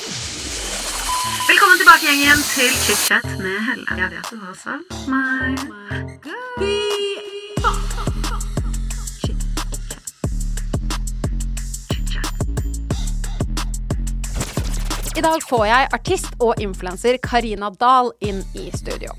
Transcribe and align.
Velkommen 0.00 1.78
tilbake, 1.78 2.06
gjengen, 2.06 2.38
til 2.54 2.70
chit-chat 2.84 3.26
med 3.38 3.58
Helle. 3.66 3.84
Jeg 3.98 4.10
vet 4.14 4.30
du 4.30 4.36
har 4.40 4.54
savnet 4.56 5.08
meg. 5.12 5.58
I 15.16 15.20
dag 15.20 15.42
får 15.44 15.64
jeg 15.68 15.88
artist 15.92 16.32
og 16.40 16.54
influenser 16.64 17.18
Karina 17.20 17.68
Dahl 17.80 18.08
inn 18.24 18.40
i 18.56 18.70
studio. 18.72 19.12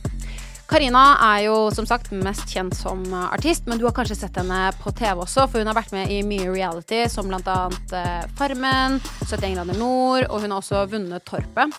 Karina 0.71 1.17
er 1.19 1.49
jo 1.49 1.55
som 1.75 1.83
sagt 1.83 2.13
mest 2.15 2.47
kjent 2.47 2.71
som 2.77 3.01
artist, 3.19 3.65
men 3.67 3.75
du 3.75 3.83
har 3.83 3.95
kanskje 3.95 4.15
sett 4.21 4.37
henne 4.39 4.69
på 4.79 4.93
TV 4.95 5.19
også, 5.19 5.43
for 5.51 5.59
hun 5.59 5.67
har 5.67 5.75
vært 5.75 5.91
med 5.91 6.13
i 6.15 6.21
mye 6.23 6.47
reality, 6.47 7.01
som 7.11 7.27
blant 7.27 7.49
annet 7.51 7.91
eh, 7.91 8.21
Farmen, 8.39 8.95
71 9.25 9.57
grader 9.57 9.75
nord, 9.75 10.29
og 10.29 10.45
hun 10.45 10.53
har 10.53 10.61
også 10.63 10.85
vunnet 10.93 11.27
Torpet. 11.27 11.75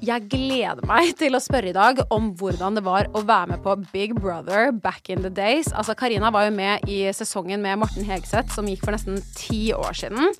Jeg 0.00 0.30
gleder 0.32 0.80
meg 0.88 1.12
til 1.20 1.36
å 1.36 1.42
spørre 1.44 1.68
i 1.68 1.76
dag 1.76 2.00
om 2.12 2.30
hvordan 2.40 2.80
det 2.80 2.86
var 2.88 3.10
å 3.12 3.20
være 3.20 3.50
med 3.52 3.62
på 3.64 3.76
Big 3.92 4.16
Brother 4.16 4.72
back 4.72 5.12
in 5.12 5.20
the 5.20 5.32
days. 5.32 5.68
Altså, 5.76 5.92
Karina 5.92 6.32
var 6.32 6.48
jo 6.48 6.56
med 6.56 6.88
i 6.88 7.02
sesongen 7.16 7.60
med 7.60 7.82
Morten 7.84 8.08
Hegseth, 8.08 8.54
som 8.56 8.68
gikk 8.68 8.84
for 8.86 8.96
nesten 8.96 9.20
ti 9.36 9.74
år 9.76 9.92
siden. 9.92 10.32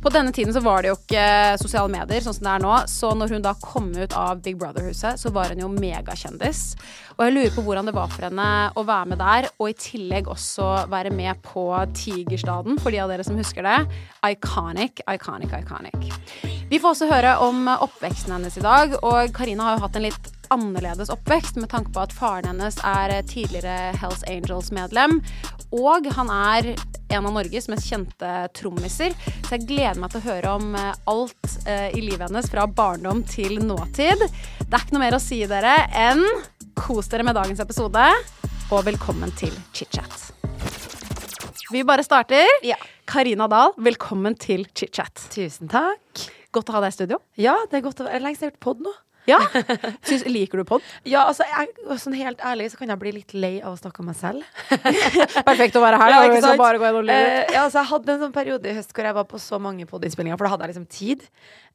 På 0.00 0.08
denne 0.08 0.32
tiden 0.32 0.54
så 0.54 0.60
var 0.64 0.80
det 0.80 0.88
jo 0.88 0.96
ikke 0.96 1.24
sosiale 1.60 1.92
medier 1.92 2.24
sånn 2.24 2.32
som 2.32 2.46
det 2.46 2.52
er 2.54 2.62
nå, 2.64 2.76
så 2.88 3.10
når 3.12 3.34
hun 3.34 3.42
da 3.44 3.52
kom 3.60 3.90
ut 3.92 4.14
av 4.16 4.40
Big 4.40 4.56
Brother-huset, 4.56 5.20
så 5.20 5.32
var 5.34 5.52
hun 5.52 5.60
jo 5.60 5.68
megakjendis. 5.74 6.62
Og 7.18 7.26
jeg 7.26 7.34
lurer 7.34 7.52
på 7.52 7.64
hvordan 7.66 7.90
det 7.90 7.94
var 7.98 8.08
for 8.08 8.24
henne 8.24 8.48
å 8.72 8.86
være 8.88 9.10
med 9.12 9.20
der, 9.20 9.50
og 9.60 9.68
i 9.68 9.76
tillegg 9.76 10.32
også 10.32 10.70
være 10.88 11.12
med 11.12 11.44
på 11.44 11.66
Tigerstaden, 11.92 12.80
for 12.80 12.96
de 12.96 13.04
av 13.04 13.12
dere 13.12 13.28
som 13.28 13.36
husker 13.36 13.68
det. 13.68 13.76
Iconic, 14.24 15.04
iconic, 15.04 15.52
iconic. 15.60 16.10
Vi 16.72 16.80
får 16.80 16.94
også 16.94 17.12
høre 17.12 17.36
om 17.44 17.68
oppveksten 17.68 18.38
hennes 18.38 18.56
i 18.56 18.64
dag, 18.64 18.96
og 19.04 19.36
Karina 19.36 19.68
har 19.68 19.76
jo 19.76 19.84
hatt 19.84 20.00
en 20.00 20.08
litt 20.08 20.36
annerledes 20.50 21.10
oppvekst 21.12 21.56
med 21.60 21.70
tanke 21.70 21.92
på 21.94 22.02
at 22.02 22.14
faren 22.14 22.48
hennes 22.50 22.78
er 22.86 23.14
tidligere 23.28 23.92
Hells 24.00 24.24
Angels-medlem, 24.30 25.20
og 25.76 26.08
han 26.16 26.32
er 26.34 26.72
en 27.10 27.26
av 27.26 27.34
Norges 27.34 27.68
mest 27.70 27.86
kjente 27.90 28.30
trommiser. 28.58 29.14
Så 29.46 29.56
jeg 29.56 29.68
gleder 29.68 30.00
meg 30.02 30.12
til 30.12 30.22
å 30.22 30.26
høre 30.28 30.54
om 30.58 30.74
eh, 30.78 30.90
alt 31.10 31.54
eh, 31.66 31.88
i 31.94 32.02
livet 32.02 32.28
hennes 32.28 32.50
fra 32.50 32.66
barndom 32.66 33.22
til 33.26 33.58
nåtid. 33.62 34.26
Det 34.60 34.70
er 34.70 34.82
ikke 34.82 34.96
noe 34.96 35.04
mer 35.04 35.18
å 35.18 35.22
si 35.22 35.40
dere 35.50 35.76
enn 35.96 36.24
kos 36.78 37.10
dere 37.12 37.26
med 37.26 37.38
dagens 37.38 37.62
episode, 37.62 38.06
og 38.70 38.84
velkommen 38.86 39.32
til 39.38 39.54
chit-chat. 39.74 40.30
Vi 41.70 41.84
bare 41.86 42.02
starter. 42.02 42.46
Ja. 42.66 42.78
Karina 43.10 43.46
Dahl, 43.50 43.74
velkommen 43.78 44.34
til 44.38 44.64
chit-chat. 44.74 45.28
Tusen 45.34 45.70
takk. 45.70 46.26
Godt 46.54 46.70
å 46.70 46.74
ha 46.74 46.82
deg 46.82 46.90
i 46.90 46.96
studio. 46.96 47.20
Ja, 47.38 47.54
det 47.70 47.78
er 47.78 47.86
godt 47.86 48.02
å 48.02 48.08
være 48.08 48.22
lenge 48.24 48.38
siden 48.38 48.48
jeg 48.48 48.52
har 48.52 48.56
gjort 48.56 48.66
pod 48.66 48.82
nå. 48.86 48.94
Ja. 49.30 49.38
Syns, 50.06 50.24
liker 50.28 50.60
du 50.60 50.66
pod? 50.68 50.84
Ja, 51.08 51.24
altså, 51.28 51.46
jeg, 51.48 51.70
sånn 52.02 52.16
helt 52.18 52.42
ærlig 52.44 52.70
så 52.72 52.80
kan 52.80 52.92
jeg 52.92 53.02
bli 53.02 53.14
litt 53.20 53.34
lei 53.36 53.52
av 53.60 53.76
å 53.76 53.80
snakke 53.80 54.02
om 54.02 54.10
meg 54.10 54.18
selv. 54.18 54.44
Perfekt 55.50 55.78
å 55.78 55.84
være 55.84 56.00
her. 56.02 56.14
Ja, 56.14 56.20
da, 56.26 56.42
sant? 56.44 56.60
bare 56.60 56.82
gå 56.82 56.88
inn 56.88 57.00
og 57.00 57.08
lure. 57.08 57.18
Uh, 57.20 57.54
ja, 57.54 57.64
altså, 57.64 57.80
jeg 57.80 57.90
hadde 57.94 58.14
en 58.14 58.22
sånn 58.26 58.36
periode 58.36 58.70
i 58.70 58.76
høst 58.76 58.94
hvor 58.96 59.10
jeg 59.10 59.18
var 59.20 59.28
på 59.30 59.42
så 59.42 59.60
mange 59.62 59.88
podinnspillinger, 59.90 60.40
for 60.40 60.48
da 60.48 60.54
hadde 60.54 60.66
jeg 60.68 60.74
liksom 60.74 60.88
tid. 60.90 61.26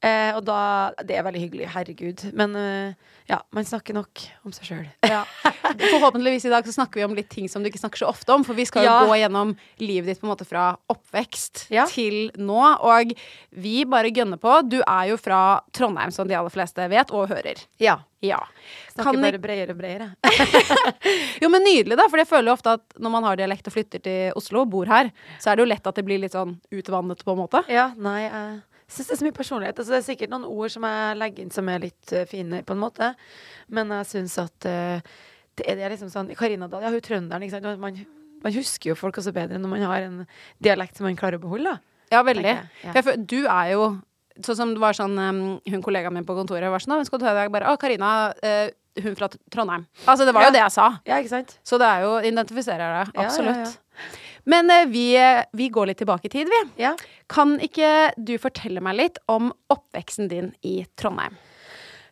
Eh, 0.03 0.35
og 0.35 0.43
da 0.45 0.91
Det 1.03 1.15
er 1.17 1.23
veldig 1.25 1.41
hyggelig, 1.41 1.67
herregud. 1.73 2.23
Men 2.37 2.55
eh, 2.59 3.11
ja, 3.29 3.39
man 3.55 3.65
snakker 3.65 3.95
nok 3.97 4.21
om 4.45 4.51
seg 4.53 4.67
sjøl. 4.69 4.87
Ja. 5.15 5.23
Forhåpentligvis 5.65 6.45
i 6.45 6.51
dag 6.53 6.65
så 6.67 6.73
snakker 6.75 6.99
vi 6.99 7.05
om 7.07 7.15
litt 7.17 7.29
ting 7.31 7.47
som 7.49 7.63
du 7.63 7.69
ikke 7.71 7.79
snakker 7.81 8.03
så 8.03 8.09
ofte 8.11 8.33
om, 8.35 8.43
for 8.45 8.53
vi 8.57 8.65
skal 8.69 8.85
jo 8.85 8.91
Ja. 8.91 8.99
gå 9.07 9.15
gjennom 9.17 9.55
livet 9.81 10.05
ditt 10.11 10.21
på 10.21 10.27
en 10.27 10.33
måte 10.35 10.45
fra 10.45 10.75
oppvekst 10.91 11.65
Ja. 11.73 11.85
til 11.89 12.29
nå. 12.37 12.59
Og 12.85 13.15
vi 13.55 13.83
bare 13.89 14.11
gønner 14.13 14.37
på. 14.41 14.59
Du 14.69 14.81
er 14.85 15.07
jo 15.09 15.17
fra 15.17 15.61
Trondheim, 15.73 16.11
som 16.13 16.27
de 16.29 16.35
aller 16.37 16.53
fleste 16.53 16.85
vet 16.91 17.11
og 17.15 17.29
hører. 17.33 17.63
Ja. 17.81 17.97
Ja. 18.21 18.39
Snakker 18.93 19.11
Kan 19.13 19.21
bare 19.21 19.39
bredere 19.41 19.73
og 19.73 19.77
bredere. 19.81 20.11
Jo, 21.41 21.49
men 21.49 21.65
nydelig, 21.65 21.97
da, 21.97 22.07
for 22.09 22.17
jeg 22.21 22.29
føler 22.29 22.49
jo 22.51 22.55
ofte 22.57 22.75
at 22.77 22.95
når 23.01 23.11
man 23.13 23.25
har 23.27 23.37
dialekt 23.39 23.67
og 23.69 23.75
flytter 23.75 24.01
til 24.05 24.37
Oslo 24.39 24.63
og 24.63 24.69
bor 24.73 24.89
her, 24.89 25.11
så 25.41 25.51
er 25.51 25.57
det 25.59 25.65
jo 25.65 25.71
lett 25.73 25.87
at 25.89 25.97
det 25.99 26.05
blir 26.07 26.21
litt 26.21 26.33
sånn 26.35 26.55
utvannet, 26.73 27.21
på 27.25 27.33
en 27.35 27.41
måte. 27.43 27.61
Ja, 27.71 27.89
nei, 27.97 28.21
jeg 28.27 28.61
syns 28.87 29.07
det 29.09 29.15
er 29.15 29.19
så 29.21 29.25
mye 29.27 29.35
personlighet. 29.37 29.79
Altså, 29.79 29.93
det 29.95 29.99
er 30.01 30.07
sikkert 30.09 30.33
noen 30.33 30.45
ord 30.49 30.73
som 30.73 30.85
jeg 30.87 31.17
legger 31.21 31.45
inn 31.45 31.53
som 31.55 31.69
er 31.73 31.79
litt 31.87 32.13
uh, 32.13 32.25
fine, 32.29 32.61
på 32.65 32.75
en 32.75 32.81
måte. 32.83 33.11
Men 33.73 33.93
jeg 33.99 34.09
syns 34.11 34.37
at 34.43 34.67
uh, 34.69 34.99
det, 35.55 35.65
er, 35.65 35.75
det 35.79 35.85
er 35.87 35.93
liksom 35.95 36.11
sånn 36.13 36.33
Karina 36.37 36.67
Dahl, 36.71 36.85
ja, 36.85 36.91
hun 36.93 36.99
er 37.01 37.05
trønderen, 37.05 37.45
ikke 37.47 37.57
sant. 37.57 37.81
Man, 37.81 38.01
man 38.45 38.53
husker 38.55 38.91
jo 38.91 38.97
folk 38.99 39.17
også 39.21 39.33
bedre 39.35 39.57
når 39.61 39.71
man 39.71 39.85
har 39.89 40.05
en 40.09 40.19
dialekt 40.63 40.97
som 40.99 41.07
man 41.07 41.17
klarer 41.17 41.39
å 41.39 41.45
beholde. 41.47 41.77
Ja, 42.13 42.21
veldig. 42.21 42.45
jeg, 42.45 42.67
ja. 42.85 42.91
For 43.01 43.15
jeg 43.15 43.25
du 43.31 43.39
er 43.49 43.71
jo 43.73 43.87
Sånn 44.43 44.57
som 44.59 44.71
det 44.75 44.81
var 44.83 44.91
sånn 44.93 45.13
um, 45.15 45.37
Hun 45.63 45.81
kollegaen 45.81 46.11
min 46.13 46.25
på 46.27 46.35
kontoret 46.35 46.67
var 46.67 46.83
sånn 46.83 46.91
da 46.91 46.97
Hvem 46.99 47.05
skal 47.07 47.21
du 47.21 47.23
ta 47.23 47.31
i 47.31 47.37
dag? 47.37 47.51
Bare 47.53 47.71
Å, 47.71 47.77
Karina. 47.79 48.09
Uh, 48.43 48.67
hun 49.01 49.15
fra 49.15 49.29
Trondheim. 49.31 49.85
Altså, 50.03 50.25
det 50.27 50.33
var 50.35 50.43
Ja. 50.43 50.49
jo 50.49 50.53
det 50.55 50.59
jeg 50.61 50.73
sa. 50.75 50.87
Ja, 51.07 51.17
ikke 51.23 51.31
sant? 51.31 51.53
Så 51.67 51.79
det 51.79 51.87
er 51.87 52.03
jo 52.03 52.11
Identifiserer 52.19 52.83
det. 52.83 52.99
Ja, 53.15 53.23
ja, 53.23 53.25
Absolutt. 53.29 53.63
ja. 53.63 54.09
Men 54.49 54.69
eh, 54.73 54.85
vi, 54.91 55.07
vi 55.57 55.69
går 55.73 55.91
litt 55.91 56.01
tilbake 56.03 56.29
i 56.29 56.33
tid, 56.33 56.51
vi. 56.51 56.61
Ja. 56.83 56.93
Kan 57.31 57.57
ikke 57.63 58.11
du 58.17 58.35
fortelle 58.41 58.83
meg 58.85 58.99
litt 58.99 59.19
om 59.31 59.51
oppveksten 59.73 60.29
din 60.31 60.53
i 60.65 60.77
Trondheim? 60.99 61.37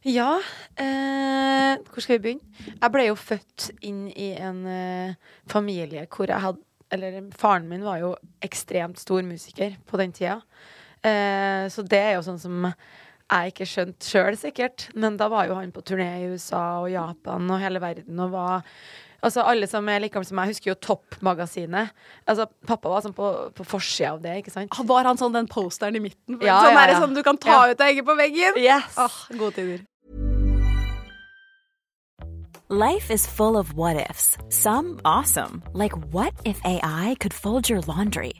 Ja, 0.04 0.36
eh, 0.76 1.80
hvor 1.88 2.04
skal 2.04 2.18
vi 2.18 2.24
begynne? 2.26 2.74
Jeg 2.74 2.92
ble 2.92 3.06
jo 3.08 3.16
født 3.16 3.70
inn 3.88 4.02
i 4.12 4.34
en 4.36 4.66
eh, 4.68 5.14
familie 5.48 6.04
hvor 6.12 6.28
jeg 6.28 6.44
hadde 6.44 6.60
Eller 6.94 7.22
faren 7.34 7.70
min 7.70 7.86
var 7.86 8.02
jo 8.02 8.10
ekstremt 8.44 9.00
stor 9.02 9.24
musiker 9.26 9.80
på 9.90 9.98
den 9.98 10.12
tida. 10.14 10.36
Eh, 11.02 11.66
så 11.74 11.82
det 11.82 11.98
er 11.98 12.12
jo 12.18 12.26
sånn 12.28 12.38
som 12.38 12.68
jeg 12.68 13.54
ikke 13.54 13.66
skjønte 13.66 14.06
sjøl, 14.06 14.38
sikkert. 14.38 14.90
Men 14.94 15.18
da 15.18 15.26
var 15.32 15.48
jo 15.50 15.56
han 15.58 15.72
på 15.74 15.82
turné 15.82 16.10
i 16.20 16.28
USA 16.30 16.84
og 16.84 16.92
Japan 16.94 17.50
og 17.50 17.64
hele 17.64 17.82
verden 17.82 18.22
og 18.22 18.36
var 18.36 18.68
Altså 19.24 19.44
Alle 19.48 19.68
som 19.72 19.88
er 19.88 20.02
like 20.04 20.14
gamle 20.18 20.28
som 20.28 20.36
meg, 20.36 20.52
husker 20.52 20.74
jo 20.74 20.76
Topp-magasinet. 20.84 21.94
Altså 22.28 22.50
Pappa 22.68 22.92
var 22.92 23.06
sånn 23.06 23.16
på, 23.16 23.30
på 23.56 23.64
forsida 23.64 24.12
av 24.18 24.22
det, 24.26 24.36
ikke 24.44 24.52
sant? 24.52 24.76
Var 24.94 25.08
han 25.08 25.20
sånn 25.22 25.34
den 25.38 25.48
posteren 25.48 25.96
i 25.96 26.04
midten? 26.04 26.42
Ja, 26.44 26.60
sånn, 26.66 26.76
ja, 26.76 26.84
er 26.84 26.94
ja. 26.98 27.00
sånn 27.06 27.16
du 27.16 27.24
kan 27.24 27.40
ta 27.40 27.56
Ja. 27.56 27.72
ut 27.72 27.80
og 27.80 27.88
henge 27.88 28.04
på 28.04 28.18
veggen? 28.20 28.60
Yes! 28.60 28.98
Åh, 29.00 29.18
gode 29.40 29.56
tider. 29.56 29.82
Life 32.70 33.12
is 33.12 33.28
full 33.28 33.56
of 33.56 33.74
what 33.74 34.10
ifs. 34.10 34.38
Some 34.50 35.00
awesome, 35.06 35.62
like 35.74 35.94
what 36.12 36.34
if 36.44 36.60
AI 36.66 37.16
could 37.20 37.34
fold 37.34 37.70
your 37.70 37.82
laundry? 37.82 38.34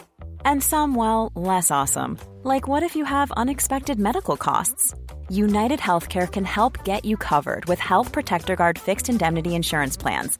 And 0.46 0.62
some, 0.64 0.96
well, 0.96 1.32
less 1.36 1.70
awesome, 1.72 2.18
like 2.44 2.68
what 2.68 2.84
if 2.84 2.96
you 2.96 3.06
have 3.06 3.32
unexpected 3.38 4.00
medical 4.00 4.36
costs? 4.36 4.94
United 5.30 5.80
Healthcare 5.80 6.30
can 6.30 6.46
help 6.46 6.84
get 6.84 7.06
you 7.06 7.16
covered 7.16 7.66
with 7.66 7.80
Health 7.80 8.12
Protector 8.12 8.56
Guard 8.56 8.78
fixed 8.80 9.08
indemnity 9.10 9.56
insurance 9.56 9.96
plans. 9.98 10.40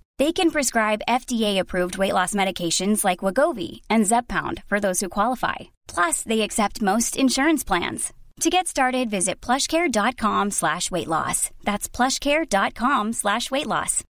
They 0.21 0.31
can 0.31 0.51
prescribe 0.51 1.07
FDA-approved 1.07 1.97
weight 1.97 2.13
loss 2.13 2.35
medications 2.35 3.03
like 3.03 3.23
Wagovi 3.25 3.81
and 3.89 4.05
Zeppound 4.05 4.61
for 4.69 4.79
those 4.79 4.99
who 4.99 5.09
qualify. 5.09 5.55
Plus, 5.87 6.21
they 6.21 6.41
accept 6.41 6.79
most 6.79 7.17
insurance 7.17 7.63
plans. 7.63 8.13
To 8.41 8.51
get 8.51 8.67
started, 8.67 9.09
visit 9.09 9.41
plushcare.com 9.41 10.51
slash 10.51 10.91
weight 10.91 11.07
loss. 11.07 11.49
That's 11.63 11.89
plushcare.com 11.89 13.13
slash 13.13 13.49
weight 13.49 13.65
loss. 13.65 14.03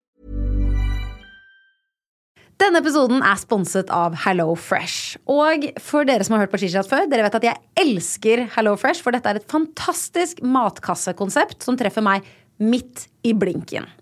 Denne 2.57 2.81
episoden 2.81 3.21
er 3.21 3.37
sponset 3.37 3.93
av 3.93 4.17
Hello 4.25 4.55
Fresh. 4.57 5.19
Og 5.29 5.69
for 5.77 6.09
dere 6.09 6.25
som 6.25 6.39
har 6.39 6.47
hørt 6.47 6.57
på 6.57 6.63
Chichat 6.65 6.89
før, 6.89 7.05
dere 7.13 7.29
vet 7.29 7.37
at 7.43 7.49
jeg 7.51 7.85
elsker 7.85 8.47
Hello 8.57 8.79
Fresh, 8.81 9.05
for 9.05 9.13
dette 9.13 9.29
er 9.29 9.43
et 9.43 9.53
fantastisk 9.53 10.41
matkassekonsept 10.41 11.69
som 11.69 11.77
treffer 11.77 12.09
meg 12.09 12.25
midt 12.57 13.11
i 13.29 13.37
blinken. 13.37 13.93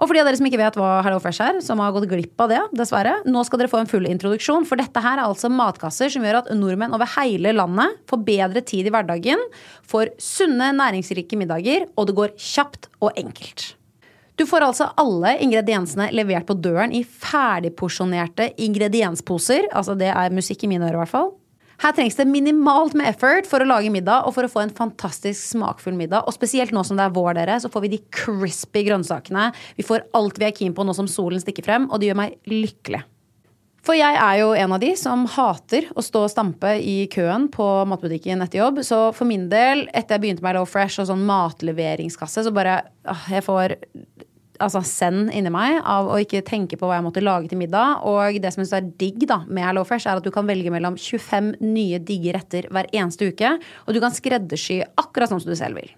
Og 0.00 0.08
for 0.08 0.16
de 0.16 0.22
av 0.22 0.28
dere 0.30 0.38
som 0.38 0.46
ikke 0.48 0.58
vet 0.62 0.76
hva 0.80 0.90
Hello 1.04 1.18
Fresh 1.20 1.44
er, 1.44 1.58
som 1.60 1.80
har 1.82 1.92
gått 1.92 2.08
glipp 2.08 2.40
av 2.40 2.48
det, 2.48 2.60
dessverre, 2.72 3.18
nå 3.28 3.42
skal 3.44 3.60
dere 3.60 3.68
få 3.68 3.82
en 3.82 3.90
full 3.90 4.08
introduksjon, 4.08 4.64
for 4.68 4.80
dette 4.80 5.02
her 5.04 5.20
er 5.20 5.26
altså 5.26 5.50
matkasser 5.52 6.08
som 6.12 6.24
gjør 6.24 6.38
at 6.38 6.48
nordmenn 6.56 6.96
over 6.96 7.10
hele 7.18 7.52
landet 7.52 7.98
får 8.08 8.22
bedre 8.24 8.62
tid 8.64 8.88
i 8.88 8.94
hverdagen, 8.94 9.42
får 9.92 10.14
sunne, 10.16 10.70
næringsrike 10.78 11.36
middager, 11.36 11.84
og 12.00 12.08
det 12.08 12.16
går 12.16 12.32
kjapt 12.40 12.88
og 13.04 13.12
enkelt. 13.20 13.74
Du 14.40 14.46
får 14.48 14.64
altså 14.64 14.86
alle 14.96 15.34
ingrediensene 15.44 16.06
levert 16.16 16.48
på 16.48 16.56
døren 16.56 16.94
i 16.96 17.02
ferdigporsjonerte 17.04 18.54
ingrediensposer. 18.64 19.68
Altså 19.68 19.92
det 20.00 20.08
er 20.14 20.32
musikk 20.32 20.64
i 20.64 20.70
mine 20.70 20.88
ører, 20.88 20.96
i 20.96 21.02
hvert 21.02 21.12
fall. 21.12 21.34
Her 21.80 21.94
trengs 21.96 22.18
det 22.18 22.26
minimalt 22.28 22.92
med 22.98 23.08
effort 23.08 23.46
for 23.48 23.62
å 23.62 23.68
lage 23.68 23.92
middag 23.92 24.26
og 24.28 24.34
for 24.36 24.44
å 24.44 24.50
få 24.52 24.66
en 24.66 24.74
fantastisk 24.76 25.40
smakfull 25.54 25.96
middag. 25.96 26.26
Og 26.28 26.36
spesielt 26.36 26.74
nå 26.76 26.82
som 26.84 26.98
det 26.98 27.06
er 27.06 27.14
vår, 27.14 27.32
dere, 27.38 27.56
så 27.62 27.70
får 27.72 27.86
vi 27.86 27.94
de 27.94 28.02
crispy 28.12 28.82
grønnsakene. 28.90 29.46
Vi 29.78 29.86
får 29.88 30.04
alt 30.18 30.40
vi 30.40 30.50
er 30.50 30.52
keen 30.58 30.76
på 30.76 30.84
nå 30.84 30.92
som 30.96 31.08
solen 31.08 31.40
stikker 31.40 31.64
frem, 31.64 31.88
og 31.88 32.02
det 32.02 32.10
gjør 32.10 32.20
meg 32.20 32.36
lykkelig. 32.52 33.00
For 33.80 33.96
jeg 33.96 34.12
er 34.12 34.34
jo 34.42 34.50
en 34.52 34.74
av 34.76 34.82
de 34.82 34.90
som 35.00 35.22
hater 35.38 35.86
å 35.96 36.04
stå 36.04 36.26
og 36.26 36.32
stampe 36.34 36.74
i 36.84 37.06
køen 37.12 37.46
på 37.52 37.68
matbutikken 37.88 38.44
etter 38.44 38.60
jobb. 38.60 38.82
Så 38.84 38.98
for 39.16 39.28
min 39.28 39.48
del, 39.48 39.86
etter 39.96 40.18
jeg 40.18 40.24
begynte 40.26 40.44
med 40.44 40.58
Low 40.58 40.68
Fresh 40.68 41.00
og 41.00 41.08
sånn 41.08 41.24
matleveringskasse, 41.28 42.44
så 42.44 42.52
bare 42.52 42.82
åh, 43.08 43.24
Jeg 43.32 43.46
får 43.46 43.78
altså 44.60 44.82
send 44.86 45.32
inni 45.36 45.52
meg 45.52 45.80
av 45.80 46.10
å 46.10 46.18
ikke 46.22 46.44
tenke 46.46 46.78
på 46.78 46.88
hva 46.88 46.98
jeg 46.98 47.06
måtte 47.06 47.24
lage 47.24 47.50
til 47.50 47.60
middag. 47.60 48.04
Og 48.08 48.40
det 48.42 48.52
som 48.52 48.62
jeg 48.62 48.70
syns 48.70 48.76
er 48.78 48.92
digg 49.00 49.24
da 49.30 49.42
med 49.48 49.66
Hello 49.66 49.84
Fresh, 49.88 50.08
er 50.08 50.20
at 50.20 50.26
du 50.26 50.32
kan 50.34 50.48
velge 50.48 50.72
mellom 50.72 50.98
25 51.00 51.56
nye 51.64 52.00
digge 52.02 52.36
retter 52.36 52.68
hver 52.72 52.90
eneste 52.92 53.32
uke. 53.32 53.56
Og 53.86 53.96
du 53.96 54.02
kan 54.02 54.14
skreddersy 54.14 54.82
akkurat 55.00 55.32
sånn 55.32 55.42
som 55.42 55.52
du 55.52 55.58
selv 55.58 55.80
vil. 55.80 55.90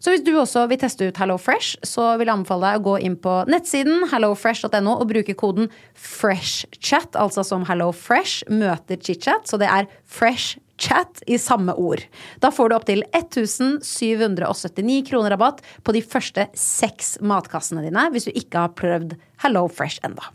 Så 0.00 0.14
hvis 0.14 0.22
du 0.24 0.32
også 0.40 0.62
vil 0.70 0.80
teste 0.80 1.10
ut 1.10 1.18
Hello 1.20 1.36
Fresh, 1.36 1.76
så 1.84 2.14
vil 2.16 2.30
jeg 2.30 2.32
anbefale 2.38 2.70
deg 2.70 2.80
å 2.80 2.84
gå 2.86 2.94
inn 3.04 3.18
på 3.20 3.34
nettsiden 3.52 4.06
hellofresh.no 4.08 4.94
og 4.94 5.10
bruke 5.10 5.36
koden 5.36 5.68
FreshChat, 5.92 7.18
altså 7.20 7.44
som 7.44 7.66
Hello 7.68 7.90
Fresh 7.92 8.48
møter 8.48 8.96
chitchat. 8.96 9.44
Så 9.50 9.60
det 9.60 9.68
er 9.68 9.90
Fresh 10.08 10.56
Chat 10.80 11.22
i 11.28 11.38
samme 11.38 11.74
ord. 11.76 12.02
Da 12.40 12.50
får 12.54 12.70
du 12.70 12.76
opptil 12.78 13.04
1779 13.12 15.04
kroner 15.10 15.34
rabatt 15.34 15.60
på 15.84 15.94
de 15.94 16.02
første 16.02 16.48
seks 16.56 17.18
matkassene 17.20 17.84
dine 17.84 18.08
hvis 18.14 18.28
du 18.30 18.32
ikke 18.32 18.64
har 18.64 18.76
prøvd 18.78 19.16
Hello 19.44 19.66
Fresh 19.68 20.00
enda. 20.06 20.32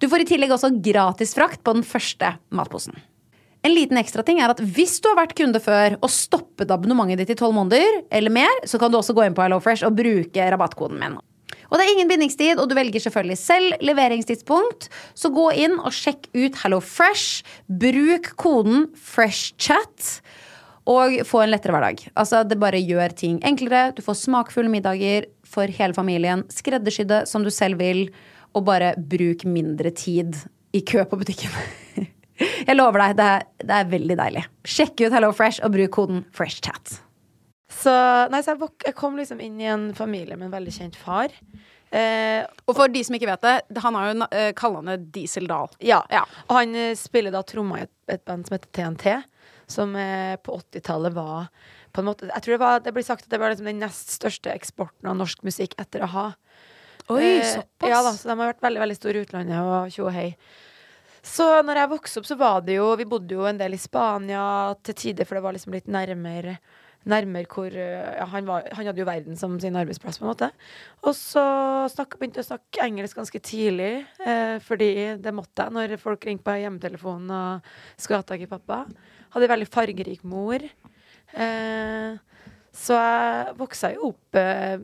Du 0.00 0.08
får 0.10 0.24
i 0.24 0.28
tillegg 0.32 0.50
også 0.54 0.72
gratis 0.82 1.36
frakt 1.36 1.62
på 1.62 1.76
den 1.76 1.84
første 1.86 2.34
matposen. 2.50 2.96
En 3.62 3.74
liten 3.76 4.00
ekstra 4.00 4.24
ting 4.26 4.40
er 4.42 4.50
at 4.50 4.58
Hvis 4.58 4.96
du 4.98 5.06
har 5.12 5.20
vært 5.20 5.36
kunde 5.38 5.60
før 5.62 5.94
og 6.00 6.10
stoppet 6.10 6.72
abonnementet 6.74 7.22
ditt 7.22 7.36
i 7.36 7.38
tolv 7.38 7.54
måneder, 7.54 8.00
eller 8.10 8.34
mer, 8.34 8.64
så 8.66 8.80
kan 8.80 8.90
du 8.90 8.98
også 8.98 9.14
gå 9.14 9.22
inn 9.26 9.36
på 9.36 9.44
HelloFresh 9.44 9.86
og 9.86 9.94
bruke 10.00 10.48
rabattkoden 10.50 10.98
min. 10.98 11.20
Og 11.70 11.78
det 11.78 11.86
er 11.86 11.92
ingen 11.94 12.10
bindingstid, 12.10 12.60
og 12.60 12.68
du 12.70 12.76
velger 12.76 13.02
selvfølgelig 13.04 13.38
selv 13.40 13.84
leveringstidspunkt. 13.84 14.88
Så 15.14 15.32
gå 15.34 15.48
inn 15.64 15.78
og 15.80 15.94
sjekk 15.96 16.28
ut 16.36 16.58
HelloFresh. 16.62 17.42
Bruk 17.68 18.32
koden 18.40 18.88
FreshChat. 18.98 20.16
Og 20.90 21.20
få 21.28 21.44
en 21.44 21.52
lettere 21.52 21.74
hverdag. 21.76 22.08
Altså, 22.18 22.42
Det 22.42 22.58
bare 22.58 22.82
gjør 22.82 23.14
ting 23.14 23.38
enklere. 23.46 23.92
Du 23.94 24.02
får 24.02 24.18
smakfulle 24.24 24.72
middager 24.72 25.28
for 25.46 25.66
hele 25.66 25.94
familien. 25.94 26.42
Skreddersydde 26.50 27.26
som 27.26 27.44
du 27.44 27.50
selv 27.50 27.78
vil. 27.78 28.08
Og 28.54 28.66
bare 28.66 28.94
bruk 28.96 29.44
mindre 29.44 29.90
tid 29.90 30.36
i 30.72 30.80
kø 30.80 31.04
på 31.04 31.16
butikken. 31.16 31.52
Jeg 32.66 32.74
lover 32.76 32.98
deg, 32.98 33.16
det 33.16 33.24
er, 33.24 33.46
det 33.62 33.78
er 33.78 33.88
veldig 33.92 34.18
deilig. 34.18 34.44
Sjekk 34.66 35.06
ut 35.06 35.14
HelloFresh 35.14 35.62
og 35.62 35.72
bruk 35.76 35.94
koden 35.94 36.24
FreshChat. 36.34 36.98
Så, 37.72 37.92
nei, 38.30 38.42
så 38.44 38.52
jeg, 38.54 38.70
jeg 38.86 38.94
kom 38.98 39.16
liksom 39.18 39.40
inn 39.42 39.60
i 39.62 39.68
en 39.72 39.88
familie 39.96 40.36
med 40.36 40.50
en 40.50 40.54
veldig 40.56 40.74
kjent 40.74 40.96
far. 41.00 41.32
Eh, 41.92 42.44
Og 42.68 42.76
for 42.76 42.88
de 42.92 43.02
som 43.04 43.16
ikke 43.16 43.28
vet 43.28 43.42
det, 43.44 43.82
han 43.84 43.96
har 43.98 44.10
jo 44.12 44.24
uh, 44.24 44.52
kallenavnet 44.56 45.08
Diesel 45.12 45.48
Dahl. 45.50 45.68
ja. 45.84 46.02
Ja. 46.12 46.22
Og 46.48 46.56
han 46.60 46.74
eh, 46.78 46.94
spiller 46.96 47.34
da 47.34 47.42
tromma 47.44 47.80
i 47.80 47.86
et, 47.86 47.92
et 48.16 48.24
band 48.28 48.46
som 48.48 48.56
heter 48.56 48.70
TNT, 48.76 49.16
som 49.72 49.96
eh, 49.96 50.36
på 50.44 50.56
80-tallet 50.60 51.12
var 51.16 51.48
på 51.92 52.00
en 52.00 52.06
måte, 52.08 52.24
Jeg 52.30 52.40
tror 52.44 52.54
det, 52.54 52.60
var, 52.62 52.80
det 52.80 52.92
blir 52.96 53.04
sagt 53.04 53.26
at 53.26 53.32
det 53.34 53.40
var 53.42 53.52
liksom 53.52 53.66
den 53.68 53.82
nest 53.82 54.14
største 54.14 54.48
eksporten 54.54 55.10
av 55.10 55.16
norsk 55.18 55.42
musikk 55.44 55.74
etter 55.80 56.06
a-ha. 56.06 56.30
Oi, 57.12 57.38
Eh, 57.40 57.44
såpass. 57.58 57.90
Ja 57.90 57.98
da, 58.06 58.12
så 58.16 58.30
de 58.30 58.36
har 58.38 58.52
vært 58.54 58.62
veldig 58.64 58.80
veldig 58.86 58.96
store 58.96 59.18
i 59.20 59.26
utlandet 59.26 59.58
og 59.60 59.90
tjo 59.92 60.06
og 60.06 60.14
hei. 60.16 60.30
Så 61.22 61.44
når 61.66 61.82
jeg 61.82 61.90
vokste 61.92 62.22
opp, 62.22 62.26
så 62.30 62.36
var 62.40 62.62
det 62.66 62.78
jo 62.80 62.86
Vi 62.98 63.04
bodde 63.06 63.36
jo 63.36 63.44
en 63.46 63.58
del 63.60 63.76
i 63.76 63.78
Spania 63.82 64.44
til 64.82 64.96
tider, 64.98 65.28
for 65.28 65.36
det 65.38 65.44
var 65.44 65.52
liksom 65.58 65.76
litt 65.76 65.86
nærmere 65.92 66.56
Nærmere 67.08 67.48
hvor 67.50 67.74
eh, 67.74 68.12
ja, 68.18 68.26
han, 68.30 68.46
var, 68.46 68.68
han 68.76 68.88
hadde 68.88 69.02
jo 69.02 69.08
verden 69.08 69.38
som 69.38 69.56
sin 69.60 69.78
arbeidsplass, 69.78 70.20
på 70.20 70.26
en 70.26 70.30
måte. 70.30 70.50
Og 71.02 71.16
så 71.18 71.42
snakket, 71.90 72.18
begynte 72.20 72.42
jeg 72.42 72.46
å 72.46 72.50
snakke 72.52 72.86
engelsk 72.86 73.18
ganske 73.18 73.42
tidlig, 73.42 73.92
eh, 74.22 74.56
fordi 74.62 74.92
det 75.22 75.34
måtte 75.34 75.66
jeg 75.66 75.76
når 75.78 75.96
folk 76.02 76.28
ringte 76.28 76.46
på 76.46 76.56
hjemmetelefonen 76.62 77.34
og 77.36 77.72
skulle 77.96 78.22
ha 78.22 78.28
tak 78.28 78.44
i 78.44 78.50
pappa. 78.50 78.84
Hadde 79.34 79.48
en 79.48 79.54
veldig 79.56 79.70
fargerik 79.72 80.22
mor. 80.28 80.62
Eh, 81.32 82.10
så 82.72 82.96
jeg 82.96 83.56
voksa 83.58 83.92
jo 83.96 84.12
opp 84.12 84.38
eh, 84.40 84.78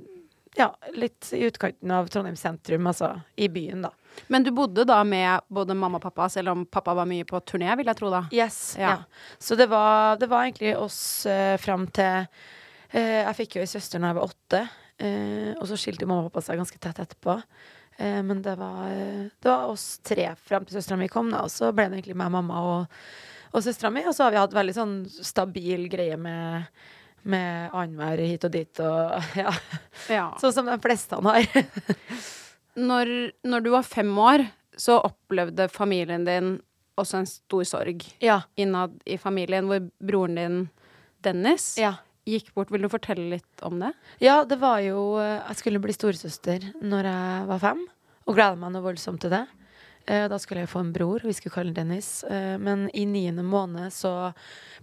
ja, 0.58 0.72
litt 0.98 1.30
i 1.36 1.44
utkanten 1.46 1.92
av 1.94 2.10
Trondheim 2.10 2.36
sentrum, 2.38 2.90
altså 2.90 3.14
i 3.38 3.48
byen, 3.52 3.86
da. 3.86 3.92
Men 4.26 4.44
du 4.44 4.50
bodde 4.54 4.84
da 4.88 4.98
med 5.06 5.46
både 5.48 5.76
mamma 5.78 6.00
og 6.00 6.04
pappa, 6.08 6.28
selv 6.32 6.52
om 6.52 6.66
pappa 6.66 6.94
var 6.98 7.08
mye 7.08 7.26
på 7.28 7.40
turné, 7.46 7.70
vil 7.78 7.88
jeg 7.90 8.00
tro 8.00 8.10
da. 8.12 8.24
Yes, 8.34 8.76
Ja. 8.78 8.90
ja. 8.90 9.32
Så 9.38 9.56
det 9.56 9.68
var, 9.70 10.18
det 10.20 10.28
var 10.30 10.44
egentlig 10.46 10.74
oss 10.78 11.00
uh, 11.30 11.56
fram 11.62 11.86
til 11.94 12.26
uh, 12.26 12.98
Jeg 12.98 13.36
fikk 13.42 13.58
jo 13.58 13.64
ei 13.64 13.70
søster 13.70 14.02
da 14.02 14.12
jeg 14.12 14.18
var 14.20 14.28
åtte, 14.30 14.62
uh, 15.02 15.50
og 15.56 15.66
så 15.70 15.78
skilte 15.80 16.06
mamma 16.08 16.26
og 16.26 16.32
pappa 16.32 16.48
seg 16.48 16.60
ganske 16.60 16.80
tett 16.82 17.02
etterpå. 17.06 17.40
Eh, 17.98 18.22
men 18.22 18.42
det 18.42 18.54
var, 18.56 18.90
eh, 18.90 19.26
det 19.42 19.48
var 19.48 19.64
oss 19.66 19.98
tre 19.98 20.30
fram 20.46 20.64
til 20.64 20.78
søstera 20.78 20.98
mi 21.00 21.08
kom, 21.10 21.32
da, 21.34 21.42
og 21.42 21.50
så 21.50 21.72
ble 21.74 21.88
det 21.88 21.98
egentlig 21.98 22.14
meg, 22.20 22.30
mamma 22.30 22.60
og, 22.62 23.00
og 23.50 23.64
søstera 23.64 23.90
mi. 23.90 24.04
Og 24.06 24.14
så 24.14 24.28
har 24.28 24.34
vi 24.34 24.38
hatt 24.38 24.54
veldig 24.54 24.74
sånn 24.76 24.94
stabil 25.10 25.88
greie 25.90 26.16
med 26.16 26.70
med 27.28 27.72
annenhver 27.74 28.20
hit 28.22 28.44
og 28.46 28.52
dit 28.54 28.80
og 28.80 29.24
ja. 29.42 29.50
Ja. 30.08 30.28
Sånn 30.40 30.54
som 30.54 30.68
de 30.70 30.76
fleste 30.80 31.18
han 31.18 31.26
har. 31.26 31.42
Når, 32.78 33.10
når 33.48 33.64
du 33.64 33.70
var 33.74 33.86
fem 33.86 34.10
år, 34.22 34.46
så 34.78 35.00
opplevde 35.02 35.66
familien 35.72 36.24
din 36.28 36.56
også 36.98 37.20
en 37.20 37.28
stor 37.30 37.64
sorg 37.66 38.04
ja. 38.22 38.40
innad 38.58 38.94
i 39.06 39.16
familien, 39.18 39.66
hvor 39.70 39.84
broren 40.02 40.38
din, 40.38 40.58
Dennis, 41.22 41.72
ja. 41.78 41.96
gikk 42.26 42.52
bort. 42.54 42.70
Vil 42.74 42.84
du 42.86 42.90
fortelle 42.90 43.28
litt 43.36 43.62
om 43.66 43.78
det? 43.82 43.92
Ja, 44.22 44.40
det 44.46 44.58
var 44.62 44.78
jo 44.84 45.18
Jeg 45.18 45.58
skulle 45.58 45.80
bli 45.82 45.94
storesøster 45.94 46.68
når 46.82 47.08
jeg 47.10 47.46
var 47.50 47.62
fem, 47.62 47.84
og 48.26 48.36
gleda 48.38 48.58
meg 48.60 48.74
noe 48.74 48.84
voldsomt 48.86 49.22
til 49.24 49.34
det. 49.34 49.44
Eh, 50.08 50.26
Da 50.30 50.38
skulle 50.38 50.62
jeg 50.64 50.70
få 50.72 50.82
en 50.84 50.92
bror, 50.94 51.20
vi 51.26 51.34
skulle 51.36 51.54
kalle 51.54 51.72
han 51.74 51.78
Dennis. 51.80 52.24
Eh, 52.24 52.56
Men 52.58 52.88
i 52.94 53.04
niende 53.06 53.42
måned 53.46 53.90
så 53.92 54.32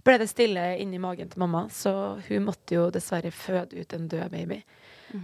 ble 0.04 0.18
det 0.22 0.28
stille 0.30 0.76
inni 0.80 0.98
magen 1.02 1.28
til 1.32 1.40
mamma, 1.42 1.66
så 1.72 2.20
hun 2.28 2.44
måtte 2.46 2.76
jo 2.76 2.90
dessverre 2.90 3.32
føde 3.32 3.80
ut 3.80 3.92
en 3.96 4.08
død 4.08 4.30
baby. 4.30 4.62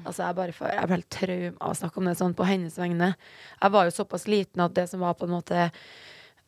Altså 0.05 0.23
Jeg 0.23 0.39
bare 0.39 0.53
får, 0.57 0.73
helt 0.93 1.11
trauma 1.11 1.57
av 1.61 1.75
å 1.75 1.79
snakke 1.79 2.01
om 2.01 2.09
det 2.09 2.17
sånn 2.21 2.35
på 2.39 2.47
hennes 2.49 2.79
vegne. 2.79 3.13
Jeg 3.61 3.75
var 3.75 3.85
jo 3.89 3.95
såpass 3.99 4.29
liten 4.31 4.65
at 4.65 4.75
det 4.79 4.89
som 4.91 5.03
var 5.03 5.15
på 5.19 5.27
en 5.29 5.37
måte 5.37 5.69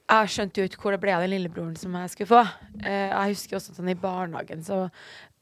Jeg 0.05 0.33
skjønte 0.33 0.61
jo 0.61 0.69
ikke 0.69 0.83
hvor 0.83 0.95
det 0.95 1.01
ble 1.03 1.15
av 1.17 1.25
den 1.25 1.33
lillebroren 1.35 1.77
som 1.81 1.95
jeg 1.97 2.11
skulle 2.15 2.33
få. 2.33 2.43
Eh, 2.85 3.11
Jeg 3.11 3.35
husker 3.35 3.59
også 3.59 3.75
sånn 3.77 3.93
i 3.93 3.99
barnehagen 3.99 4.65
så 4.65 4.87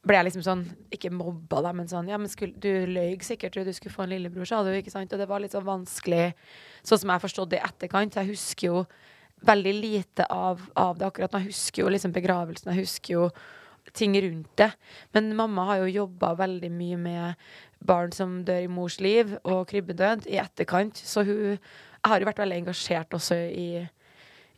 ble 0.03 0.19
jeg 0.19 0.27
liksom 0.29 0.43
sånn 0.45 0.63
Ikke 0.91 1.11
mobba, 1.13 1.61
da, 1.63 1.71
men 1.75 1.87
sånn 1.91 2.09
Ja, 2.11 2.19
men 2.19 2.31
skulle, 2.31 2.57
du 2.59 2.85
løy 2.91 3.17
sikkert 3.23 3.55
du 3.55 3.73
skulle 3.73 3.93
få 3.93 4.03
en 4.05 4.13
lillebror, 4.15 4.47
sa 4.49 4.63
du, 4.63 4.71
ikke 4.75 4.91
sant? 4.93 5.13
Og 5.13 5.19
det 5.21 5.29
var 5.29 5.43
litt 5.43 5.55
sånn 5.55 5.67
vanskelig, 5.67 6.33
sånn 6.83 7.03
som 7.03 7.13
jeg 7.13 7.23
forstod 7.23 7.51
det 7.53 7.61
i 7.61 7.67
etterkant. 7.67 8.19
Jeg 8.19 8.33
husker 8.33 8.67
jo 8.67 8.85
veldig 9.43 9.73
lite 9.75 10.25
av, 10.31 10.61
av 10.79 10.97
det 10.97 11.07
akkurat 11.07 11.33
nå. 11.33 11.43
Jeg 11.43 11.51
husker 11.53 11.83
jo 11.83 11.91
liksom 11.91 12.15
begravelsen, 12.15 12.71
jeg 12.71 12.85
husker 12.85 13.13
jo 13.17 13.27
ting 13.91 14.15
rundt 14.23 14.51
det. 14.57 14.69
Men 15.11 15.33
mamma 15.35 15.65
har 15.67 15.81
jo 15.83 15.91
jobba 16.03 16.33
veldig 16.39 16.69
mye 16.71 16.97
med 16.97 17.47
barn 17.85 18.13
som 18.15 18.41
dør 18.47 18.65
i 18.65 18.71
mors 18.71 18.99
liv, 19.03 19.35
og 19.43 19.67
krybbedød 19.71 20.27
i 20.31 20.39
etterkant. 20.41 20.97
Så 20.97 21.25
hun 21.27 21.57
jeg 22.03 22.11
har 22.11 22.19
jo 22.19 22.27
vært 22.27 22.39
veldig 22.41 22.55
engasjert 22.59 23.15
også 23.15 23.35
i, 23.47 23.67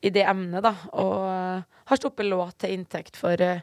i 0.01 0.11
det 0.13 0.23
emnet, 0.25 0.65
da. 0.65 0.71
Og 0.97 1.27
eh, 1.29 1.75
har 1.91 1.99
sluppet 1.99 2.25
låt 2.25 2.57
til 2.63 2.73
inntekt 2.73 3.19
for, 3.21 3.37
eh, 3.37 3.61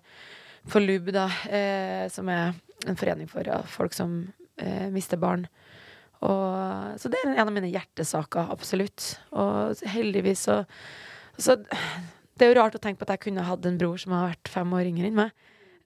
for 0.70 0.84
LUB, 0.84 1.10
da, 1.16 1.24
eh, 1.50 2.04
som 2.14 2.30
er 2.30 2.52
en 2.86 2.98
forening 2.98 3.26
for 3.30 3.46
ja, 3.46 3.58
folk 3.66 3.96
som 3.96 4.20
eh, 4.62 4.86
mister 4.94 5.18
barn. 5.18 5.48
Og, 6.22 6.94
så 7.02 7.10
det 7.10 7.18
er 7.18 7.32
en 7.32 7.48
av 7.48 7.50
mine 7.50 7.72
hjertesaker, 7.72 8.54
absolutt. 8.54 9.16
Og 9.34 9.82
heldigvis 9.90 10.46
så, 10.46 10.62
så 11.34 11.58
Det 12.38 12.46
er 12.46 12.54
jo 12.54 12.60
rart 12.60 12.78
å 12.78 12.80
tenke 12.82 13.02
på 13.02 13.06
at 13.08 13.16
jeg 13.16 13.24
kunne 13.26 13.42
hatt 13.44 13.66
en 13.66 13.76
bror 13.78 13.98
som 14.00 14.14
har 14.14 14.30
vært 14.30 14.50
fem 14.50 14.70
år 14.78 14.86
yngre 14.88 15.10
enn 15.10 15.18
meg. 15.18 15.34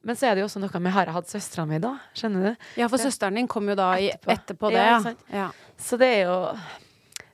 Men 0.07 0.15
så 0.19 0.29
er 0.29 0.37
det 0.39 0.45
jo 0.45 0.47
også 0.47 0.61
noe 0.63 0.81
med 0.85 0.93
Har 0.95 1.09
jeg 1.09 1.15
hatt 1.17 1.31
søstera 1.33 1.65
mi, 1.67 1.81
da? 1.83 1.97
Skjønner 2.15 2.45
du? 2.47 2.67
Ja, 2.79 2.87
for 2.93 3.03
søsteren 3.03 3.35
din 3.41 3.49
kom 3.51 3.67
jo 3.69 3.75
da 3.79 3.89
Etterpå. 3.99 4.31
etterpå 4.37 4.71
det. 4.71 4.85
Ja, 4.87 5.15
Ja. 5.35 5.47
Så 5.83 5.99
det 5.99 6.09
er 6.21 6.23
jo 6.29 6.37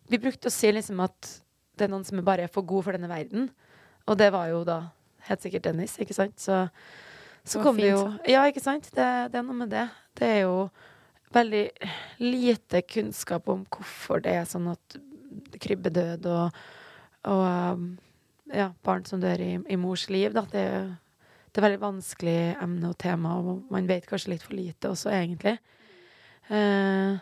Vi 0.09 0.19
brukte 0.23 0.49
å 0.49 0.53
si 0.55 0.71
liksom 0.73 1.01
at 1.05 1.29
det 1.77 1.87
er 1.87 1.93
noen 1.93 2.05
som 2.05 2.21
bare 2.25 2.45
er 2.47 2.53
for 2.53 2.63
god 2.69 2.85
for 2.85 2.93
denne 2.97 3.09
verden. 3.09 3.51
Og 4.09 4.17
det 4.21 4.31
var 4.33 4.49
jo 4.51 4.63
da 4.65 4.79
helt 5.29 5.41
sikkert 5.45 5.63
Dennis, 5.65 5.95
ikke 6.03 6.15
sant? 6.17 6.35
Så, 6.41 6.69
så 7.45 7.59
Det 7.59 7.63
kom 7.63 7.65
kom 7.65 7.77
det 7.81 7.91
jo. 7.93 8.03
Ja, 8.29 8.43
ikke 8.51 8.61
sant? 8.63 8.91
Det, 8.93 9.07
det 9.33 9.39
er 9.41 9.47
noe 9.47 9.57
med 9.57 9.71
det. 9.73 9.87
Det 10.19 10.29
er 10.29 10.41
jo 10.43 10.69
veldig 11.33 11.63
lite 12.21 12.83
kunnskap 12.85 13.49
om 13.49 13.65
hvorfor 13.73 14.21
det 14.23 14.35
er 14.37 14.45
sånn 14.45 14.69
at 14.75 14.99
krybbedød 15.65 16.27
og, 16.29 16.59
og 17.25 17.87
ja, 18.53 18.69
barn 18.85 19.05
som 19.09 19.21
dør 19.23 19.41
i, 19.41 19.53
i 19.73 19.79
mors 19.81 20.09
liv, 20.13 20.33
da. 20.37 20.45
Det, 20.53 20.67
er- 20.77 20.93
det 21.53 21.61
er 21.61 21.67
veldig 21.67 21.83
vanskelig 21.83 22.39
emne 22.65 22.89
og 22.89 22.97
tema, 23.01 23.35
og 23.39 23.67
man 23.73 23.89
vet 23.91 24.07
kanskje 24.09 24.33
litt 24.33 24.45
for 24.47 24.57
lite 24.57 24.89
også, 24.89 25.13
egentlig. 25.13 25.59
Eh, 26.49 27.21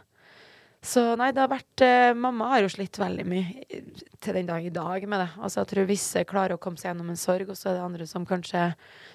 Så 0.81 1.03
nei, 1.21 1.27
det 1.37 1.43
har 1.43 1.51
vært 1.51 1.83
eh, 1.85 2.15
Mamma 2.17 2.47
har 2.55 2.63
jo 2.65 2.71
slitt 2.73 2.97
veldig 2.97 3.25
mye 3.29 3.81
til 4.25 4.37
den 4.39 4.47
dag 4.49 4.65
i 4.65 4.71
dag 4.73 5.05
med 5.05 5.21
det. 5.21 5.27
Altså, 5.37 5.61
jeg 5.61 5.69
tror 5.75 5.91
visse 5.91 6.23
klarer 6.25 6.57
å 6.57 6.63
komme 6.63 6.81
seg 6.81 6.89
gjennom 6.95 7.11
en 7.13 7.21
sorg, 7.21 7.51
og 7.53 7.59
så 7.59 7.69
er 7.69 7.77
det 7.77 7.83
andre 7.85 8.07
som 8.09 8.25
kanskje 8.25 8.71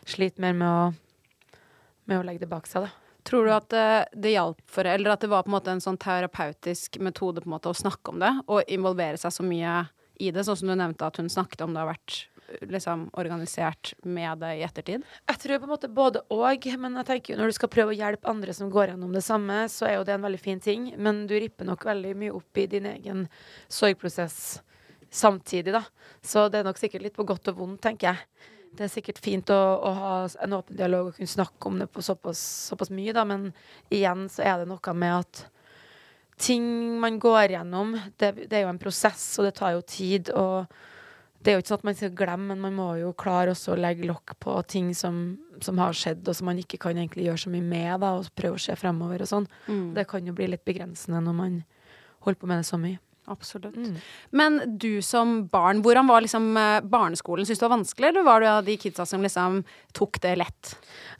sliter 0.05 0.45
mer 0.45 0.53
med 0.59 0.69
å, 0.69 1.57
med 2.05 2.19
å 2.19 2.27
legge 2.27 2.43
det 2.43 2.51
bak 2.51 2.69
seg, 2.69 2.85
da. 2.85 2.93
Tror 3.25 3.47
du 3.47 3.55
at 3.55 3.65
det, 3.73 3.87
det 4.21 4.35
hjalp 4.35 4.59
for 4.69 4.85
Eller 4.85 5.15
at 5.15 5.23
det 5.23 5.31
var 5.31 5.41
på 5.41 5.49
en 5.49 5.55
måte 5.55 5.73
en 5.73 5.81
sånn 5.81 5.97
terapeutisk 5.97 6.99
metode 7.01 7.41
på 7.41 7.49
en 7.49 7.55
måte 7.55 7.71
å 7.71 7.79
snakke 7.79 8.13
om 8.13 8.21
det, 8.21 8.29
og 8.45 8.69
involvere 8.69 9.17
seg 9.17 9.33
så 9.33 9.47
mye 9.47 9.87
i 10.21 10.29
det, 10.29 10.45
sånn 10.45 10.59
som 10.61 10.69
du 10.69 10.75
nevnte 10.77 11.07
at 11.07 11.17
hun 11.17 11.31
snakket 11.33 11.65
om 11.65 11.73
det 11.73 11.81
har 11.81 11.89
vært 11.95 12.19
liksom 12.61 13.07
organisert 13.13 13.93
med 14.03 14.39
det 14.41 14.51
i 14.57 14.63
ettertid? 14.65 15.05
Jeg 15.27 15.41
tror 15.41 15.59
på 15.61 15.67
en 15.67 15.73
måte 15.73 15.91
både 15.91 16.23
og, 16.33 16.67
men 16.79 16.99
jeg 17.01 17.09
tenker 17.09 17.33
jo 17.33 17.39
når 17.39 17.51
du 17.51 17.57
skal 17.57 17.71
prøve 17.73 17.93
å 17.93 17.97
hjelpe 17.97 18.29
andre 18.29 18.55
som 18.55 18.71
går 18.73 18.93
gjennom 18.93 19.15
det 19.15 19.23
samme, 19.25 19.65
så 19.71 19.89
er 19.89 19.97
jo 19.97 20.07
det 20.07 20.15
en 20.15 20.25
veldig 20.25 20.41
fin 20.41 20.61
ting, 20.61 20.91
men 20.97 21.25
du 21.29 21.35
ripper 21.37 21.67
nok 21.67 21.85
veldig 21.87 22.15
mye 22.21 22.35
opp 22.35 22.61
i 22.61 22.67
din 22.71 22.89
egen 22.91 23.25
sorgprosess 23.71 24.59
samtidig, 25.15 25.73
da. 25.75 25.85
Så 26.21 26.47
det 26.49 26.61
er 26.61 26.67
nok 26.67 26.79
sikkert 26.81 27.05
litt 27.05 27.15
på 27.15 27.25
godt 27.27 27.51
og 27.51 27.59
vondt, 27.61 27.81
tenker 27.85 28.11
jeg. 28.11 28.51
Det 28.75 28.87
er 28.87 28.91
sikkert 28.91 29.21
fint 29.23 29.51
å, 29.53 29.59
å 29.79 29.91
ha 29.95 30.13
en 30.43 30.55
åpen 30.57 30.75
dialog 30.75 31.09
og 31.09 31.19
kunne 31.19 31.31
snakke 31.31 31.69
om 31.69 31.77
det 31.79 31.87
på 31.93 32.03
såpass, 32.03 32.41
såpass 32.69 32.91
mye, 32.91 33.13
da, 33.15 33.23
men 33.27 33.51
igjen 33.93 34.25
så 34.31 34.43
er 34.43 34.61
det 34.61 34.71
noe 34.71 34.95
med 34.97 35.21
at 35.21 35.45
ting 36.35 36.65
man 36.99 37.15
går 37.21 37.53
gjennom, 37.55 37.95
det, 38.19 38.33
det 38.49 38.57
er 38.57 38.65
jo 38.65 38.73
en 38.73 38.81
prosess, 38.81 39.23
og 39.39 39.47
det 39.47 39.55
tar 39.55 39.77
jo 39.77 39.85
tid. 39.87 40.33
og 40.35 40.67
det 41.45 41.51
er 41.51 41.59
jo 41.59 41.61
ikke 41.61 41.71
sånn 41.71 41.81
at 41.83 41.87
man 41.87 41.97
skal 41.99 42.13
glemme, 42.17 42.47
men 42.49 42.61
man 42.63 42.73
må 42.73 42.87
jo 42.97 43.13
klare 43.21 43.53
også 43.53 43.75
å 43.75 43.79
legge 43.79 44.07
lokk 44.09 44.33
på 44.41 44.57
ting 44.71 44.89
som, 44.97 45.37
som 45.61 45.77
har 45.77 45.93
skjedd, 45.93 46.23
og 46.25 46.37
som 46.37 46.49
man 46.49 46.57
ikke 46.61 46.79
kan 46.81 46.97
egentlig 46.97 47.27
gjøre 47.27 47.43
så 47.45 47.53
mye 47.53 47.65
med, 47.65 47.91
da, 48.01 48.15
og 48.17 48.31
prøve 48.33 48.57
å 48.57 48.63
se 48.65 48.75
fremover 48.79 49.21
og 49.21 49.29
sånn. 49.29 49.45
Det 49.93 50.07
kan 50.09 50.25
jo 50.25 50.33
bli 50.33 50.49
litt 50.49 50.65
begrensende 50.65 51.21
når 51.21 51.37
man 51.37 51.59
holder 52.25 52.41
på 52.41 52.49
med 52.49 52.63
det 52.63 52.69
så 52.71 52.81
mye. 52.81 52.97
Absolutt. 53.27 53.77
Mm. 53.77 53.93
Men 54.37 54.57
du 54.77 55.01
som 55.01 55.47
barn, 55.49 55.81
hvordan 55.85 56.09
var 56.09 56.21
liksom 56.21 56.51
eh, 56.61 56.81
barneskolen? 56.85 57.45
Syns 57.45 57.57
du 57.57 57.63
det 57.63 57.67
var 57.67 57.77
vanskelig, 57.77 58.09
eller 58.11 58.25
var 58.25 58.41
du 58.41 58.49
av 58.49 58.65
de 58.67 58.75
kidsa 58.77 59.05
som 59.09 59.23
liksom 59.25 59.63
tok 59.97 60.19
det 60.21 60.35
lett? 60.43 60.75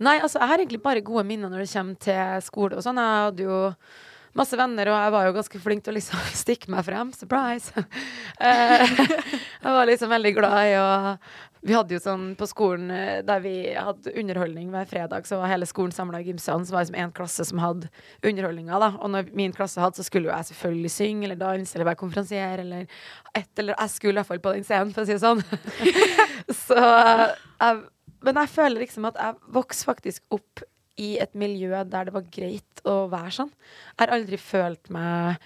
Nei, 0.06 0.20
altså, 0.20 0.38
jeg 0.42 0.52
har 0.52 0.62
egentlig 0.62 0.84
bare 0.86 1.06
gode 1.06 1.26
minner 1.26 1.50
når 1.50 1.66
det 1.66 1.72
kommer 1.74 1.98
til 2.06 2.46
skole 2.46 2.78
og 2.78 2.86
sånn. 2.86 3.02
Jeg 3.02 3.24
hadde 3.30 3.48
jo 3.48 3.62
masse 4.36 4.58
venner, 4.60 4.90
og 4.92 4.98
jeg 5.00 5.14
var 5.16 5.26
jo 5.28 5.34
ganske 5.38 5.60
flink 5.64 5.86
til 5.86 5.94
å 5.94 5.98
liksom 5.98 6.30
stikke 6.44 6.72
meg 6.74 6.86
frem. 6.88 7.16
Surprise! 7.16 7.72
Eh, 8.36 8.82
jeg 8.84 9.72
var 9.72 9.88
liksom 9.88 10.10
veldig 10.12 10.32
glad 10.36 10.58
i 10.68 10.74
å 10.76 10.88
Vi 11.66 11.72
hadde 11.72 11.96
jo 11.96 12.02
sånn 12.04 12.26
på 12.36 12.48
skolen 12.50 12.90
eh, 12.92 13.22
der 13.26 13.40
vi 13.40 13.54
hadde 13.72 14.12
underholdning 14.12 14.74
hver 14.74 14.90
fredag, 14.90 15.24
så 15.26 15.40
var 15.40 15.54
hele 15.54 15.68
skolen 15.70 15.94
samla 15.96 16.20
i 16.20 16.28
gymsalen. 16.28 16.66
Så 16.68 16.76
var 16.76 16.84
det 16.84 16.90
liksom 16.90 17.00
én 17.00 17.14
klasse 17.16 17.46
som 17.48 17.62
hadde 17.64 17.88
underholdninga, 18.28 18.82
da. 18.84 18.92
Og 19.00 19.14
når 19.14 19.32
min 19.40 19.56
klasse 19.56 19.80
hadde, 19.80 19.96
så 19.98 20.06
skulle 20.06 20.28
jo 20.28 20.36
jeg 20.36 20.50
selvfølgelig 20.52 20.94
synge 20.98 21.30
eller 21.30 21.40
danse 21.40 21.78
eller 21.78 21.90
være 21.94 22.02
konferansier 22.04 22.66
eller 22.66 22.86
et 23.40 23.64
eller 23.64 23.80
Jeg 23.80 23.96
skulle 23.96 24.18
i 24.18 24.20
hvert 24.20 24.34
fall 24.34 24.44
på 24.44 24.56
den 24.58 24.68
scenen, 24.68 24.94
for 24.94 25.06
å 25.06 25.08
si 25.08 25.16
det 25.16 25.24
sånn. 25.24 25.44
så 26.68 26.80
jeg 26.84 27.84
Men 28.26 28.44
jeg 28.44 28.56
føler 28.60 28.84
liksom 28.84 29.08
at 29.14 29.20
jeg 29.22 29.40
vokste 29.56 29.94
faktisk 29.94 30.36
opp 30.36 30.66
i 31.02 31.16
et 31.22 31.32
miljø 31.38 31.84
der 31.90 32.08
det 32.08 32.16
var 32.16 32.26
greit 32.32 32.84
å 32.88 33.06
være 33.12 33.32
sånn. 33.40 33.52
Jeg 33.94 34.02
har 34.04 34.14
aldri 34.16 34.40
følt 34.40 34.92
meg 34.94 35.40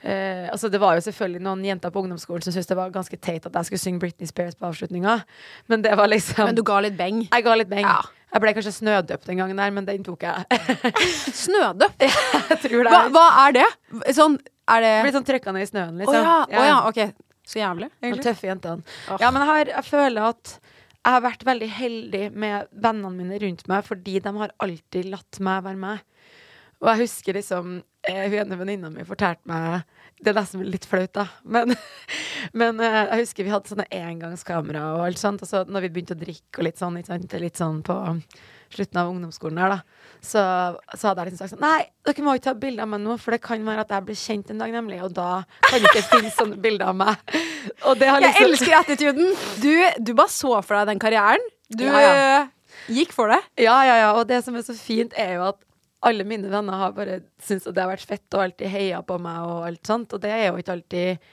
eh, 0.00 0.50
altså 0.52 0.68
Det 0.70 0.80
var 0.82 0.98
jo 0.98 1.04
selvfølgelig 1.06 1.42
noen 1.46 1.64
jenter 1.66 1.92
på 1.94 2.02
ungdomsskolen 2.04 2.44
som 2.44 2.54
syntes 2.54 2.70
det 2.70 2.78
var 2.78 2.92
ganske 2.94 3.18
teit 3.18 3.46
at 3.48 3.56
jeg 3.58 3.70
skulle 3.70 3.84
synge 3.84 4.02
Britney 4.04 4.30
Spears 4.30 4.58
på 4.58 4.68
avslutninga, 4.68 5.20
men 5.72 5.84
det 5.86 5.94
var 5.98 6.10
liksom 6.12 6.50
Men 6.50 6.58
du 6.58 6.62
ga 6.66 6.80
litt 6.84 6.98
beng. 6.98 7.24
Jeg 7.30 7.46
ga 7.46 7.56
litt 7.58 7.72
beng. 7.72 7.86
Ja. 7.88 8.02
Jeg 8.34 8.42
ble 8.42 8.54
kanskje 8.56 8.72
snødøpt 8.74 9.28
den 9.30 9.38
gangen 9.38 9.60
der, 9.62 9.70
men 9.70 9.86
den 9.86 10.06
tok 10.06 10.24
jeg. 10.26 10.62
snødøpt? 11.44 12.02
jeg 12.02 12.62
tror 12.66 12.80
det 12.80 12.94
Hva, 12.94 13.04
er 13.04 13.12
hva 13.14 13.26
er 13.44 13.58
det? 13.60 13.68
Sånn, 14.16 14.38
er 14.74 14.82
det 14.82 14.94
Blir 15.06 15.14
sånn 15.18 15.28
trykka 15.28 15.54
ned 15.54 15.66
i 15.66 15.70
snøen, 15.70 16.02
Å 16.02 16.10
oh, 16.10 16.18
ja, 16.18 16.40
Oh, 16.50 16.66
ja, 16.66 16.80
ok. 16.90 17.24
Så 17.44 17.60
jævlig, 17.60 17.90
De 18.00 18.08
egentlig. 18.08 18.24
tøffe 18.24 18.48
jentene. 18.48 18.94
Oh. 19.12 19.18
Ja, 19.20 19.28
men 19.30 19.42
jeg, 19.42 19.50
har, 19.50 19.70
jeg 19.76 19.84
føler 19.86 20.30
at 20.30 20.54
jeg 21.04 21.12
har 21.12 21.24
vært 21.24 21.44
veldig 21.44 21.68
heldig 21.68 22.24
med 22.32 22.70
vennene 22.72 23.12
mine 23.12 23.38
rundt 23.42 23.66
meg, 23.68 23.84
fordi 23.84 24.16
de 24.24 24.32
har 24.38 24.54
alltid 24.64 25.10
latt 25.12 25.40
meg 25.44 25.64
være 25.66 25.80
meg. 25.82 26.04
Og 26.80 26.90
jeg 26.90 27.04
husker 27.04 27.36
liksom 27.38 27.76
eh, 28.08 28.24
Hun 28.28 28.38
ene 28.42 28.56
venninna 28.60 28.90
mi 28.92 29.04
fortalte 29.08 29.46
meg 29.48 29.84
Det 30.18 30.32
er 30.32 30.36
nesten 30.36 30.64
litt 30.66 30.88
flaut, 30.88 31.12
da. 31.16 31.26
Men, 31.44 31.72
men 32.60 32.80
eh, 32.82 32.98
jeg 33.12 33.22
husker 33.22 33.46
vi 33.46 33.52
hadde 33.54 33.72
sånne 33.72 33.86
engangskamera 33.94 34.86
og 34.96 35.04
alt 35.06 35.20
sånt. 35.20 35.44
Og 35.44 35.50
så 35.50 35.62
når 35.68 35.86
vi 35.86 35.92
begynte 35.94 36.16
å 36.16 36.20
drikke 36.20 36.60
og 36.60 36.68
litt 36.68 36.80
sånn, 36.80 36.98
ikke 37.00 37.12
sant, 37.12 37.38
litt 37.44 37.60
sånn 37.60 37.80
på 37.86 37.98
slutten 38.74 39.00
av 39.00 39.10
ungdomsskolen 39.12 39.60
her, 39.62 39.74
da, 39.76 40.08
så, 40.24 40.42
så 40.96 41.10
hadde 41.10 41.24
jeg 41.24 41.30
liksom 41.32 41.40
sagt 41.42 41.52
sånn 41.54 41.64
Nei, 41.64 41.84
dere 42.06 42.24
må 42.24 42.34
ikke 42.36 42.46
ta 42.48 42.54
bilde 42.58 42.84
av 42.84 42.88
meg 42.92 43.02
nå, 43.04 43.16
for 43.20 43.36
det 43.36 43.40
kan 43.44 43.66
være 43.66 43.84
at 43.84 43.92
jeg 43.94 44.06
blir 44.08 44.18
kjent 44.20 44.52
en 44.54 44.62
dag, 44.64 44.72
nemlig. 44.74 45.00
Og 45.04 45.12
da 45.16 45.28
kan 45.68 45.82
det 45.82 45.90
ikke 45.92 46.04
finnes 46.14 46.38
sånne 46.38 46.58
bilder 46.64 46.90
av 46.92 46.98
meg. 47.02 47.36
Har 47.84 48.00
Jeg 48.00 48.24
liksom 48.24 48.48
elsker 48.48 48.78
attituden! 48.80 49.30
Du, 49.62 49.70
du 50.00 50.14
bare 50.16 50.32
så 50.32 50.56
for 50.64 50.78
deg 50.80 50.92
den 50.94 51.02
karrieren. 51.02 51.44
Du 51.72 51.84
Ja, 51.86 52.00
ja. 52.04 52.42
gikk 52.92 53.14
for 53.16 53.32
det. 53.32 53.40
Ja, 53.62 53.76
ja, 53.88 54.00
ja. 54.02 54.10
Og 54.18 54.26
det 54.28 54.42
som 54.46 54.56
er 54.58 54.64
så 54.66 54.76
fint, 54.78 55.14
er 55.16 55.36
jo 55.38 55.46
at 55.52 55.60
alle 56.04 56.26
mine 56.28 56.50
venner 56.52 56.76
har 56.76 56.92
bare 56.96 57.22
syntes 57.40 57.70
at 57.70 57.76
det 57.76 57.80
har 57.84 57.92
vært 57.94 58.08
fett 58.10 58.36
og 58.36 58.42
alltid 58.44 58.68
heia 58.68 58.98
på 59.06 59.16
meg 59.24 59.46
og 59.48 59.62
alt 59.70 59.88
sånt. 59.88 60.12
Og 60.12 60.20
det 60.20 60.32
er 60.36 60.46
jo 60.50 60.58
ikke 60.60 60.74
alltid 60.78 61.30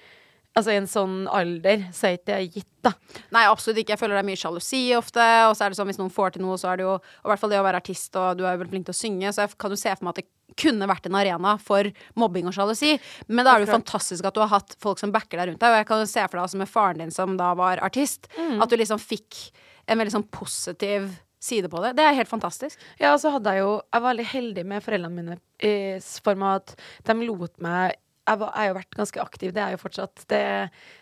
Altså, 0.51 0.73
i 0.73 0.79
en 0.81 0.89
sånn 0.89 1.29
alder 1.31 1.85
så 1.95 2.09
er 2.09 2.17
ikke 2.17 2.27
det 2.27 2.39
gitt, 2.57 2.67
da. 2.83 2.91
Nei, 3.31 3.45
absolutt 3.47 3.79
ikke. 3.79 3.93
Jeg 3.95 4.01
føler 4.01 4.17
det 4.17 4.23
er 4.25 4.27
mye 4.27 4.39
sjalusi 4.41 4.81
ofte. 4.97 5.23
Og 5.47 5.55
så 5.55 5.63
er 5.63 5.71
det 5.71 5.79
sånn 5.79 5.87
hvis 5.87 5.99
noen 6.01 6.11
får 6.11 6.35
til 6.35 6.43
noe, 6.43 6.57
så 6.59 6.73
er 6.73 6.81
det 6.81 6.87
jo 6.87 6.97
Og 6.97 7.29
i 7.29 7.31
hvert 7.31 7.39
fall 7.39 7.53
det 7.53 7.61
å 7.61 7.65
være 7.67 7.79
artist, 7.79 8.11
og 8.19 8.39
du 8.39 8.43
er 8.43 8.59
veldig 8.59 8.73
flink 8.73 8.89
til 8.89 8.95
å 8.95 8.99
synge, 8.99 9.31
så 9.31 9.45
jeg 9.45 9.55
kan 9.61 9.71
jo 9.71 9.79
se 9.79 9.95
for 9.95 10.07
meg 10.07 10.15
at 10.17 10.21
det 10.23 10.27
kunne 10.59 10.89
vært 10.91 11.07
en 11.07 11.15
arena 11.15 11.55
for 11.63 11.87
mobbing 12.19 12.49
og 12.51 12.55
sjalusi. 12.57 12.97
Men 13.31 13.47
da 13.47 13.53
er 13.53 13.61
det 13.61 13.69
jo 13.69 13.77
fantastisk 13.77 14.27
at 14.27 14.35
du 14.35 14.41
har 14.43 14.51
hatt 14.51 14.75
folk 14.83 14.99
som 14.99 15.13
backer 15.15 15.39
deg 15.39 15.53
rundt 15.53 15.63
deg. 15.63 15.71
Og 15.71 15.79
jeg 15.79 15.87
kan 15.87 16.03
jo 16.03 16.11
se 16.11 16.25
for 16.27 16.35
deg 16.35 16.43
altså 16.43 16.59
med 16.59 16.71
faren 16.73 17.03
din 17.05 17.15
som 17.15 17.37
da 17.39 17.53
var 17.55 17.79
artist, 17.87 18.27
at 18.35 18.67
du 18.67 18.75
liksom 18.75 18.99
fikk 18.99 19.39
en 19.87 20.01
veldig 20.01 20.17
sånn 20.19 20.27
positiv 20.35 21.07
side 21.41 21.71
på 21.71 21.79
det. 21.81 21.95
Det 21.97 22.03
er 22.05 22.19
helt 22.19 22.29
fantastisk. 22.29 22.77
Ja, 22.99 23.15
og 23.15 23.21
så 23.23 23.31
hadde 23.33 23.55
jeg 23.55 23.63
jo 23.63 23.71
Jeg 23.79 24.01
var 24.01 24.11
veldig 24.11 24.27
heldig 24.35 24.65
med 24.69 24.83
foreldrene 24.85 25.15
mine 25.15 25.39
i 25.63 25.73
form 26.21 26.43
av 26.45 26.59
at 26.59 26.75
de 27.07 27.15
lot 27.23 27.55
meg 27.63 27.95
jeg 28.27 28.39
har 28.53 28.67
jo 28.69 28.77
vært 28.77 28.97
ganske 28.97 29.21
aktiv, 29.21 29.51
det 29.55 29.61
er 29.63 29.75
jo 29.75 29.81
fortsatt. 29.81 30.25
Det, 30.29 30.41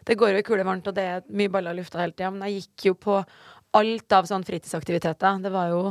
det 0.07 0.17
går 0.17 0.33
jo 0.33 0.41
i 0.41 0.45
kulevarmt, 0.47 0.87
og 0.87 0.95
det 0.97 1.05
er 1.05 1.25
mye 1.35 1.51
baller 1.51 1.75
i 1.75 1.81
lufta 1.81 2.01
hele 2.01 2.15
tida. 2.15 2.31
Men 2.33 2.47
jeg 2.47 2.63
gikk 2.63 2.89
jo 2.89 2.93
på 3.07 3.17
alt 3.77 4.15
av 4.15 4.25
sånn 4.25 4.45
fritidsaktiviteter. 4.47 5.41
Det 5.43 5.51
var 5.53 5.73
jo 5.73 5.81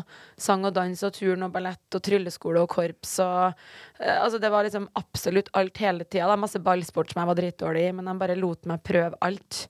sang 0.41 0.65
og 0.67 0.75
dans 0.75 1.03
og 1.07 1.15
turn 1.15 1.47
og 1.47 1.53
ballett 1.55 1.95
og 1.95 2.05
trylleskole 2.05 2.65
og 2.65 2.71
korps 2.73 3.19
og 3.23 3.53
eh, 4.01 4.17
Altså, 4.17 4.41
det 4.43 4.51
var 4.51 4.67
liksom 4.67 4.89
absolutt 4.99 5.51
alt 5.59 5.79
hele 5.83 6.07
tida. 6.09 6.35
Masse 6.41 6.63
ballsport 6.63 7.13
som 7.13 7.23
jeg 7.23 7.31
var 7.31 7.39
dritdårlig 7.39 7.85
i, 7.89 7.93
men 7.95 8.11
de 8.11 8.17
bare 8.19 8.39
lot 8.39 8.67
meg 8.71 8.83
prøve 8.87 9.21
alt. 9.25 9.67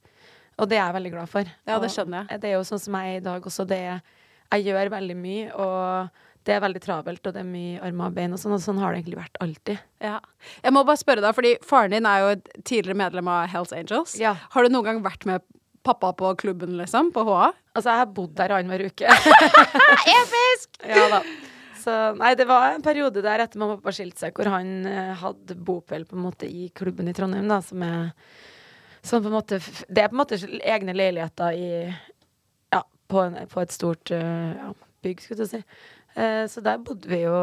Og 0.58 0.70
det 0.70 0.78
er 0.78 0.86
jeg 0.86 0.96
veldig 0.96 1.12
glad 1.14 1.30
for. 1.30 1.50
Ja, 1.68 1.76
det 1.82 1.92
skjønner 1.94 2.24
jeg. 2.24 2.40
Det 2.42 2.48
er 2.50 2.56
jo 2.56 2.64
sånn 2.66 2.82
som 2.82 2.96
jeg 2.98 3.18
er 3.18 3.20
i 3.20 3.26
dag 3.28 3.44
også. 3.46 3.66
Det, 3.68 3.82
jeg 4.48 4.64
gjør 4.70 4.94
veldig 4.96 5.18
mye, 5.18 5.52
og 5.52 6.24
det 6.48 6.54
er 6.56 6.64
veldig 6.64 6.80
travelt, 6.80 7.20
og 7.28 7.34
det 7.36 7.42
er 7.42 7.48
mye 7.48 7.80
armer 7.84 8.08
og 8.08 8.16
bein 8.16 8.32
og 8.32 8.40
sånn, 8.40 8.54
og 8.56 8.62
sånn 8.64 8.80
har 8.80 8.94
det 8.94 9.02
egentlig 9.02 9.18
vært 9.18 9.38
alltid. 9.44 9.82
Ja. 10.00 10.16
Jeg 10.64 10.72
må 10.72 10.82
bare 10.88 11.00
spørre 11.00 11.24
deg, 11.24 11.36
fordi 11.36 11.50
faren 11.66 11.92
din 11.92 12.08
er 12.08 12.24
jo 12.24 12.30
tidligere 12.62 12.96
medlem 13.02 13.28
av 13.28 13.50
Hells 13.52 13.74
Angels. 13.76 14.16
Ja. 14.20 14.32
Har 14.54 14.64
du 14.64 14.72
noen 14.72 14.86
gang 14.86 15.02
vært 15.04 15.28
med 15.28 15.44
pappa 15.84 16.14
på 16.16 16.32
klubben, 16.40 16.78
liksom? 16.80 17.12
På 17.12 17.26
HA? 17.28 17.52
Altså, 17.74 17.92
jeg 17.92 18.00
har 18.00 18.10
bodd 18.16 18.32
der 18.40 18.56
annenhver 18.56 18.88
uke. 18.88 19.12
Episk! 20.16 20.80
Ja 20.88 21.04
da. 21.12 21.22
Så 21.78 21.94
nei, 22.18 22.32
det 22.38 22.44
var 22.48 22.72
en 22.74 22.82
periode 22.84 23.22
der 23.24 23.42
etter 23.44 23.60
mamma 23.60 23.76
og 23.76 23.82
pappa 23.82 23.94
skilte 23.96 24.24
seg, 24.24 24.34
hvor 24.36 24.50
han 24.50 24.86
eh, 24.88 25.12
hadde 25.20 25.56
bopel 25.68 26.04
på 26.08 26.16
en 26.16 26.24
måte 26.24 26.48
i 26.48 26.68
klubben 26.76 27.08
i 27.08 27.14
Trondheim, 27.16 27.46
da, 27.48 27.60
som 27.64 27.84
er 27.86 28.10
sånn 29.04 29.22
på 29.24 29.30
en 29.30 29.36
måte 29.36 29.60
Det 29.86 30.02
er 30.02 30.10
på 30.10 30.16
en 30.16 30.20
måte 30.20 30.38
egne 30.58 30.94
leiligheter 30.96 31.54
i 31.54 31.68
Ja, 32.74 32.82
på, 32.82 33.22
en, 33.22 33.38
på 33.48 33.62
et 33.62 33.72
stort 33.72 34.12
uh, 34.12 34.50
ja, 34.58 34.72
bygg, 35.06 35.22
skulle 35.22 35.46
jeg 35.46 35.52
si. 35.52 35.62
Eh, 36.18 36.44
så 36.50 36.62
der 36.64 36.80
bodde 36.82 37.10
vi 37.10 37.22
jo 37.22 37.36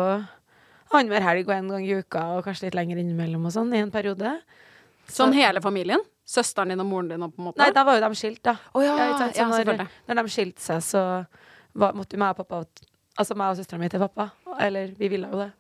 annenhver 0.92 1.24
helg 1.24 1.48
og 1.48 1.56
en 1.56 1.72
gang 1.74 1.86
i 1.88 1.96
uka, 2.00 2.26
og 2.36 2.46
kanskje 2.48 2.68
litt 2.68 2.78
lenger 2.78 3.00
innimellom 3.02 3.48
og 3.48 3.56
sånn, 3.56 3.72
i 3.76 3.82
en 3.84 3.94
periode. 3.94 4.36
Sånn 5.12 5.36
hele 5.36 5.62
familien? 5.64 6.04
Søsteren 6.26 6.74
din 6.74 6.82
og 6.82 6.90
moren 6.90 7.12
din 7.12 7.24
og 7.26 7.34
på 7.34 7.42
en 7.42 7.50
måte? 7.50 7.62
Nei, 7.62 7.70
da 7.76 7.86
var 7.86 8.00
jo 8.00 8.04
de 8.08 8.18
skilt, 8.18 8.42
da. 8.46 8.56
Oh, 8.74 8.84
ja, 8.84 8.96
ja? 8.98 9.30
Ja, 9.38 9.48
når, 9.52 9.86
når 10.10 10.22
de 10.22 10.34
skilte 10.34 10.64
seg, 10.64 10.82
så 10.86 11.02
var, 11.78 11.96
måtte 11.98 12.18
jo 12.18 12.22
meg 12.24 12.36
og 12.36 12.44
pappa 12.44 12.66
Altså 13.16 13.36
meg 13.40 13.54
og 13.54 13.60
søstera 13.62 13.80
mi 13.80 13.88
til 13.88 14.02
pappa. 14.04 14.26
Eller 14.60 14.90
vi 14.98 15.08
ville 15.08 15.30
jo 15.32 15.38
det. 15.40 15.52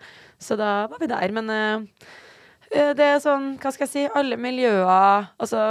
Så 0.43 0.57
da 0.59 0.89
var 0.91 0.99
vi 0.99 1.07
der. 1.07 1.31
Men 1.31 1.51
eh, 1.53 2.89
det 2.97 3.05
er 3.05 3.21
sånn, 3.23 3.53
hva 3.61 3.71
skal 3.71 3.85
jeg 3.85 3.93
si, 3.93 4.03
alle 4.11 4.35
miljøer 4.35 5.29
Altså, 5.39 5.69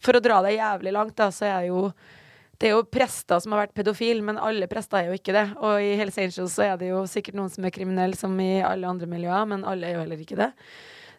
for 0.00 0.16
å 0.16 0.22
dra 0.24 0.38
det 0.46 0.54
jævlig 0.54 0.94
langt, 0.96 1.16
da, 1.18 1.28
så 1.34 1.50
er 1.50 1.66
jo 1.68 1.90
det 2.56 2.68
er 2.68 2.74
jo 2.76 2.86
prester 2.88 3.40
som 3.42 3.52
har 3.52 3.66
vært 3.66 3.76
pedofil, 3.76 4.22
men 4.24 4.40
alle 4.40 4.68
prester 4.70 5.02
er 5.02 5.10
jo 5.10 5.18
ikke 5.18 5.34
det. 5.36 5.46
Og 5.60 5.82
i 5.84 5.94
Hells 6.00 6.16
Angels 6.22 6.54
så 6.56 6.64
er 6.70 6.78
det 6.80 6.90
jo 6.90 7.02
sikkert 7.10 7.36
noen 7.36 7.52
som 7.52 7.66
er 7.68 7.74
kriminelle, 7.74 8.16
som 8.16 8.36
i 8.40 8.62
alle 8.64 8.88
andre 8.88 9.08
miljøer, 9.10 9.48
men 9.50 9.66
alle 9.68 9.88
er 9.88 9.96
jo 9.96 10.04
heller 10.04 10.22
ikke 10.24 10.38
det. 10.40 10.50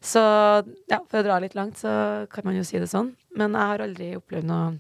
Så 0.02 0.22
ja, 0.90 1.00
for 1.10 1.20
å 1.20 1.26
dra 1.26 1.40
litt 1.42 1.58
langt, 1.58 1.80
så 1.82 2.26
kan 2.34 2.46
man 2.48 2.58
jo 2.58 2.66
si 2.66 2.82
det 2.82 2.90
sånn. 2.90 3.12
Men 3.38 3.58
jeg 3.58 3.72
har 3.74 3.84
aldri 3.86 4.12
opplevd 4.18 4.50
noe, 4.50 4.78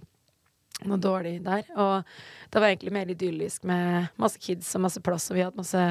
noe 0.87 0.99
dårlig 1.01 1.37
der. 1.45 1.65
Og 1.77 2.09
det 2.53 2.61
var 2.61 2.71
egentlig 2.71 2.95
mer 2.95 3.13
idyllisk 3.13 3.65
med 3.69 4.09
masse 4.21 4.41
kids 4.41 4.69
og 4.77 4.85
masse 4.87 5.01
plass, 5.05 5.29
og 5.29 5.37
vi 5.37 5.45
hadde 5.45 5.61
masse 5.61 5.85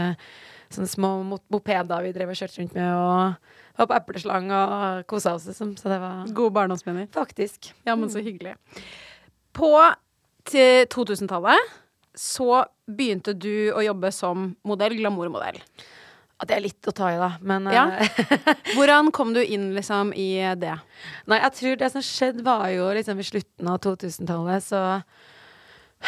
sånne 0.75 0.91
små 0.91 1.11
mopeder 1.53 2.03
vi 2.03 2.15
drev 2.15 2.33
og 2.33 2.39
kjørte 2.41 2.59
rundt 2.59 2.75
med, 2.75 2.89
og 2.91 3.79
var 3.79 3.91
på 3.91 3.99
epleslang 4.01 4.49
og 4.51 5.05
kosa 5.11 5.37
oss, 5.37 5.47
liksom. 5.51 5.77
Så 5.79 5.91
det 5.93 6.01
var 6.03 6.27
Gode 6.35 6.55
barndomsminner. 6.57 7.07
faktisk 7.15 7.71
Ja, 7.87 7.95
men 7.95 8.11
så 8.11 8.23
hyggelig. 8.25 8.57
På 9.55 9.71
til 10.49 10.87
2000-tallet 10.93 11.75
så 12.17 12.63
begynte 12.89 13.35
du 13.37 13.71
å 13.77 13.83
jobbe 13.85 14.09
som 14.15 14.49
modell, 14.65 14.95
glamourmodell. 14.97 15.59
Det 16.47 16.53
er 16.53 16.61
litt 16.67 16.85
å 16.89 16.93
ta 16.93 17.11
i, 17.15 17.17
da, 17.21 17.31
men 17.41 17.65
Ja. 17.73 17.87
eh, 17.97 18.09
Hvordan 18.77 19.09
kom 19.13 19.31
du 19.33 19.41
inn 19.41 19.71
liksom 19.77 20.11
i 20.17 20.37
det? 20.61 20.75
Nei, 21.29 21.39
jeg 21.41 21.53
tror 21.59 21.79
det 21.81 21.89
som 21.95 22.05
skjedde, 22.05 22.45
var 22.45 22.67
jo 22.75 22.91
liksom 22.97 23.21
i 23.21 23.25
slutten 23.25 23.71
av 23.73 23.79
2000-tallet, 23.85 24.65
så 24.65 24.81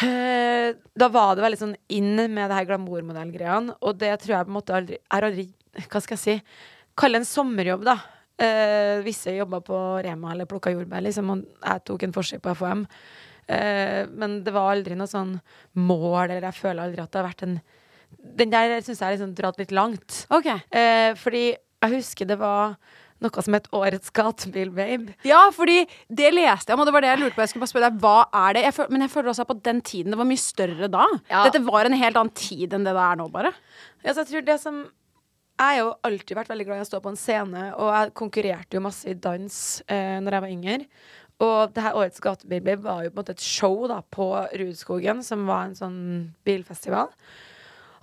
øh, 0.05 0.75
Da 0.99 1.07
var 1.13 1.35
det 1.35 1.45
veldig 1.45 1.59
sånn 1.63 1.75
inn 1.97 2.13
med 2.29 2.45
det 2.49 2.59
her 2.59 2.67
glamourmodellgreiene, 2.69 3.73
og 3.81 3.97
det 4.01 4.13
tror 4.21 4.35
jeg 4.37 4.45
på 4.47 4.53
en 4.53 4.57
måte 4.59 4.77
aldri 4.77 4.99
er 5.01 5.27
aldri 5.29 5.47
Hva 5.89 6.01
skal 6.03 6.17
jeg 6.17 6.23
si? 6.25 6.37
Kalle 6.99 7.21
en 7.21 7.27
sommerjobb, 7.27 7.85
da. 7.87 7.97
Hvis 8.39 9.03
visse 9.25 9.33
jobba 9.35 9.59
på 9.63 9.77
Rema 10.03 10.31
eller 10.33 10.47
plukka 10.47 10.71
jordbær, 10.71 11.01
liksom, 11.03 11.29
og 11.33 11.41
jeg 11.63 11.81
tok 11.89 12.03
en 12.07 12.13
forsøk 12.15 12.41
på 12.43 12.53
FHM. 12.55 12.85
Eh, 13.49 14.05
men 14.13 14.39
det 14.45 14.53
var 14.53 14.75
aldri 14.75 14.97
noe 14.97 15.09
sånn 15.09 15.35
mål, 15.81 16.29
eller 16.29 16.49
jeg 16.51 16.59
føler 16.59 16.83
aldri 16.85 17.01
at 17.03 17.11
det 17.11 17.21
har 17.21 17.29
vært 17.31 17.45
en 17.47 17.59
Den 18.09 18.49
der 18.49 18.79
syns 18.81 18.99
jeg 19.01 19.05
er 19.05 19.15
liksom 19.15 19.35
dratt 19.37 19.59
litt 19.61 19.71
langt. 19.71 20.23
Okay. 20.33 20.57
Eh, 20.73 21.13
fordi 21.17 21.43
jeg 21.53 21.93
husker 21.93 22.25
det 22.27 22.39
var 22.41 22.73
noe 23.23 23.43
som 23.43 23.55
het 23.55 23.67
Årets 23.75 24.11
gatebil-babe. 24.15 25.15
Ja, 25.27 25.41
fordi 25.53 25.81
det 26.07 26.31
leste 26.33 26.71
jeg 26.71 26.77
om, 26.77 26.83
og 26.83 26.87
det 26.89 26.95
var 26.95 27.03
det 27.03 27.11
jeg 27.11 27.21
lurte 27.21 27.35
på. 27.35 27.43
Jeg 27.43 27.51
skulle 27.51 27.65
bare 27.65 27.73
spørre 27.73 27.89
deg, 27.89 27.99
hva 28.03 28.15
er 28.47 28.55
det? 28.55 28.63
Jeg 28.67 28.75
føl 28.77 28.93
men 28.93 29.05
jeg 29.05 29.13
føler 29.13 29.31
også 29.33 29.45
at 29.45 29.51
på 29.51 29.57
den 29.67 29.81
tiden 29.85 30.15
det 30.15 30.19
var 30.21 30.29
mye 30.29 30.41
større 30.41 30.89
da. 30.91 31.07
Ja. 31.29 31.43
Dette 31.47 31.61
var 31.67 31.89
en 31.89 31.97
helt 31.99 32.21
annen 32.21 32.37
tid 32.37 32.73
enn 32.75 32.87
det 32.87 32.95
det 32.95 33.05
er 33.05 33.19
nå, 33.19 33.27
bare. 33.33 33.53
Ja, 34.05 34.13
så 34.13 34.23
jeg 34.23 34.31
tror 34.31 34.47
det 34.47 34.57
som 34.63 34.79
Jeg 35.59 35.75
har 35.75 35.79
jo 35.81 35.87
alltid 36.07 36.37
vært 36.37 36.49
veldig 36.53 36.65
glad 36.69 36.79
i 36.79 36.83
å 36.85 36.87
stå 36.87 37.01
på 37.03 37.11
en 37.11 37.17
scene, 37.19 37.63
og 37.75 37.89
jeg 37.91 38.13
konkurrerte 38.15 38.77
jo 38.77 38.83
masse 38.85 39.09
i 39.11 39.17
dans 39.19 39.55
eh, 39.91 40.15
når 40.23 40.37
jeg 40.37 40.43
var 40.45 40.53
yngre. 40.53 40.77
Og 41.39 41.71
det 41.71 41.83
her 41.83 41.95
Årets 41.95 42.19
gatebilbil 42.23 42.81
var 42.83 43.05
jo 43.05 43.11
på 43.13 43.15
en 43.15 43.21
måte 43.21 43.35
et 43.37 43.43
show 43.43 43.85
da 43.87 44.01
på 44.11 44.27
Rudskogen, 44.59 45.21
som 45.23 45.45
var 45.47 45.69
en 45.69 45.77
sånn 45.77 46.01
bilfestival. 46.47 47.13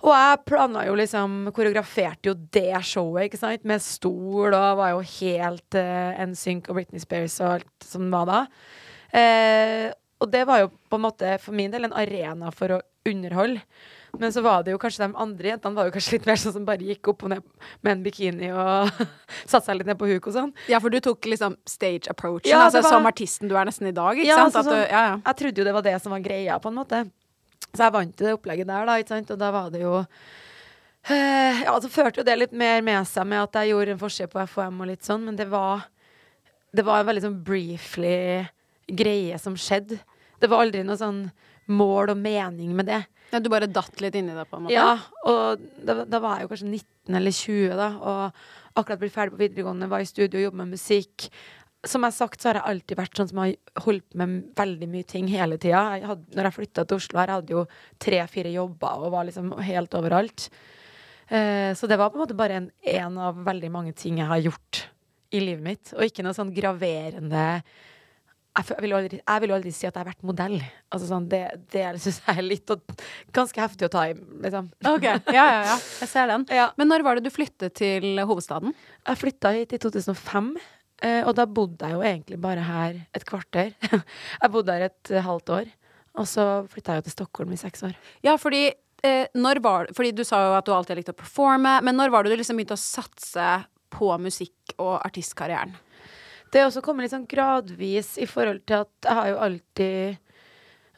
Og 0.05 0.13
jeg 0.13 0.41
planla 0.45 0.83
jo 0.85 0.95
liksom 0.97 1.37
Koreograferte 1.55 2.29
jo 2.29 2.35
det 2.53 2.81
showet, 2.85 3.27
ikke 3.27 3.39
sant, 3.41 3.65
med 3.65 3.81
stol, 3.81 4.53
og 4.53 4.81
var 4.81 4.93
jo 4.93 5.05
helt 5.19 5.77
uh, 5.77 6.17
NSYNC 6.21 6.69
og 6.69 6.79
Britney 6.79 7.01
Spears 7.01 7.39
og 7.41 7.55
alt 7.57 7.87
som 7.87 8.09
var 8.13 8.29
da. 8.29 8.41
Uh, 9.13 9.87
og 10.21 10.33
det 10.33 10.43
var 10.49 10.63
jo 10.63 10.73
på 10.89 10.97
en 10.97 11.05
måte 11.05 11.37
for 11.41 11.57
min 11.57 11.73
del 11.73 11.87
en 11.87 11.97
arena 11.97 12.49
for 12.53 12.77
å 12.77 12.83
underholde. 13.09 13.61
Men 14.19 14.31
så 14.33 14.41
var 14.41 14.63
det 14.65 14.71
jo 14.73 14.79
kanskje 14.81 15.03
de 15.05 15.15
andre 15.21 15.51
jentene 15.51 15.75
var 15.77 15.85
jo 15.89 15.93
kanskje 15.93 16.13
litt 16.17 16.25
mer 16.25 16.39
sånn 16.41 16.53
som 16.55 16.65
bare 16.65 16.81
gikk 16.87 17.07
opp 17.11 17.23
og 17.27 17.29
ned 17.29 17.43
med 17.85 17.91
en 17.91 18.03
bikini 18.05 18.49
og 18.51 18.89
satte 19.51 19.65
seg 19.67 19.77
litt 19.77 19.87
ned 19.91 19.99
på 19.99 20.09
huk 20.09 20.27
og 20.31 20.33
sånn. 20.33 20.53
Ja, 20.71 20.79
for 20.81 20.89
du 20.89 20.97
tok 21.05 21.21
liksom 21.29 21.55
stage 21.69 22.09
approachen, 22.09 22.49
Ja, 22.49 22.63
altså 22.65 22.81
var- 22.81 22.89
som 22.97 23.05
artisten 23.09 23.47
du 23.51 23.55
er 23.55 23.65
nesten 23.69 23.87
i 23.91 23.93
dag, 23.95 24.17
ikke 24.17 24.27
Ja, 24.31 24.37
sant? 24.41 24.55
altså 24.55 24.71
du, 24.71 24.75
sånn- 24.75 24.89
ja, 24.89 25.03
ja. 25.11 25.21
Jeg 25.27 25.37
trodde 25.43 25.57
jo 25.61 25.67
det 25.69 25.73
var 25.77 25.85
det 25.85 25.95
som 26.01 26.11
var 26.15 26.19
greia, 26.25 26.57
på 26.59 26.67
en 26.73 26.79
måte. 26.81 27.03
Så 27.73 27.83
jeg 27.85 27.93
vant 27.93 28.15
til 28.17 28.27
det 28.27 28.33
opplegget 28.39 28.67
der, 28.67 28.85
da, 28.89 28.97
ikke 28.97 29.13
sant. 29.13 29.31
Og 29.31 29.37
da 29.37 29.51
var 29.51 29.69
det 29.69 29.81
jo 29.81 29.93
eh, 31.09 31.61
Ja, 31.63 31.75
så 31.79 31.89
førte 31.91 32.21
jo 32.21 32.25
det 32.27 32.37
litt 32.39 32.53
mer 32.57 32.81
med 32.85 33.05
seg 33.09 33.27
med 33.29 33.43
at 33.45 33.59
jeg 33.61 33.71
gjorde 33.73 33.93
en 33.95 34.01
forskjell 34.01 34.31
på 34.31 34.41
FHM 34.47 34.81
og 34.83 34.87
litt 34.91 35.05
sånn, 35.07 35.23
men 35.27 35.35
det 35.39 35.47
var 35.51 35.85
Det 36.75 36.83
var 36.85 36.99
en 36.99 37.07
veldig 37.07 37.23
sånn 37.23 37.37
briefly 37.43 38.47
greie 38.91 39.37
som 39.39 39.55
skjedde. 39.55 39.99
Det 40.39 40.49
var 40.51 40.61
aldri 40.65 40.83
noe 40.85 40.97
sånn 40.99 41.31
mål 41.67 42.11
og 42.13 42.17
mening 42.21 42.75
med 42.75 42.85
det. 42.91 42.99
Ja. 43.31 43.41
Du 43.43 43.49
bare 43.51 43.69
datt 43.69 44.01
litt 44.03 44.15
inni 44.17 44.35
det, 44.35 44.47
på 44.49 44.59
en 44.59 44.67
måte? 44.67 44.75
Ja, 44.75 44.97
og 45.27 45.63
da, 45.83 46.01
da 46.07 46.21
var 46.23 46.37
jeg 46.37 46.47
jo 46.47 46.51
kanskje 46.53 46.71
19 46.71 47.19
eller 47.19 47.35
20 47.35 47.77
da, 47.79 47.89
og 47.97 48.77
akkurat 48.77 49.01
blitt 49.01 49.15
ferdig 49.15 49.35
på 49.35 49.41
videregående, 49.41 49.89
var 49.91 50.03
i 50.03 50.09
studio 50.09 50.39
og 50.39 50.47
jobbet 50.47 50.61
med 50.61 50.75
musikk. 50.77 51.27
Som 51.87 52.03
jeg 52.03 52.13
har 52.13 52.17
sagt, 52.17 52.41
så 52.41 52.49
har 52.49 52.59
jeg 52.61 52.71
alltid 52.71 52.99
vært 52.99 53.19
sånn 53.19 53.29
som 53.31 53.43
har 53.43 53.83
holdt 53.85 54.17
med 54.19 54.39
veldig 54.57 54.89
mye 54.91 55.07
ting 55.07 55.29
hele 55.31 55.59
tida. 55.61 55.83
Når 56.03 56.49
jeg 56.49 56.57
flytta 56.57 56.85
til 56.87 56.99
Oslo 56.99 57.21
her, 57.21 57.31
jeg 57.31 57.41
hadde 57.41 57.55
jo 57.55 57.63
tre-fire 58.03 58.51
jobber 58.55 59.05
og 59.05 59.13
var 59.13 59.27
liksom 59.29 59.53
helt 59.67 59.97
overalt. 59.97 60.49
Eh, 61.27 61.71
så 61.77 61.89
det 61.89 61.99
var 61.99 62.11
på 62.11 62.19
en 62.19 62.23
måte 62.23 62.37
bare 62.39 62.61
en, 62.61 62.69
en 62.87 63.19
av 63.29 63.39
veldig 63.47 63.71
mange 63.73 63.93
ting 63.97 64.21
jeg 64.21 64.29
har 64.29 64.43
gjort 64.45 64.85
i 65.35 65.41
livet 65.43 65.63
mitt, 65.63 65.91
og 65.95 66.05
ikke 66.07 66.23
noe 66.23 66.35
sånn 66.35 66.53
graverende 66.55 67.47
jeg, 68.57 68.81
vil 68.81 68.95
aldri, 68.97 69.19
jeg 69.21 69.43
vil 69.43 69.53
aldri 69.53 69.71
si 69.75 69.85
at 69.85 69.91
jeg 69.91 70.01
har 70.01 70.09
vært 70.09 70.25
modell. 70.25 70.55
Altså 70.93 71.09
sånn, 71.09 71.27
det 71.29 71.43
det 71.73 71.83
syns 72.01 72.19
jeg 72.23 72.39
er 72.39 72.45
litt 72.45 72.73
og, 72.73 72.81
ganske 73.35 73.61
heftig 73.61 73.87
å 73.87 73.91
ta 73.93 74.07
i, 74.09 74.15
liksom. 74.45 74.71
Ok, 74.89 75.05
ja, 75.05 75.19
ja, 75.35 75.59
ja. 75.69 75.77
Jeg 76.01 76.11
ser 76.13 76.31
den. 76.31 76.47
Ja. 76.57 76.71
Men 76.79 76.89
når 76.89 77.03
var 77.05 77.17
det 77.17 77.27
du 77.27 77.33
flyttet 77.33 77.75
til 77.77 78.17
hovedstaden? 78.17 78.73
Jeg 79.05 79.21
flytta 79.21 79.53
hit 79.53 79.75
i 79.77 79.81
2005, 79.83 80.49
eh, 81.05 81.21
og 81.21 81.35
da 81.37 81.45
bodde 81.45 81.85
jeg 81.85 81.97
jo 81.97 82.05
egentlig 82.07 82.39
bare 82.41 82.65
her 82.65 82.97
et 83.13 83.27
kvarter. 83.27 83.73
jeg 84.41 84.53
bodde 84.53 84.73
her 84.73 84.87
et 84.89 85.13
eh, 85.13 85.23
halvt 85.25 85.53
år, 85.59 85.71
og 86.17 86.29
så 86.29 86.47
flytta 86.71 86.95
jeg 86.95 87.03
jo 87.03 87.07
til 87.09 87.17
Stockholm 87.19 87.53
i 87.53 87.61
seks 87.61 87.85
år. 87.85 87.97
Ja, 88.25 88.37
fordi 88.41 88.65
eh, 89.05 89.25
når 89.37 89.61
var 89.61 89.91
Fordi 89.93 90.15
du 90.17 90.23
sa 90.25 90.41
jo 90.47 90.55
at 90.57 90.65
du 90.65 90.73
alltid 90.73 90.97
likte 90.97 91.13
å 91.13 91.21
performe, 91.21 91.77
men 91.85 91.99
når 91.99 92.13
var 92.13 92.25
det 92.25 92.33
du 92.33 92.41
liksom 92.41 92.57
begynte 92.57 92.79
å 92.79 92.81
satse 92.81 93.51
på 93.93 94.09
musikk- 94.19 94.79
og 94.81 94.97
artistkarrieren? 95.05 95.77
Det 96.53 96.63
også 96.63 96.83
kommet 96.85 97.05
litt 97.05 97.15
sånn 97.15 97.27
gradvis 97.29 98.15
i 98.21 98.27
forhold 98.29 98.63
til 98.67 98.85
at 98.85 99.07
jeg 99.07 99.19
har 99.19 99.33
jo 99.33 99.43
alltid 99.49 100.23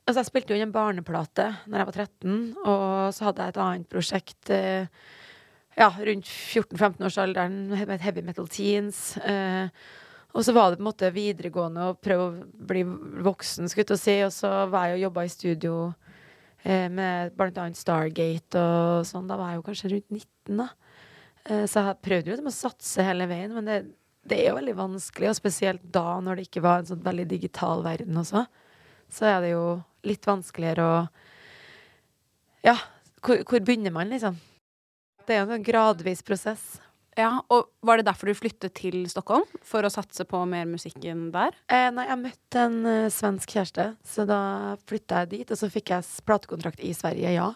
Altså, 0.09 0.23
jeg 0.23 0.29
spilte 0.31 0.55
jo 0.55 0.57
inn 0.57 0.65
en 0.65 0.73
barneplate 0.73 1.43
når 1.69 1.81
jeg 1.83 1.87
var 1.87 1.97
13, 2.01 2.37
og 2.63 2.85
så 3.13 3.27
hadde 3.27 3.43
jeg 3.45 3.53
et 3.53 3.59
annet 3.61 3.91
prosjekt 3.93 4.49
eh, 4.55 5.03
ja, 5.77 5.91
rundt 5.93 6.25
14-15-årsalderen 6.25 7.59
med 7.77 8.01
Heavy 8.01 8.23
Metal 8.25 8.49
Teens. 8.49 9.19
Eh, 9.21 9.69
og 10.33 10.45
så 10.45 10.55
var 10.55 10.71
det 10.71 10.79
på 10.79 10.83
en 10.83 10.89
måte 10.89 11.11
videregående 11.13 11.91
å 11.91 11.95
prøve 11.97 12.25
å 12.25 12.65
bli 12.71 12.83
voksen, 13.25 13.69
skulle 13.69 13.95
jeg 13.95 14.01
si, 14.01 14.17
og 14.25 14.33
så 14.33 14.51
var 14.73 14.89
jeg 14.89 14.99
og 14.99 15.05
jobba 15.07 15.27
i 15.27 15.31
studio 15.35 15.77
eh, 16.63 16.89
med 16.89 17.37
blant 17.37 17.77
Stargate 17.77 18.65
og 18.65 19.07
sånn. 19.09 19.29
Da 19.29 19.37
var 19.39 19.53
jeg 19.53 19.61
jo 19.61 19.67
kanskje 19.69 19.93
rundt 19.95 20.09
19, 20.09 20.59
da. 20.63 20.67
Eh, 21.45 21.65
så 21.69 21.85
jeg 21.85 22.01
prøvde 22.05 22.29
jo 22.29 22.35
liksom 22.35 22.51
å 22.51 22.55
satse 22.59 23.05
hele 23.05 23.29
veien, 23.29 23.55
men 23.55 23.69
det, 23.69 23.79
det 24.29 24.39
er 24.39 24.51
jo 24.51 24.57
veldig 24.59 24.75
vanskelig, 24.77 25.31
og 25.31 25.37
spesielt 25.37 25.85
da 25.93 26.19
når 26.23 26.39
det 26.39 26.47
ikke 26.49 26.63
var 26.65 26.81
en 26.81 26.89
sånn 26.91 27.05
veldig 27.05 27.27
digital 27.31 27.83
verden 27.85 28.19
også, 28.21 28.45
så 29.09 29.31
er 29.31 29.41
det 29.43 29.53
jo 29.55 29.63
litt 30.07 30.27
vanskeligere 30.29 30.85
å 30.85 30.99
Ja, 32.65 32.75
hvor, 33.23 33.41
hvor 33.47 33.63
begynner 33.63 33.93
man, 33.95 34.11
liksom? 34.11 34.37
Det 35.25 35.35
er 35.35 35.41
jo 35.41 35.47
en 35.47 35.53
sånn 35.53 35.65
gradvis 35.67 36.23
prosess. 36.25 36.79
Ja, 37.19 37.41
og 37.51 37.69
Var 37.83 37.99
det 37.99 38.07
derfor 38.07 38.29
du 38.29 38.37
flyttet 38.37 38.75
til 38.79 39.01
Stockholm? 39.11 39.45
For 39.65 39.83
å 39.83 39.91
satse 39.91 40.25
på 40.27 40.41
mer 40.47 40.67
musikken 40.69 41.29
der? 41.33 41.55
Eh, 41.71 41.89
nei, 41.95 42.05
jeg 42.09 42.21
møtte 42.21 42.65
en 42.67 42.77
uh, 42.85 43.11
svensk 43.11 43.55
kjæreste, 43.55 43.85
så 44.05 44.25
da 44.29 44.41
flytta 44.87 45.23
jeg 45.23 45.31
dit, 45.33 45.51
og 45.51 45.59
så 45.59 45.71
fikk 45.71 45.93
jeg 45.95 46.07
platekontrakt 46.27 46.83
i 46.83 46.93
Sverige, 46.95 47.33
ja. 47.35 47.49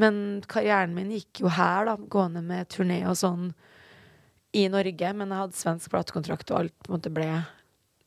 Men 0.00 0.40
karrieren 0.50 0.94
min 0.96 1.10
gikk 1.12 1.42
jo 1.44 1.52
her, 1.52 1.90
da, 1.90 1.96
gående 2.10 2.42
med 2.46 2.70
turné 2.72 3.02
og 3.10 3.18
sånn 3.20 3.50
i 4.56 4.66
Norge, 4.72 5.12
men 5.16 5.30
jeg 5.30 5.44
hadde 5.44 5.58
svensk 5.58 5.92
platekontrakt, 5.92 6.50
og 6.50 6.64
alt 6.64 6.76
på 6.82 6.90
en 6.90 6.96
måte 6.98 7.12
ble 7.14 7.28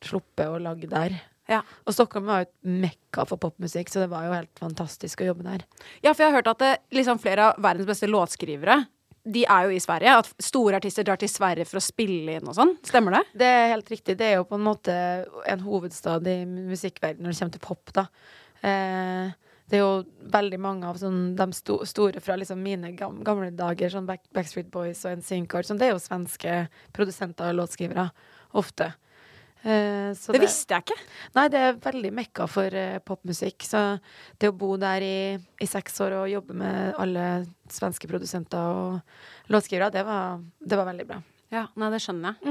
sluppet 0.04 0.50
og 0.50 0.64
lagd 0.66 0.90
der. 0.92 1.16
Ja. 1.52 1.62
Og 1.88 1.96
Stockholm 1.96 2.28
var 2.28 2.44
jo 2.44 2.48
et 2.50 2.74
mekka 2.86 3.26
for 3.28 3.40
popmusikk, 3.42 3.92
så 3.92 4.04
det 4.04 4.10
var 4.12 4.28
jo 4.28 4.36
helt 4.36 4.60
fantastisk 4.60 5.24
å 5.24 5.30
jobbe 5.32 5.48
der. 5.48 5.64
Ja, 6.04 6.12
for 6.12 6.24
jeg 6.24 6.32
har 6.32 6.40
hørt 6.40 6.52
at 6.52 6.64
det, 6.64 6.74
liksom 6.96 7.22
flere 7.24 7.52
av 7.52 7.64
verdens 7.64 7.90
beste 7.90 8.12
låtskrivere 8.12 8.84
de 9.24 9.46
er 9.48 9.68
jo 9.68 9.76
i 9.76 9.82
Sverige. 9.82 10.18
At 10.20 10.44
store 10.44 10.80
artister 10.82 11.06
drar 11.08 11.20
til 11.22 11.32
Sverige 11.32 11.68
for 11.68 11.80
å 11.80 11.84
spille 11.84 12.38
inn 12.38 12.50
og 12.50 12.58
sånn. 12.58 12.76
Stemmer 12.84 13.18
det? 13.18 13.24
Det 13.44 13.50
er 13.50 13.72
helt 13.72 13.92
riktig. 13.94 14.18
Det 14.20 14.28
er 14.28 14.36
jo 14.40 14.48
på 14.50 14.60
en 14.60 14.66
måte 14.66 14.96
en 15.50 15.64
hovedstad 15.64 16.28
i 16.28 16.42
musikkverdenen 16.50 17.28
når 17.28 17.36
det 17.36 17.40
kommer 17.40 17.56
til 17.56 17.64
pop, 17.64 17.94
da. 17.96 18.06
Eh, 18.64 19.53
det 19.74 19.80
er 19.80 19.88
jo 19.88 20.28
veldig 20.30 20.58
mange 20.62 20.86
av 20.86 21.00
sånn, 21.02 21.32
de 21.34 21.46
sto, 21.58 21.80
store 21.90 22.22
fra 22.22 22.36
liksom 22.38 22.60
mine 22.62 22.92
gamle 22.94 23.48
dager, 23.58 23.90
sånn 23.90 24.06
Back, 24.06 24.28
Backstreet 24.30 24.68
Boys 24.70 25.00
og 25.10 25.16
NSYNC, 25.18 25.56
sånn, 25.66 25.80
det 25.82 25.88
er 25.88 25.96
jo 25.96 26.04
svenske 26.04 26.58
produsenter 26.94 27.50
og 27.50 27.58
låtskrivere. 27.58 28.12
Ofte. 28.62 28.92
Eh, 29.64 30.12
så 30.14 30.36
Det 30.36 30.44
visste 30.44 30.78
jeg 30.78 30.86
ikke. 30.86 30.98
Nei, 31.40 31.48
det 31.50 31.62
er 31.66 31.80
veldig 31.82 32.12
mekka 32.14 32.46
for 32.52 32.78
eh, 32.78 33.00
popmusikk. 33.02 33.66
Så 33.66 33.82
det 34.38 34.52
å 34.52 34.56
bo 34.62 34.76
der 34.78 35.02
i, 35.08 35.18
i 35.42 35.70
seks 35.72 35.98
år 36.06 36.20
og 36.20 36.30
jobbe 36.30 36.58
med 36.62 37.00
alle 37.02 37.24
svenske 37.74 38.12
produsenter 38.12 38.78
og 38.78 39.56
låtskrivere, 39.56 39.90
det 39.96 40.06
var, 40.06 40.38
det 40.62 40.78
var 40.78 40.92
veldig 40.92 41.08
bra. 41.10 41.18
Ja, 41.50 41.66
nei, 41.82 41.90
det 41.96 42.04
skjønner 42.06 42.38
jeg. 42.38 42.46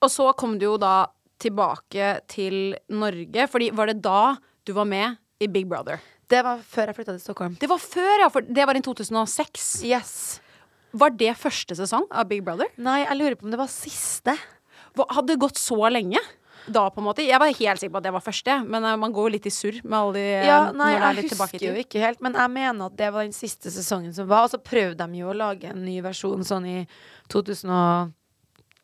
Og 0.00 0.08
så 0.16 0.30
kom 0.40 0.56
du 0.56 0.70
jo 0.70 0.78
da 0.80 1.10
tilbake 1.42 2.14
til 2.32 2.78
Norge, 2.88 3.44
fordi 3.52 3.68
var 3.76 3.92
det 3.92 3.98
da 4.00 4.38
du 4.64 4.72
var 4.72 4.88
med 4.88 5.20
i 5.42 5.52
Big 5.52 5.68
Brother? 5.68 6.00
Det 6.32 6.40
var 6.46 6.62
før 6.64 6.88
jeg 6.90 6.96
flytta 7.00 7.14
til 7.16 7.22
Stockholm. 7.26 7.56
Det 7.60 7.68
var 7.70 7.80
før, 7.82 8.14
ja, 8.24 8.28
for 8.32 8.46
det 8.46 8.64
var 8.68 8.78
i 8.78 8.82
2006. 8.84 9.70
Yes. 9.88 10.12
Var 10.96 11.12
det 11.20 11.32
første 11.40 11.76
sesong 11.78 12.06
av 12.10 12.28
Big 12.30 12.42
Brother? 12.44 12.68
Nei, 12.80 13.02
jeg 13.04 13.18
lurer 13.20 13.36
på 13.40 13.46
om 13.48 13.52
det 13.54 13.60
var 13.60 13.70
siste. 13.72 14.34
Hva- 14.96 15.08
Hadde 15.16 15.34
det 15.34 15.42
gått 15.44 15.60
så 15.60 15.78
lenge? 15.92 16.20
da, 16.62 16.84
på 16.94 17.00
en 17.00 17.06
måte? 17.08 17.24
Jeg 17.26 17.40
var 17.42 17.50
helt 17.50 17.80
sikker 17.80 17.90
på 17.90 17.98
at 17.98 18.04
det 18.06 18.12
var 18.14 18.22
første, 18.22 18.54
men 18.70 18.84
eh, 18.86 18.94
man 19.02 19.10
går 19.10 19.24
jo 19.26 19.30
litt 19.34 19.46
i 19.50 19.50
surr 19.50 19.80
med 19.82 19.96
alle 19.98 20.12
de 20.14 20.26
Ja, 20.46 20.58
nei, 20.70 20.92
jeg 20.94 21.24
husker 21.26 21.58
jo 21.64 21.72
ikke 21.80 21.98
helt, 22.04 22.20
men 22.22 22.36
jeg 22.38 22.52
mener 22.54 22.86
at 22.86 22.94
det 23.00 23.08
var 23.16 23.24
den 23.26 23.34
siste 23.34 23.72
sesongen 23.74 24.14
som 24.14 24.28
var. 24.30 24.44
Og 24.46 24.52
så 24.52 24.60
prøvde 24.62 24.94
de 25.10 25.18
jo 25.24 25.32
å 25.32 25.34
lage 25.34 25.72
en 25.72 25.82
ny 25.82 25.96
versjon 26.06 26.44
sånn 26.46 26.68
i 26.70 26.76
2011 27.34 28.12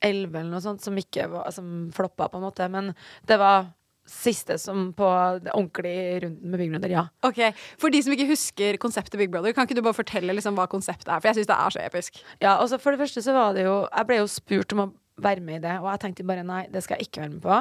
eller 0.02 0.50
noe 0.50 0.62
sånt, 0.64 0.82
som 0.82 0.98
ikke 0.98 1.28
var 1.30 1.52
Som 1.54 1.90
floppa, 1.94 2.26
på 2.28 2.38
en 2.40 2.48
måte. 2.48 2.66
Men 2.70 2.90
det 3.30 3.38
var 3.38 3.68
siste 4.08 4.56
som 4.60 4.88
på 4.96 5.08
det 5.44 5.52
ordentlige 5.54 6.22
runden 6.24 6.52
med 6.52 6.62
Big 6.62 6.70
Brother, 6.72 6.94
ja. 6.94 7.04
Ok, 7.26 7.40
For 7.80 7.92
de 7.92 8.02
som 8.04 8.14
ikke 8.14 8.30
husker 8.30 8.78
konseptet 8.80 9.18
Big 9.20 9.30
Brother, 9.32 9.52
kan 9.52 9.68
ikke 9.68 9.78
du 9.78 9.84
bare 9.84 9.98
fortelle 9.98 10.34
liksom 10.36 10.58
hva 10.58 10.68
konseptet 10.70 11.10
er? 11.10 11.20
For 11.20 11.30
jeg 11.30 11.40
syns 11.40 11.50
det 11.50 11.58
er 11.58 11.76
så 11.76 11.84
episk. 11.84 12.22
Ja, 12.40 12.56
altså 12.56 12.80
For 12.80 12.94
det 12.94 13.02
første 13.02 13.22
så 13.24 13.36
var 13.36 13.54
det 13.56 13.66
jo 13.68 13.76
Jeg 13.86 14.08
ble 14.08 14.20
jo 14.22 14.32
spurt 14.32 14.74
om 14.76 14.86
å 14.86 14.90
være 15.18 15.42
med 15.42 15.58
i 15.58 15.64
det, 15.66 15.76
og 15.82 15.88
jeg 15.90 16.02
tenkte 16.04 16.26
bare 16.26 16.44
nei, 16.46 16.60
det 16.70 16.82
skal 16.84 16.98
jeg 16.98 17.08
ikke 17.08 17.24
være 17.24 17.32
med 17.32 17.40
på. 17.42 17.56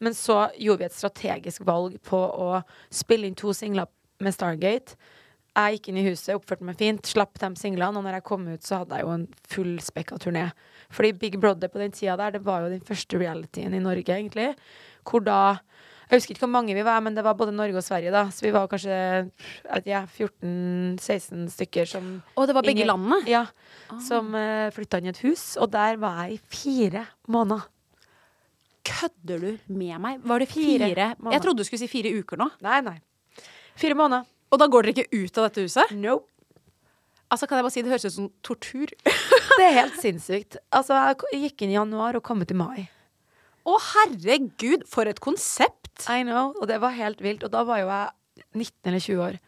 Men 0.00 0.14
så 0.16 0.38
gjorde 0.56 0.80
vi 0.80 0.86
et 0.88 0.96
strategisk 0.96 1.66
valg 1.68 1.98
på 2.08 2.16
å 2.16 2.62
spille 2.88 3.28
inn 3.28 3.36
to 3.36 3.52
singler 3.56 3.90
med 4.22 4.32
Stargate. 4.32 4.96
Jeg 5.52 5.76
gikk 5.76 5.90
inn 5.90 5.98
i 6.00 6.06
huset, 6.06 6.32
oppførte 6.32 6.64
meg 6.64 6.78
fint, 6.80 7.04
slapp 7.04 7.36
de 7.42 7.50
singlene, 7.60 8.00
og 8.00 8.06
når 8.06 8.16
jeg 8.16 8.24
kom 8.30 8.46
ut, 8.48 8.64
så 8.64 8.80
hadde 8.80 8.96
jeg 8.96 9.04
jo 9.04 9.12
en 9.12 9.26
fullspekka 9.52 10.16
turné. 10.22 10.46
Fordi 10.92 11.12
Big 11.20 11.36
Brother 11.40 11.68
på 11.68 11.82
den 11.82 11.92
tida 11.92 12.16
der, 12.16 12.38
det 12.38 12.46
var 12.46 12.64
jo 12.64 12.72
den 12.72 12.84
første 12.88 13.20
realityen 13.20 13.76
i 13.76 13.82
Norge, 13.84 14.16
egentlig. 14.16 14.54
Hvor 15.04 15.20
da 15.26 15.42
Jeg 16.12 16.20
husker 16.20 16.34
ikke 16.34 16.42
hvor 16.44 16.50
mange 16.52 16.74
vi 16.76 16.82
var, 16.84 17.00
men 17.00 17.14
det 17.16 17.22
var 17.24 17.32
både 17.38 17.54
Norge 17.56 17.78
og 17.80 17.84
Sverige, 17.86 18.10
da. 18.12 18.26
Så 18.28 18.44
vi 18.44 18.50
var 18.52 18.66
kanskje 18.68 18.96
ja, 19.88 20.02
14-16 20.04 21.46
stykker 21.54 21.88
som 21.88 22.10
Og 22.36 22.46
det 22.50 22.54
var 22.58 22.66
begge 22.66 22.82
Ingen- 22.84 22.90
landene? 22.92 23.22
Ja. 23.30 23.46
Som 24.04 24.34
uh, 24.36 24.68
flytta 24.76 25.00
inn 25.00 25.08
i 25.08 25.12
et 25.14 25.22
hus, 25.24 25.56
og 25.56 25.70
der 25.72 25.96
var 26.02 26.26
jeg 26.26 26.36
i 26.36 26.40
fire 26.52 27.06
måneder. 27.32 27.64
Kødder 28.84 29.40
du 29.40 29.50
med 29.72 29.96
meg? 30.02 30.20
Var 30.26 30.38
det 30.44 30.48
Fire 30.52 30.90
fire? 30.90 31.08
måneder. 31.18 31.32
Jeg 31.38 31.42
trodde 31.46 31.58
du 31.62 31.64
skulle 31.64 31.80
si 31.80 31.88
fire 31.88 32.12
uker 32.18 32.36
nå. 32.40 32.50
Nei, 32.66 32.80
nei. 32.84 32.96
Fire 33.78 33.94
måneder. 33.96 34.26
Og 34.52 34.58
da 34.60 34.66
går 34.68 34.82
dere 34.90 34.92
ikke 35.06 35.22
ut 35.24 35.38
av 35.40 35.48
dette 35.48 35.64
huset? 35.64 35.92
Nope. 35.96 36.28
Altså, 37.32 37.46
kan 37.48 37.56
jeg 37.56 37.64
bare 37.64 37.72
si 37.72 37.80
Det 37.86 37.88
høres 37.94 38.04
ut 38.04 38.12
som 38.18 38.26
tortur. 38.44 38.90
Det 39.56 39.64
er 39.64 39.78
helt 39.78 39.96
sinnssykt. 40.02 40.58
Altså, 40.74 40.98
jeg 41.32 41.46
gikk 41.46 41.62
inn 41.64 41.72
i 41.72 41.78
januar 41.78 42.18
og 42.18 42.22
kom 42.26 42.42
ut 42.44 42.50
i 42.52 42.56
mai. 42.58 42.82
Å, 43.62 43.78
herregud, 43.92 44.86
for 44.90 45.08
et 45.10 45.22
konsept! 45.22 45.78
I 46.10 46.24
know, 46.24 46.50
og 46.58 46.66
det 46.70 46.80
var 46.82 46.96
helt 46.96 47.20
vilt. 47.22 47.44
Og 47.46 47.52
da 47.52 47.62
var 47.68 47.82
jo 47.82 47.90
jeg 47.90 48.46
19 48.56 48.90
eller 48.90 49.02
20 49.04 49.24
år. 49.28 49.40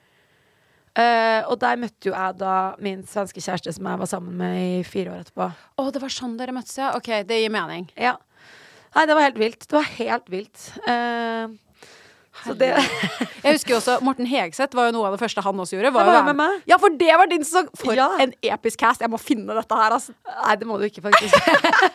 Uh, 0.94 1.40
og 1.50 1.56
der 1.58 1.80
møtte 1.82 2.06
jo 2.06 2.12
jeg 2.14 2.36
da 2.38 2.56
min 2.84 3.00
svenske 3.10 3.42
kjæreste 3.42 3.72
som 3.74 3.88
jeg 3.90 4.00
var 4.04 4.10
sammen 4.10 4.36
med 4.38 4.58
i 4.60 4.84
fire 4.86 5.10
år 5.10 5.24
etterpå. 5.24 5.48
Å, 5.50 5.86
det 5.90 6.02
var 6.04 6.14
sånn 6.14 6.36
dere 6.38 6.54
møttes, 6.54 6.76
ja? 6.78 6.92
OK, 6.94 7.10
det 7.26 7.40
gir 7.40 7.50
mening. 7.54 7.88
Ja. 7.98 8.14
Nei, 8.94 9.06
det 9.10 9.16
var 9.18 9.26
helt 9.26 9.40
vilt. 9.40 9.66
Det 9.66 9.74
var 9.74 9.90
helt 9.96 10.30
vilt. 10.30 10.68
Det 10.84 10.98
Jeg 12.44 13.54
husker 13.54 13.74
jo 13.74 13.76
også 13.78 13.94
Morten 14.04 14.26
Hegseth 14.28 14.74
var 14.76 14.88
jo 14.88 14.94
noe 14.96 15.06
av 15.08 15.14
det 15.16 15.20
første 15.22 15.42
han 15.44 15.60
også 15.62 15.76
gjorde. 15.76 15.92
Var 15.94 16.08
var 16.08 16.26
med 16.26 16.38
meg. 16.38 16.62
Ja, 16.68 16.78
for 16.82 16.92
det 16.98 17.12
var 17.20 17.30
din 17.30 17.44
sesong! 17.46 17.68
For 17.78 17.94
Ja. 17.96 18.08
en 18.20 18.32
episk 18.42 18.80
cast. 18.82 19.00
Jeg 19.04 19.10
må 19.12 19.20
finne 19.22 19.54
dette 19.56 19.78
her, 19.78 19.94
altså. 19.96 20.14
Nei, 20.42 20.56
det 20.60 20.66
må 20.68 20.78
du 20.80 20.84
ikke, 20.88 21.04
faktisk. 21.04 21.34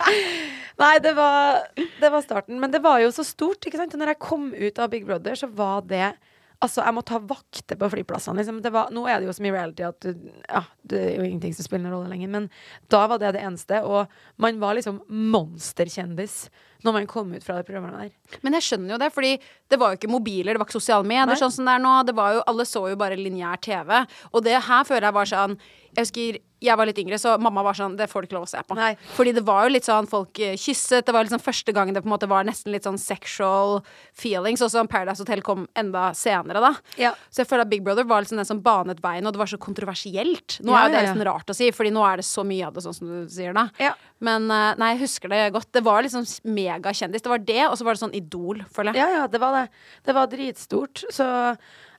Nei, 0.79 0.93
det 1.03 1.11
var, 1.17 1.59
det 1.75 2.11
var 2.13 2.21
starten. 2.23 2.59
Men 2.61 2.71
det 2.71 2.81
var 2.83 3.01
jo 3.03 3.11
så 3.11 3.25
stort. 3.27 3.65
ikke 3.67 3.77
sant? 3.81 3.93
Og 3.93 3.99
når 3.99 4.13
jeg 4.13 4.21
kom 4.23 4.49
ut 4.55 4.79
av 4.79 4.89
Big 4.93 5.05
Brother, 5.09 5.35
så 5.35 5.49
var 5.51 5.81
det 5.89 6.13
Altså, 6.59 6.81
jeg 6.83 6.91
må 6.91 7.01
ta 7.07 7.21
vakter 7.23 7.77
på 7.79 7.87
flyplassene. 7.93 8.41
Liksom. 8.41 8.57
Det 8.63 8.71
var, 8.75 8.89
nå 8.91 9.05
er 9.07 9.21
det 9.21 9.29
jo 9.29 9.35
som 9.37 9.45
i 9.47 9.51
reality 9.53 9.85
at 9.87 10.03
du, 10.03 10.09
ja, 10.43 10.65
det 10.91 11.03
er 11.05 11.13
jo 11.15 11.27
ingenting 11.27 11.53
som 11.55 11.63
spiller 11.63 11.85
noen 11.85 11.95
rolle 11.95 12.11
lenger. 12.11 12.31
Men 12.33 12.49
da 12.91 13.05
var 13.07 13.21
det 13.21 13.31
det 13.37 13.43
eneste. 13.47 13.79
Og 13.87 14.11
man 14.43 14.59
var 14.59 14.75
liksom 14.75 14.99
monsterkjendis 15.07 16.49
når 16.83 16.95
man 16.95 17.07
kom 17.11 17.31
ut 17.35 17.43
fra 17.43 17.57
det 17.57 17.65
programmet 17.67 17.95
der. 17.95 18.39
Men 18.43 18.55
jeg 18.57 18.67
skjønner 18.67 18.93
jo 18.93 18.99
det, 18.99 19.09
fordi 19.15 19.31
det 19.71 19.79
var 19.79 19.93
jo 19.93 19.99
ikke 19.99 20.11
mobiler, 20.11 20.55
det 20.55 20.61
var 20.61 20.67
ikke 20.67 20.79
sosiale 20.79 21.07
medier 21.07 21.31
Nei. 21.31 21.39
sånn 21.39 21.55
som 21.55 21.67
det 21.67 21.77
er 21.77 21.83
nå. 21.83 21.95
Det 22.07 22.15
var 22.19 22.35
jo, 22.37 22.43
alle 22.51 22.67
så 22.67 22.83
jo 22.91 22.99
bare 22.99 23.19
lineær 23.19 23.59
TV. 23.63 23.95
Og 24.33 24.43
det 24.43 24.59
her 24.67 24.87
føler 24.87 25.09
jeg 25.09 25.19
var 25.19 25.31
sånn 25.31 25.57
Jeg 25.95 26.03
husker 26.03 26.39
jeg 26.61 26.75
var 26.75 26.85
litt 26.89 26.97
yngre, 26.99 27.17
så 27.21 27.37
mamma 27.39 27.61
var 27.63 27.77
sånn 27.77 27.93
Det 27.95 28.07
får 28.11 28.21
du 28.21 28.27
ikke 28.27 28.35
lov 28.39 28.47
å 28.47 28.51
se 28.51 28.61
på. 28.67 28.75
Nei. 28.75 28.91
Fordi 29.15 29.31
det 29.37 29.43
var 29.47 29.63
jo 29.67 29.73
litt 29.75 29.87
sånn 29.87 30.07
folk 30.11 30.39
eh, 30.43 30.57
kysset. 30.59 31.05
Det 31.07 31.13
var 31.15 31.23
liksom 31.23 31.39
første 31.43 31.71
gang 31.75 31.93
det 31.95 32.01
på 32.03 32.09
en 32.09 32.13
måte 32.15 32.27
var 32.27 32.43
nesten 32.47 32.73
litt 32.75 32.83
sånn 32.87 32.97
sexual 32.99 33.79
feelings. 34.19 34.61
Og 34.65 34.71
så 34.73 34.83
Paradise 34.91 35.23
Hotel 35.23 35.41
kom 35.45 35.67
enda 35.79 36.09
senere, 36.17 36.59
da. 36.63 36.73
Ja. 36.99 37.13
Så 37.31 37.43
jeg 37.43 37.49
føler 37.51 37.63
at 37.67 37.71
Big 37.71 37.83
Brother 37.85 38.03
var 38.09 38.25
liksom 38.25 38.41
den 38.41 38.49
som 38.49 38.59
banet 38.65 38.99
veien, 39.03 39.25
og 39.27 39.33
det 39.35 39.39
var 39.41 39.51
så 39.51 39.59
kontroversielt. 39.61 40.59
Nå 40.63 40.73
Ja, 40.75 40.83
er 40.83 40.89
jo 40.89 40.95
det 40.97 41.03
nesten 41.07 41.25
rart 41.29 41.49
å 41.49 41.55
si, 41.55 41.71
Fordi 41.75 41.91
nå 41.95 42.03
er 42.07 42.19
det 42.21 42.27
så 42.27 42.43
mye 42.47 42.67
av 42.67 42.73
det, 42.75 42.83
sånn 42.83 42.97
som 42.97 43.07
du 43.11 43.29
sier 43.31 43.55
da. 43.55 43.67
Ja. 43.79 43.93
Men 44.19 44.49
eh, 44.51 44.73
nei, 44.81 44.93
jeg 44.95 45.05
husker 45.07 45.31
det 45.31 45.43
godt. 45.55 45.71
Det 45.75 45.83
var 45.85 46.03
liksom 46.03 46.25
megakjendis. 46.43 47.23
Det 47.23 47.31
var 47.31 47.39
det, 47.45 47.61
og 47.69 47.77
så 47.79 47.87
var 47.87 47.95
det 47.95 48.03
sånn 48.03 48.17
Idol, 48.19 48.63
føler 48.73 48.93
jeg. 48.97 49.05
Ja, 49.05 49.21
ja, 49.23 49.27
det 49.31 49.39
var 49.41 49.55
det. 49.55 49.67
Det 50.05 50.15
var 50.17 50.27
dritstort. 50.31 51.05
Så 51.13 51.25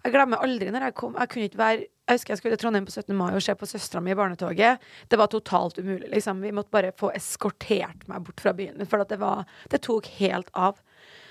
jeg 0.04 0.12
glemmer 0.14 0.40
aldri 0.44 0.70
når 0.72 0.88
jeg 0.88 0.94
kom. 1.00 1.16
Jeg 1.18 1.28
kunne 1.32 1.48
ikke 1.50 1.60
være 1.60 1.88
Jeg 2.10 2.18
husker 2.18 2.32
jeg 2.32 2.40
skulle 2.40 2.56
til 2.56 2.64
Trondheim 2.64 2.86
på 2.88 2.90
17. 2.90 3.14
mai 3.14 3.28
og 3.36 3.42
se 3.44 3.54
på 3.54 3.68
søstera 3.70 4.00
mi 4.02 4.10
i 4.10 4.18
barnetoget. 4.18 4.82
Det 5.06 5.18
var 5.20 5.30
totalt 5.30 5.76
umulig, 5.78 6.08
liksom. 6.10 6.40
Vi 6.42 6.50
måtte 6.50 6.74
bare 6.74 6.90
få 6.98 7.12
eskortert 7.14 8.02
meg 8.10 8.24
bort 8.26 8.42
fra 8.42 8.50
byen. 8.56 8.82
For 8.90 9.04
det 9.06 9.18
var 9.20 9.44
Det 9.70 9.78
tok 9.86 10.06
helt 10.18 10.50
av. 10.52 10.80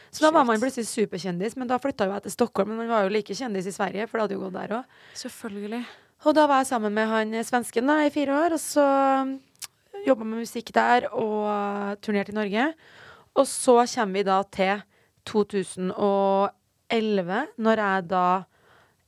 Så 0.10 0.24
da 0.24 0.32
var 0.32 0.46
man 0.48 0.60
plutselig 0.62 0.88
superkjendis, 0.88 1.56
men 1.60 1.68
da 1.68 1.78
flytta 1.78 2.06
jo 2.08 2.14
jeg 2.16 2.24
til 2.24 2.32
Stockholm. 2.32 2.70
Men 2.72 2.78
man 2.86 2.94
var 2.94 3.04
jo 3.04 3.10
like 3.12 3.36
kjendis 3.36 3.68
i 3.68 3.76
Sverige, 3.76 4.08
for 4.08 4.18
det 4.18 4.24
hadde 4.24 4.38
jo 4.38 4.44
gått 4.46 4.56
der 4.56 4.76
òg. 4.80 4.84
Selvfølgelig. 5.20 5.84
Og 6.26 6.36
da 6.36 6.48
var 6.48 6.58
jeg 6.64 6.72
sammen 6.72 6.96
med 6.96 7.08
han 7.12 7.36
svensken 7.44 7.88
da 7.92 7.96
i 8.04 8.14
fire 8.14 8.32
år, 8.46 8.56
og 8.56 8.62
så 8.64 8.86
jobba 10.08 10.24
med 10.24 10.40
musikk 10.46 10.72
der 10.76 11.12
og 11.12 12.00
turnerte 12.02 12.32
i 12.32 12.40
Norge. 12.40 12.74
Og 13.36 13.46
så 13.48 13.84
kommer 13.84 14.14
vi 14.16 14.24
da 14.28 14.44
til 14.56 14.82
2011, 15.30 16.52
når 17.60 17.76
jeg 17.84 18.08
da 18.10 18.26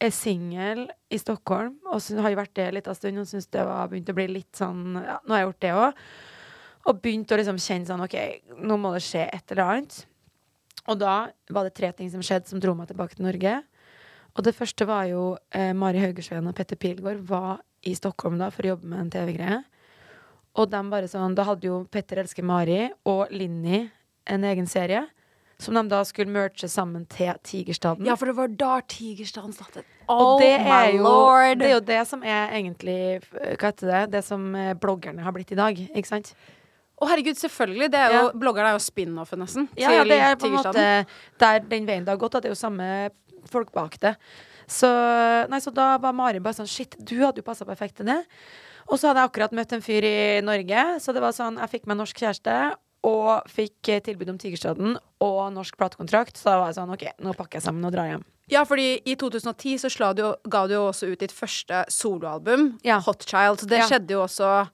er 0.01 0.13
singel 0.15 0.85
i 1.13 1.19
Stockholm, 1.21 1.75
og 1.85 2.01
har 2.23 2.33
jo 2.33 2.39
vært 2.39 2.55
det 2.57 2.67
litt 2.75 2.87
av 2.89 2.97
stund 2.97 3.21
og 3.21 3.27
syns 3.29 3.49
det 3.53 3.63
var 3.67 3.89
begynt 3.91 4.09
å 4.09 4.17
bli 4.17 4.27
litt 4.31 4.57
sånn 4.57 4.95
Ja, 4.97 5.19
nå 5.21 5.35
har 5.35 5.43
jeg 5.43 5.49
gjort 5.49 5.65
det 5.65 5.73
òg. 5.77 6.05
Og 6.89 7.01
begynt 7.03 7.31
å 7.31 7.37
liksom 7.37 7.59
kjenne 7.61 7.89
sånn 7.89 8.01
OK, 8.01 8.15
nå 8.57 8.77
må 8.81 8.95
det 8.95 9.03
skje 9.05 9.27
et 9.27 9.53
eller 9.53 9.67
annet. 9.67 9.99
Og 10.89 10.97
da 10.97 11.15
var 11.53 11.67
det 11.67 11.75
tre 11.77 11.91
ting 11.93 12.09
som 12.09 12.23
skjedde 12.25 12.49
som 12.49 12.61
dro 12.61 12.73
meg 12.77 12.89
tilbake 12.89 13.17
til 13.17 13.27
Norge. 13.27 13.59
Og 14.33 14.45
det 14.47 14.55
første 14.57 14.87
var 14.89 15.05
jo 15.11 15.35
eh, 15.53 15.75
Mari 15.77 16.01
Haugersveen 16.01 16.47
og 16.49 16.55
Petter 16.57 16.79
Pilgaard 16.79 17.21
var 17.27 17.61
i 17.85 17.93
Stockholm 17.97 18.39
da 18.41 18.49
for 18.53 18.65
å 18.65 18.73
jobbe 18.73 18.89
med 18.89 19.03
en 19.03 19.13
TV-greie. 19.13 19.61
Og 20.57 20.67
de 20.71 20.81
bare 20.91 21.09
sånn, 21.11 21.35
da 21.37 21.45
hadde 21.47 21.69
jo 21.69 21.83
Petter 21.91 22.23
elsker 22.23 22.45
Mari 22.47 22.85
og 23.07 23.29
Linni 23.35 23.85
en 24.31 24.47
egen 24.47 24.67
serie. 24.69 25.05
Som 25.61 25.77
de 25.77 25.83
da 25.91 25.99
skulle 26.07 26.33
merge 26.33 26.65
sammen 26.71 27.03
til 27.11 27.35
Tigerstaden. 27.45 28.07
Ja, 28.07 28.15
for 28.17 28.31
det 28.31 28.33
var 28.39 28.53
da 28.57 28.79
Tigerstaden 28.89 29.53
startet. 29.53 29.85
Oh 30.09 30.39
det 30.41 30.55
my 30.63 30.71
er, 30.73 30.87
jo, 30.95 31.03
lord! 31.05 31.59
det 31.61 31.67
er 31.69 31.75
jo 31.75 31.83
det 31.91 31.99
som 32.09 32.23
er 32.25 32.55
egentlig 32.57 32.97
eh, 33.21 33.53
Hva 33.61 33.69
heter 33.69 33.91
det? 33.91 34.01
Det 34.17 34.23
som 34.25 34.49
eh, 34.57 34.73
bloggerne 34.73 35.21
har 35.23 35.35
blitt 35.35 35.53
i 35.53 35.59
dag. 35.59 35.77
Ikke 35.77 36.09
sant? 36.09 36.33
Å 37.01 37.07
herregud, 37.09 37.37
selvfølgelig. 37.37 37.91
Det 37.93 38.01
er 38.01 38.15
jo, 38.17 38.23
Ja. 38.27 38.33
Bloggerne 38.43 38.73
er 38.73 38.77
jo 38.77 38.83
spin-offen, 38.83 39.41
nesten. 39.45 39.69
Ja, 39.79 39.93
ja, 39.95 40.03
det 40.05 40.17
er 40.21 40.35
på 40.41 40.49
en 40.49 40.57
måte 40.57 40.87
der 41.41 41.63
den 41.69 41.87
veien 41.89 42.05
det 42.05 42.13
har 42.13 42.19
gått. 42.21 42.35
At 42.37 42.45
det 42.45 42.51
er 42.51 42.57
jo 42.57 42.59
samme 42.59 42.89
folk 43.49 43.71
bak 43.73 43.97
det. 44.01 44.15
Så, 44.69 44.89
nei, 45.49 45.59
så 45.61 45.73
da 45.73 45.95
var 46.01 46.13
Mari 46.15 46.41
bare 46.43 46.57
sånn 46.61 46.69
Shit, 46.69 46.95
du 46.97 47.17
hadde 47.23 47.41
jo 47.41 47.47
passa 47.47 47.65
perfekt 47.67 47.97
til 48.01 48.09
det. 48.09 48.21
Og 48.89 48.97
så 48.99 49.09
hadde 49.09 49.23
jeg 49.23 49.31
akkurat 49.31 49.53
møtt 49.55 49.73
en 49.75 49.83
fyr 49.83 50.05
i 50.07 50.17
Norge, 50.45 50.85
så 51.01 51.13
det 51.15 51.21
var 51.23 51.35
sånn 51.35 51.59
Jeg 51.61 51.69
fikk 51.75 51.89
meg 51.89 51.99
norsk 52.01 52.17
kjæreste 52.21 52.55
og 53.07 53.47
fikk 53.49 53.89
eh, 53.89 54.01
tilbud 54.05 54.29
om 54.29 54.37
Tigerstaden 54.41 54.97
og 55.21 55.39
norsk 55.55 55.77
platekontrakt. 55.79 56.37
Så 56.37 56.49
da 56.51 56.59
var 56.61 56.69
jeg 56.69 56.77
sånn 56.77 56.93
OK, 56.93 57.07
nå 57.25 57.33
pakker 57.37 57.59
jeg 57.59 57.65
sammen 57.65 57.85
og 57.87 57.95
drar 57.95 58.09
hjem. 58.11 58.25
Ja, 58.51 58.65
fordi 58.67 58.99
i 59.07 59.15
2010 59.15 59.77
så 59.79 60.11
du, 60.17 60.23
ga 60.51 60.65
du 60.67 60.73
jo 60.75 60.83
også 60.89 61.11
ut 61.13 61.19
ditt 61.23 61.31
første 61.33 61.85
soloalbum, 61.89 62.77
Ja. 62.83 62.99
Hot 62.99 63.23
Child. 63.25 63.61
Så 63.63 63.67
det 63.67 63.79
Ja. 63.79 63.87
skjedde 63.87 64.11
jo 64.17 64.23
også 64.25 64.69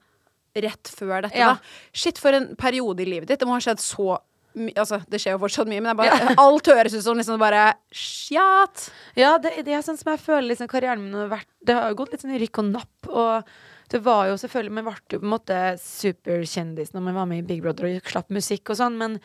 rett 0.58 0.88
før 0.90 1.22
dette, 1.22 1.36
Ja. 1.38 1.54
da. 1.54 1.58
Shit, 1.92 2.18
for 2.18 2.32
en 2.32 2.56
periode 2.56 3.00
i 3.00 3.04
livet 3.06 3.28
ditt. 3.28 3.38
Det 3.38 3.46
må 3.46 3.52
ha 3.54 3.60
skjedd 3.60 3.78
så 3.78 4.18
mye 4.56 4.72
Altså, 4.74 4.98
det 5.08 5.20
skjer 5.20 5.36
jo 5.36 5.38
fortsatt 5.38 5.68
mye, 5.68 5.80
men 5.80 5.94
det 5.94 5.96
bare, 5.96 6.34
alt 6.38 6.66
høres 6.66 6.94
ut 6.94 7.04
som 7.04 7.16
liksom 7.16 7.38
bare 7.38 7.74
Sjat! 7.94 8.90
Ja, 9.14 9.36
det, 9.38 9.64
det 9.64 9.72
er 9.76 9.82
sånn 9.82 9.98
som 10.00 10.10
jeg 10.10 10.20
føler 10.24 10.48
liksom, 10.48 10.66
karrieren 10.66 11.00
min 11.04 11.14
har 11.14 11.28
vært 11.28 11.46
Det 11.64 11.76
har 11.76 11.90
jo 11.92 11.98
gått 12.00 12.12
litt 12.12 12.24
sånn 12.24 12.34
i 12.34 12.40
rykk 12.42 12.58
og 12.58 12.64
napp. 12.72 13.08
Og 13.08 13.44
det 13.88 14.00
var 14.04 14.26
jo 14.28 14.36
selvfølgelig 14.40 14.74
Man 14.76 14.86
ble 14.88 15.18
på 15.18 15.24
en 15.24 15.32
måte 15.32 15.58
superkjendis 15.82 16.92
når 16.94 17.06
man 17.08 17.18
var 17.22 17.28
med 17.30 17.42
i 17.42 17.46
Big 17.50 17.62
Brother 17.64 17.88
og 17.88 18.12
slapp 18.12 18.32
musikk 18.34 18.72
og 18.72 18.80
sånn, 18.80 18.98
men 19.00 19.18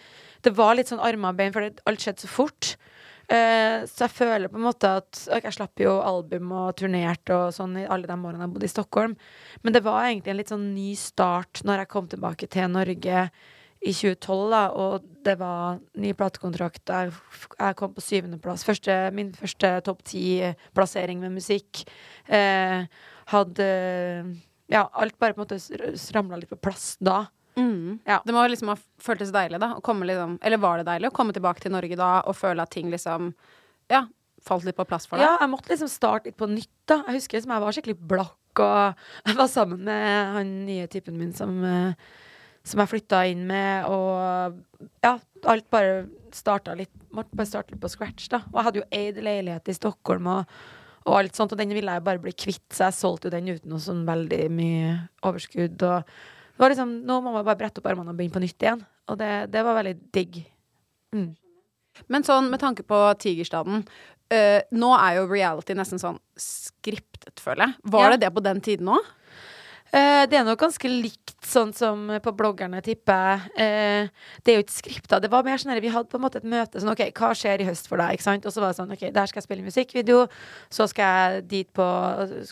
det 0.44 0.56
var 0.56 0.78
litt 0.78 0.92
sånn 0.92 1.04
armer 1.04 1.34
og 1.34 1.40
bein, 1.40 1.54
for 1.56 1.68
alt 1.68 2.04
skjedde 2.04 2.24
så 2.24 2.32
fort. 2.32 2.76
Uh, 3.24 3.88
så 3.88 4.04
jeg 4.04 4.16
føler 4.18 4.52
på 4.52 4.60
en 4.60 4.66
måte 4.66 4.90
at 5.00 5.16
okay, 5.30 5.48
Jeg 5.48 5.56
slapp 5.56 5.80
jo 5.80 5.94
album 6.04 6.50
og 6.60 6.74
turnerte 6.76 7.32
og 7.32 7.54
sånn 7.56 7.78
i 7.80 7.86
alle 7.88 8.10
de 8.10 8.18
årene 8.18 8.44
jeg 8.44 8.54
bodde 8.56 8.68
i 8.68 8.74
Stockholm. 8.74 9.16
Men 9.64 9.76
det 9.76 9.84
var 9.86 10.10
egentlig 10.10 10.34
en 10.34 10.40
litt 10.42 10.52
sånn 10.52 10.70
ny 10.76 10.90
start 11.00 11.64
når 11.64 11.84
jeg 11.84 11.92
kom 11.96 12.10
tilbake 12.12 12.52
til 12.52 12.72
Norge 12.72 13.28
i 13.84 13.92
2012, 13.92 14.44
da, 14.52 14.62
og 14.80 15.08
det 15.28 15.34
var 15.40 15.80
ny 16.00 16.14
platekontrakt. 16.16 16.88
Jeg, 16.88 17.12
jeg 17.58 17.78
kom 17.80 17.96
på 17.96 18.04
syvendeplass. 18.04 18.64
Min 19.16 19.34
første 19.36 19.74
topp 19.88 20.06
ti-plassering 20.08 21.20
med 21.24 21.36
musikk. 21.36 21.84
Uh, 22.32 22.88
hadde 23.32 23.68
Ja, 24.72 24.88
alt 24.94 25.18
bare 25.20 25.36
på 25.36 25.44
en 25.44 25.48
måte 25.48 26.14
ramla 26.16 26.40
litt 26.40 26.52
på 26.52 26.60
plass 26.62 26.96
da. 27.04 27.26
Mm. 27.56 28.00
Ja. 28.06 28.22
Det 28.26 28.34
må 28.34 28.46
liksom 28.50 28.72
ha 28.72 28.78
føltes 29.02 29.34
deilig, 29.34 29.60
da. 29.62 29.76
Liksom, 29.78 30.38
eller 30.42 30.62
var 30.62 30.80
det 30.80 30.88
deilig 30.90 31.12
å 31.12 31.16
komme 31.16 31.36
tilbake 31.36 31.62
til 31.62 31.74
Norge 31.76 31.98
da 32.00 32.14
og 32.26 32.38
føle 32.38 32.64
at 32.64 32.74
ting 32.74 32.90
liksom 32.94 33.34
Ja, 33.92 34.06
falt 34.44 34.66
litt 34.68 34.78
på 34.80 34.88
plass 34.88 35.06
for 35.10 35.20
deg? 35.20 35.28
Ja, 35.28 35.38
jeg 35.42 35.52
måtte 35.52 35.74
liksom 35.74 35.92
starte 35.92 36.32
litt 36.32 36.40
på 36.40 36.50
nytt, 36.50 36.72
da. 36.90 37.02
Jeg 37.08 37.20
husker 37.20 37.38
liksom 37.38 37.54
jeg 37.54 37.66
var 37.66 37.78
skikkelig 37.78 37.98
blakk, 38.14 38.64
og 38.64 39.04
jeg 39.28 39.40
var 39.40 39.50
sammen 39.52 39.84
med 39.88 40.38
han 40.38 40.54
nye 40.68 40.88
typen 40.92 41.18
min 41.20 41.34
som, 41.36 41.58
eh, 41.68 41.94
som 42.64 42.82
jeg 42.82 42.94
flytta 42.94 43.24
inn 43.30 43.44
med, 43.50 43.90
og 43.92 44.88
ja, 45.04 45.18
alt 45.52 45.70
bare 45.74 46.06
starta 46.34 46.76
litt 46.78 46.94
Måtte 47.14 47.38
bare 47.38 47.46
starte 47.46 47.76
litt 47.76 47.82
på 47.84 47.92
scratch, 47.94 48.26
da. 48.32 48.40
Og 48.50 48.56
jeg 48.58 48.66
hadde 48.66 48.80
jo 48.80 48.86
eid 48.98 49.18
leilighet 49.22 49.68
i 49.70 49.76
Stockholm 49.78 50.32
og, 50.34 50.56
og 51.06 51.18
alt 51.20 51.36
sånt, 51.36 51.52
og 51.52 51.60
den 51.60 51.74
ville 51.76 51.92
jeg 51.98 52.04
bare 52.06 52.22
bli 52.24 52.32
kvitt, 52.32 52.66
så 52.72 52.86
jeg 52.88 52.96
solgte 53.00 53.28
jo 53.28 53.34
den 53.36 53.50
uten 53.54 53.70
noe 53.74 53.80
sånn 53.84 54.06
veldig 54.08 54.42
mye 54.56 54.94
overskudd, 55.28 55.82
og 55.84 56.08
det 56.08 56.62
var 56.62 56.70
liksom 56.72 56.92
Nå 57.08 57.18
må 57.26 57.32
man 57.34 57.44
bare 57.46 57.58
brette 57.60 57.82
opp 57.82 57.88
armene 57.92 58.14
og 58.14 58.18
begynne 58.20 58.36
på 58.38 58.44
nytt 58.44 58.62
igjen, 58.64 58.84
og 59.10 59.18
det, 59.20 59.32
det 59.52 59.64
var 59.66 59.76
veldig 59.82 59.96
digg. 60.16 60.44
Mm. 61.16 61.32
Men 62.10 62.24
sånn 62.26 62.48
med 62.50 62.62
tanke 62.62 62.86
på 62.88 62.98
Tigerstaden 63.22 63.84
øh, 64.34 64.62
Nå 64.74 64.88
er 64.98 65.20
jo 65.20 65.28
reality 65.30 65.76
nesten 65.78 66.00
sånn 66.02 66.18
skriptet, 66.40 67.38
føler 67.44 67.68
jeg. 67.68 67.76
Var 67.94 68.06
Ja. 68.08 68.14
det 68.16 68.22
det 68.26 68.32
på 68.34 68.44
den 68.46 68.62
tiden 68.66 68.88
òg? 68.96 69.12
Eh, 69.94 70.24
det 70.26 70.40
er 70.40 70.46
nok 70.48 70.58
ganske 70.58 70.90
likt 70.90 71.36
sånn 71.46 71.70
som 71.76 72.08
på 72.24 72.32
bloggerne, 72.34 72.80
tipper 72.82 73.20
jeg. 73.20 73.42
Uh, 73.54 74.32
det 74.42 74.54
er 74.54 74.58
jo 74.58 74.64
ikke 74.64 74.74
skripta. 74.74 75.20
Det 75.22 75.30
var 75.30 75.46
mer 75.46 75.60
sånn 75.62 75.74
at 75.76 75.84
Vi 75.84 75.92
hadde 75.94 76.10
på 76.10 76.18
en 76.18 76.24
måte 76.24 76.40
et 76.42 76.48
møte 76.50 76.82
sånn 76.82 76.94
OK, 76.96 77.04
hva 77.20 77.30
skjer 77.38 77.62
i 77.62 77.68
høst 77.68 77.90
for 77.92 78.02
deg? 78.02 78.16
ikke 78.16 78.26
sant? 78.26 78.48
Og 78.48 78.56
så 78.56 78.64
var 78.64 78.72
det 78.72 78.80
sånn 78.80 78.94
OK, 78.96 79.06
der 79.14 79.30
skal 79.30 79.42
jeg 79.42 79.46
spille 79.46 79.68
musikkvideo. 79.68 80.26
Så 80.74 80.88
skal 80.90 81.14
jeg 81.14 81.46
dit 81.52 81.70
på 81.78 81.88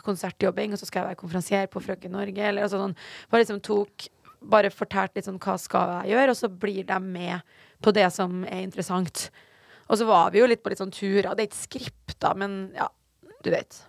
konsertjobbing, 0.06 0.76
og 0.76 0.82
så 0.82 0.90
skal 0.90 1.02
jeg 1.02 1.10
være 1.10 1.22
konferansier 1.24 1.72
på 1.72 1.82
Frøken 1.82 2.14
Norge. 2.14 2.46
Eller 2.46 2.68
altså 2.68 2.84
sånn. 2.84 2.98
Bare 3.32 3.46
liksom 3.46 3.62
tok 3.66 4.10
Bare 4.52 4.72
fortalte 4.74 5.20
litt 5.20 5.28
sånn 5.28 5.38
hva 5.38 5.54
skal 5.62 5.92
jeg 6.00 6.16
gjøre, 6.16 6.34
og 6.34 6.38
så 6.40 6.48
blir 6.50 6.86
de 6.90 6.96
med 6.98 7.58
på 7.86 7.92
det 7.94 8.08
som 8.10 8.42
er 8.50 8.64
interessant. 8.66 9.28
Og 9.86 10.00
så 10.02 10.08
var 10.10 10.32
vi 10.34 10.42
jo 10.42 10.48
litt 10.50 10.64
på 10.66 10.74
litt 10.74 10.82
sånn 10.82 10.94
turer. 10.94 11.30
Det 11.38 11.46
er 11.46 11.50
ikke 11.52 11.60
skripta, 11.60 12.34
men 12.34 12.72
ja, 12.74 12.88
du 13.46 13.52
vet. 13.54 13.84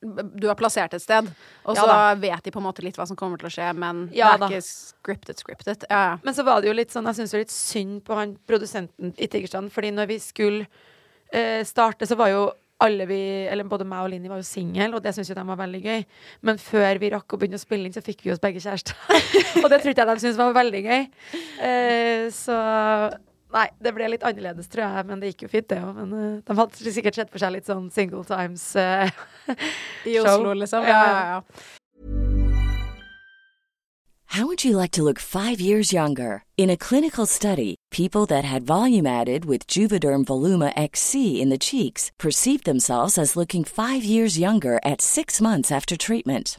Du 0.00 0.46
har 0.48 0.58
plassert 0.58 0.94
et 0.96 1.02
sted, 1.02 1.30
og 1.64 1.78
så 1.78 1.86
ja, 1.88 2.10
vet 2.20 2.44
de 2.44 2.52
på 2.52 2.60
en 2.60 2.66
måte 2.66 2.84
litt 2.84 2.98
hva 2.98 3.06
som 3.08 3.16
kommer 3.18 3.40
til 3.40 3.48
å 3.48 3.54
skje, 3.54 3.70
men 3.78 4.06
Ja 4.16 4.34
det 4.34 4.42
da. 4.44 4.50
er 4.50 4.58
ikke 4.58 4.66
scriptet, 4.68 5.40
scripted. 5.40 5.86
Ja. 5.90 6.18
Men 6.24 6.36
så 6.36 6.44
var 6.46 6.60
det 6.60 6.70
jo 6.70 6.76
litt 6.76 6.92
sånn, 6.94 7.08
jeg 7.10 7.20
syns 7.20 7.34
jo 7.34 7.40
litt 7.40 7.54
synd 7.54 8.02
på 8.06 8.18
han 8.18 8.36
produsenten 8.48 9.14
i 9.16 9.30
Tigerstrand, 9.32 9.72
fordi 9.72 9.94
når 9.96 10.12
vi 10.12 10.20
skulle 10.22 10.68
eh, 11.32 11.62
starte, 11.66 12.08
så 12.08 12.18
var 12.20 12.34
jo 12.34 12.46
alle 12.84 13.06
vi, 13.08 13.20
eller 13.48 13.64
både 13.68 13.86
meg 13.88 14.04
og 14.04 14.10
Linni 14.12 14.28
var 14.28 14.40
jo 14.42 14.46
single, 14.46 14.90
og 14.96 15.04
det 15.04 15.14
syntes 15.16 15.30
jo 15.32 15.36
de 15.38 15.44
var 15.48 15.60
veldig 15.62 15.80
gøy. 15.80 16.02
Men 16.44 16.58
før 16.60 17.00
vi 17.00 17.12
rakk 17.14 17.32
å 17.32 17.38
begynne 17.40 17.56
å 17.60 17.62
spille 17.62 17.88
inn, 17.88 17.94
så 17.96 18.04
fikk 18.04 18.26
vi 18.26 18.34
oss 18.34 18.42
begge 18.42 18.60
kjærester. 18.60 18.98
og 19.62 19.70
det 19.72 19.80
trodde 19.80 20.02
jeg 20.02 20.10
de 20.10 20.16
syntes 20.20 20.40
var 20.40 20.58
veldig 20.58 20.82
gøy. 20.84 21.06
Eh, 21.64 22.26
så 22.36 22.58
Nei, 23.54 23.68
det 23.80 23.92
ble 23.94 24.08
litt 24.10 24.24
annerledes, 24.26 24.66
tror 24.68 24.84
jeg, 24.84 25.06
men 25.06 25.20
det 25.22 25.28
gikk 25.32 25.46
jo 25.46 25.48
fint, 25.52 25.68
det 25.70 25.78
òg. 25.78 25.94
Men 26.00 26.12
uh, 26.12 26.42
de 26.44 26.56
hadde 26.58 26.92
sikkert 26.98 27.14
sett 27.14 27.30
for 27.30 27.38
seg 27.38 27.54
litt 27.54 27.68
sånn 27.70 27.90
single 27.94 28.24
times. 28.26 28.64
eh, 28.76 29.10
I 30.04 30.16
Show. 30.18 30.26
Oslo, 30.26 30.52
liksom. 30.58 30.82
Ja, 30.82 30.88
Ja, 30.88 31.02
ja. 31.02 31.18
ja, 31.18 31.26
ja. 31.36 31.42
How 34.30 34.44
would 34.44 34.64
you 34.64 34.76
like 34.76 34.90
to 34.90 35.02
look 35.02 35.18
five 35.20 35.60
years 35.60 35.92
younger? 35.92 36.44
In 36.58 36.68
a 36.68 36.76
clinical 36.76 37.24
study, 37.24 37.76
people 37.90 38.26
that 38.26 38.44
had 38.44 38.66
volume 38.66 39.06
added 39.06 39.44
with 39.46 39.66
Juvederm 39.66 40.24
Voluma 40.26 40.72
XC 40.76 41.40
in 41.40 41.48
the 41.48 41.56
cheeks 41.56 42.10
perceived 42.18 42.64
themselves 42.64 43.16
as 43.16 43.36
looking 43.36 43.64
five 43.64 44.04
years 44.04 44.38
younger 44.38 44.78
at 44.84 45.00
six 45.00 45.40
months 45.40 45.70
after 45.72 45.96
treatment. 45.96 46.58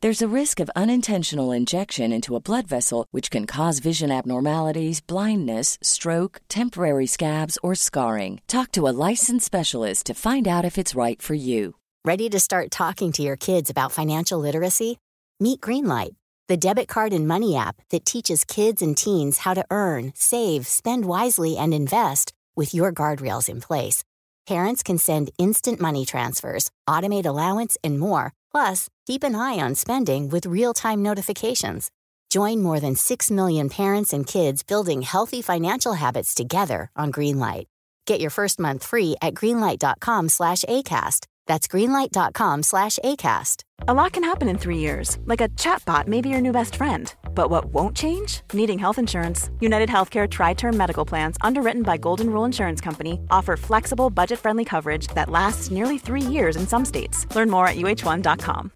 There's 0.00 0.22
a 0.22 0.28
risk 0.28 0.60
of 0.60 0.70
unintentional 0.76 1.50
injection 1.50 2.12
into 2.12 2.36
a 2.36 2.40
blood 2.40 2.68
vessel, 2.68 3.06
which 3.10 3.32
can 3.32 3.46
cause 3.46 3.80
vision 3.80 4.12
abnormalities, 4.12 5.00
blindness, 5.00 5.76
stroke, 5.82 6.40
temporary 6.48 7.06
scabs, 7.06 7.58
or 7.64 7.74
scarring. 7.74 8.40
Talk 8.46 8.70
to 8.72 8.86
a 8.86 8.94
licensed 9.08 9.46
specialist 9.46 10.06
to 10.06 10.14
find 10.14 10.46
out 10.46 10.64
if 10.64 10.78
it's 10.78 10.94
right 10.94 11.20
for 11.20 11.34
you. 11.34 11.74
Ready 12.04 12.30
to 12.30 12.38
start 12.38 12.70
talking 12.70 13.10
to 13.10 13.24
your 13.24 13.34
kids 13.34 13.70
about 13.70 13.90
financial 13.90 14.38
literacy? 14.38 15.00
Meet 15.40 15.58
Greenlight, 15.62 16.14
the 16.46 16.56
debit 16.56 16.86
card 16.86 17.12
and 17.12 17.26
money 17.26 17.56
app 17.56 17.82
that 17.90 18.04
teaches 18.04 18.44
kids 18.44 18.80
and 18.80 18.96
teens 18.96 19.38
how 19.38 19.52
to 19.52 19.66
earn, 19.68 20.12
save, 20.14 20.68
spend 20.68 21.06
wisely, 21.06 21.56
and 21.56 21.74
invest 21.74 22.32
with 22.54 22.72
your 22.72 22.92
guardrails 22.92 23.48
in 23.48 23.60
place. 23.60 24.04
Parents 24.46 24.84
can 24.84 24.98
send 24.98 25.32
instant 25.38 25.80
money 25.80 26.06
transfers, 26.06 26.70
automate 26.88 27.26
allowance, 27.26 27.76
and 27.82 27.98
more. 27.98 28.32
Plus, 28.52 28.88
keep 29.06 29.24
an 29.24 29.34
eye 29.34 29.58
on 29.58 29.74
spending 29.74 30.28
with 30.28 30.46
real 30.46 30.74
time 30.74 31.02
notifications. 31.02 31.90
Join 32.30 32.62
more 32.62 32.80
than 32.80 32.94
6 32.96 33.30
million 33.30 33.68
parents 33.68 34.12
and 34.12 34.26
kids 34.26 34.62
building 34.62 35.02
healthy 35.02 35.40
financial 35.42 35.94
habits 35.94 36.34
together 36.34 36.90
on 36.94 37.10
Greenlight. 37.12 37.66
Get 38.08 38.20
your 38.20 38.30
first 38.30 38.58
month 38.58 38.84
free 38.84 39.16
at 39.20 39.34
greenlight.com 39.34 40.30
slash 40.30 40.64
ACAST. 40.64 41.26
That's 41.48 41.66
greenlight.com 41.66 42.62
slash 42.62 42.98
ACAST. 43.02 43.64
A 43.88 43.94
lot 43.94 44.12
can 44.12 44.22
happen 44.22 44.48
in 44.48 44.58
three 44.58 44.76
years, 44.76 45.18
like 45.24 45.40
a 45.40 45.48
chatbot 45.56 46.06
may 46.06 46.20
be 46.20 46.28
your 46.28 46.42
new 46.42 46.52
best 46.52 46.76
friend. 46.76 47.12
But 47.34 47.48
what 47.48 47.72
won't 47.72 47.96
change? 47.96 48.42
Needing 48.52 48.78
health 48.78 48.98
insurance. 48.98 49.50
United 49.58 49.88
Healthcare 49.88 50.28
Tri 50.28 50.52
Term 50.54 50.76
Medical 50.76 51.06
Plans, 51.06 51.36
underwritten 51.40 51.82
by 51.82 51.96
Golden 51.96 52.28
Rule 52.28 52.44
Insurance 52.44 52.82
Company, 52.82 53.18
offer 53.30 53.56
flexible, 53.56 54.10
budget 54.10 54.38
friendly 54.38 54.64
coverage 54.64 55.08
that 55.14 55.30
lasts 55.30 55.70
nearly 55.70 55.96
three 55.98 56.20
years 56.20 56.56
in 56.56 56.66
some 56.66 56.84
states. 56.84 57.26
Learn 57.34 57.50
more 57.50 57.66
at 57.66 57.76
uh1.com. 57.76 58.70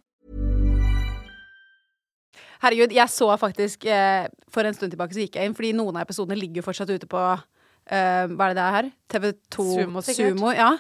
Herregud, 2.63 2.93
jeg 2.95 3.11
så 3.11 3.37
faktisk 3.37 3.85
eh, 3.85 4.29
For 4.55 4.63
en 4.63 4.75
stund 4.75 4.93
tilbake 4.95 5.13
så 5.17 5.25
gikk 5.25 5.35
jeg 5.35 5.51
inn, 5.51 5.55
fordi 5.59 5.73
noen 5.75 5.97
av 5.99 6.05
episodene 6.07 6.39
ligger 6.39 6.63
jo 6.63 6.67
fortsatt 6.69 6.93
ute 6.95 7.09
på 7.11 7.23
eh, 7.35 8.29
Hva 8.31 8.47
er 8.47 8.53
det 8.53 8.59
det 8.61 8.67
er 8.67 8.77
her? 8.77 8.91
TV2 9.11 9.65
Sumo, 9.75 10.03
sikkert. 10.07 10.39
Sumo, 10.39 10.53
ja. 10.55 10.77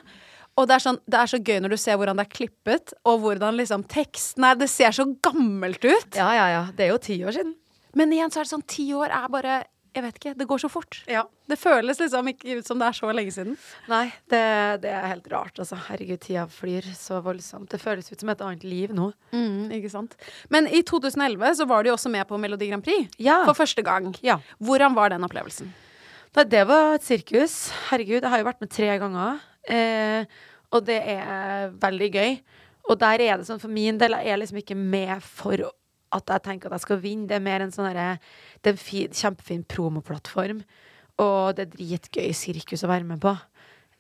Og 0.63 0.69
det 0.71 0.77
er, 0.77 0.85
sånn, 0.85 1.01
det 1.11 1.19
er 1.19 1.31
så 1.33 1.41
gøy 1.43 1.59
når 1.65 1.75
du 1.75 1.81
ser 1.83 1.99
hvordan 1.99 2.21
det 2.21 2.29
er 2.29 2.35
klippet, 2.37 2.95
og 3.09 3.25
hvordan 3.25 3.59
liksom 3.59 3.83
teksten 3.91 4.47
er 4.47 4.59
Det 4.61 4.71
ser 4.71 4.95
så 4.95 5.09
gammelt 5.25 5.83
ut. 5.83 6.15
Ja, 6.15 6.31
ja, 6.39 6.47
ja. 6.53 6.63
Det 6.77 6.87
er 6.87 6.93
jo 6.95 7.03
ti 7.03 7.19
år 7.27 7.35
siden. 7.35 7.57
Men 7.99 8.13
igjen 8.15 8.31
så 8.33 8.41
er 8.41 8.47
det 8.47 8.55
sånn 8.55 8.69
ti 8.71 8.87
år 8.97 9.13
er 9.13 9.29
bare 9.33 9.63
Jeg 9.93 10.05
vet 10.07 10.19
ikke. 10.21 10.31
Det 10.39 10.47
går 10.49 10.61
så 10.63 10.71
fort. 10.73 11.03
Ja. 11.11 11.27
Det 11.51 11.59
føles 11.61 11.99
liksom 12.01 12.31
ikke 12.31 12.55
ut 12.63 12.69
som 12.71 12.79
det 12.81 12.87
er 12.87 12.97
så 12.97 13.11
lenge 13.13 13.35
siden. 13.35 13.59
Nei, 13.91 14.07
det, 14.33 14.41
det 14.87 14.89
er 14.89 15.05
helt 15.11 15.27
rart, 15.29 15.59
altså. 15.61 15.77
Herregud, 15.91 16.23
tida 16.23 16.47
flyr 16.49 16.87
så 16.97 17.19
voldsomt. 17.21 17.69
Det 17.75 17.81
føles 17.83 18.09
ut 18.09 18.23
som 18.23 18.31
et 18.33 18.41
annet 18.47 18.65
liv 18.65 18.95
nå. 18.97 19.11
Mm, 19.37 19.67
ikke 19.77 19.91
sant. 19.93 20.17
Men 20.49 20.71
i 20.71 20.81
2011 20.89 21.59
så 21.61 21.67
var 21.69 21.85
du 21.85 21.91
jo 21.91 21.99
også 21.99 22.13
med 22.15 22.25
på 22.31 22.39
Melodi 22.41 22.71
Grand 22.71 22.87
Prix. 22.87 23.13
Ja. 23.21 23.43
For 23.51 23.59
første 23.59 23.85
gang. 23.85 24.15
Ja. 24.25 24.39
Hvordan 24.65 24.97
var 24.97 25.13
den 25.13 25.29
opplevelsen? 25.29 25.75
Nei, 26.39 26.47
det 26.49 26.65
var 26.71 26.95
et 26.97 27.05
sirkus. 27.05 27.67
Herregud, 27.91 28.23
jeg 28.23 28.33
har 28.33 28.41
jo 28.41 28.49
vært 28.49 28.65
med 28.65 28.73
tre 28.73 28.95
ganger. 29.03 29.45
Eh, 29.69 30.25
og 30.73 30.87
det 30.89 30.99
er 31.15 31.73
veldig 31.83 32.11
gøy. 32.13 32.35
Og 32.91 32.99
der 32.99 33.23
er 33.23 33.39
det 33.39 33.47
sånn 33.47 33.63
for 33.63 33.73
min 33.73 34.01
del, 34.01 34.17
jeg 34.19 34.35
er 34.35 34.41
liksom 34.41 34.59
ikke 34.63 34.79
med 34.79 35.23
for 35.25 35.61
at 36.13 36.33
jeg 36.35 36.45
tenker 36.45 36.69
at 36.69 36.81
jeg 36.81 36.87
skal 36.87 37.03
vinne. 37.03 37.29
Det 37.31 37.39
er 37.39 37.45
mer 37.45 37.65
en 37.65 37.73
sånn 37.75 37.89
herre 37.89 38.17
Det 38.61 38.73
er 38.73 38.77
en 38.77 38.83
fin, 38.83 39.13
kjempefin 39.13 39.63
promoplattform. 39.69 40.65
Og 41.23 41.55
det 41.57 41.67
er 41.67 41.73
dritgøy 41.77 42.35
sirkus 42.37 42.85
å 42.85 42.91
være 42.91 43.09
med 43.09 43.23
på. 43.23 43.37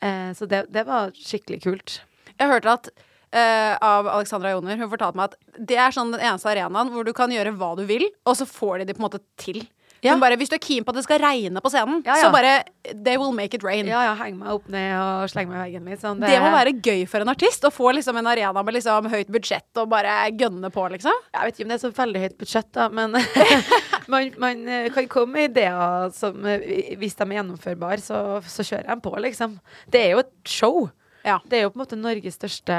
Eh, 0.02 0.32
så 0.36 0.48
det, 0.50 0.66
det 0.74 0.84
var 0.88 1.14
skikkelig 1.16 1.62
kult. 1.64 2.00
Jeg 2.34 2.50
hørte 2.50 2.74
at 2.74 2.90
eh, 2.96 3.76
av 3.76 4.08
Alexandra 4.10 4.54
Joner, 4.54 4.80
hun 4.80 4.90
fortalte 4.90 5.20
meg 5.20 5.30
at 5.30 5.60
det 5.70 5.78
er 5.78 5.94
sånn 5.94 6.12
den 6.14 6.24
eneste 6.24 6.50
arenaen 6.50 6.90
hvor 6.92 7.06
du 7.06 7.12
kan 7.16 7.32
gjøre 7.32 7.54
hva 7.60 7.74
du 7.78 7.84
vil, 7.88 8.08
og 8.26 8.38
så 8.38 8.48
får 8.48 8.82
de 8.82 8.90
det 8.90 8.96
på 8.98 9.04
en 9.04 9.08
måte 9.08 9.22
til. 9.40 9.62
Ja. 10.02 10.16
Hun 10.16 10.20
bare, 10.22 10.36
Hvis 10.36 10.50
du 10.50 10.56
er 10.56 10.62
keen 10.62 10.82
på 10.82 10.90
at 10.90 10.96
det 10.98 11.04
skal 11.06 11.20
regne 11.22 11.60
på 11.62 11.70
scenen, 11.70 12.00
Ja, 12.04 12.16
ja. 12.18 12.24
så 12.26 12.32
bare 12.34 12.64
They 12.90 13.16
will 13.20 13.30
make 13.36 13.54
it 13.54 13.62
rain. 13.62 13.86
Ja, 13.86 14.00
ja, 14.08 14.14
heng 14.18 14.34
meg 14.40 14.50
opp 14.50 14.66
ned 14.72 14.90
og 14.98 15.30
sleng 15.30 15.46
meg 15.48 15.60
i 15.60 15.62
veggen, 15.68 15.84
liksom. 15.86 16.18
Det 16.24 16.40
må 16.42 16.48
være 16.50 16.72
gøy 16.82 17.04
for 17.06 17.22
en 17.22 17.30
artist 17.30 17.62
å 17.62 17.70
få 17.70 17.92
liksom 17.94 18.18
en 18.18 18.26
arena 18.26 18.64
med 18.66 18.74
liksom 18.74 19.06
høyt 19.12 19.30
budsjett 19.30 19.78
og 19.78 19.92
bare 19.92 20.16
gønne 20.34 20.72
på, 20.74 20.88
liksom. 20.96 21.14
Jeg 21.30 21.46
vet 21.46 21.54
ikke 21.60 21.66
om 21.68 21.70
det 21.74 21.78
er 21.78 21.84
så 21.84 21.92
veldig 22.00 22.22
høyt 22.24 22.36
budsjett, 22.42 22.70
da, 22.74 22.88
men 22.90 23.14
man, 24.12 24.32
man 24.42 24.64
eh, 24.68 24.88
kan 24.94 25.06
komme 25.12 25.36
med 25.38 25.52
ideer 25.52 26.10
som 26.16 26.42
eh, 26.50 26.96
Hvis 26.98 27.14
de 27.20 27.28
er 27.28 27.36
gjennomførbare, 27.38 28.02
så, 28.02 28.18
så 28.42 28.66
kjører 28.66 28.90
de 28.90 28.98
på, 29.06 29.14
liksom. 29.22 29.54
Det 29.94 30.02
er 30.02 30.16
jo 30.16 30.24
et 30.24 30.34
show. 30.48 30.80
Ja. 31.22 31.38
Det 31.46 31.60
er 31.60 31.68
jo 31.68 31.70
på 31.70 31.78
en 31.78 31.84
måte 31.84 32.00
Norges 32.00 32.34
største 32.40 32.74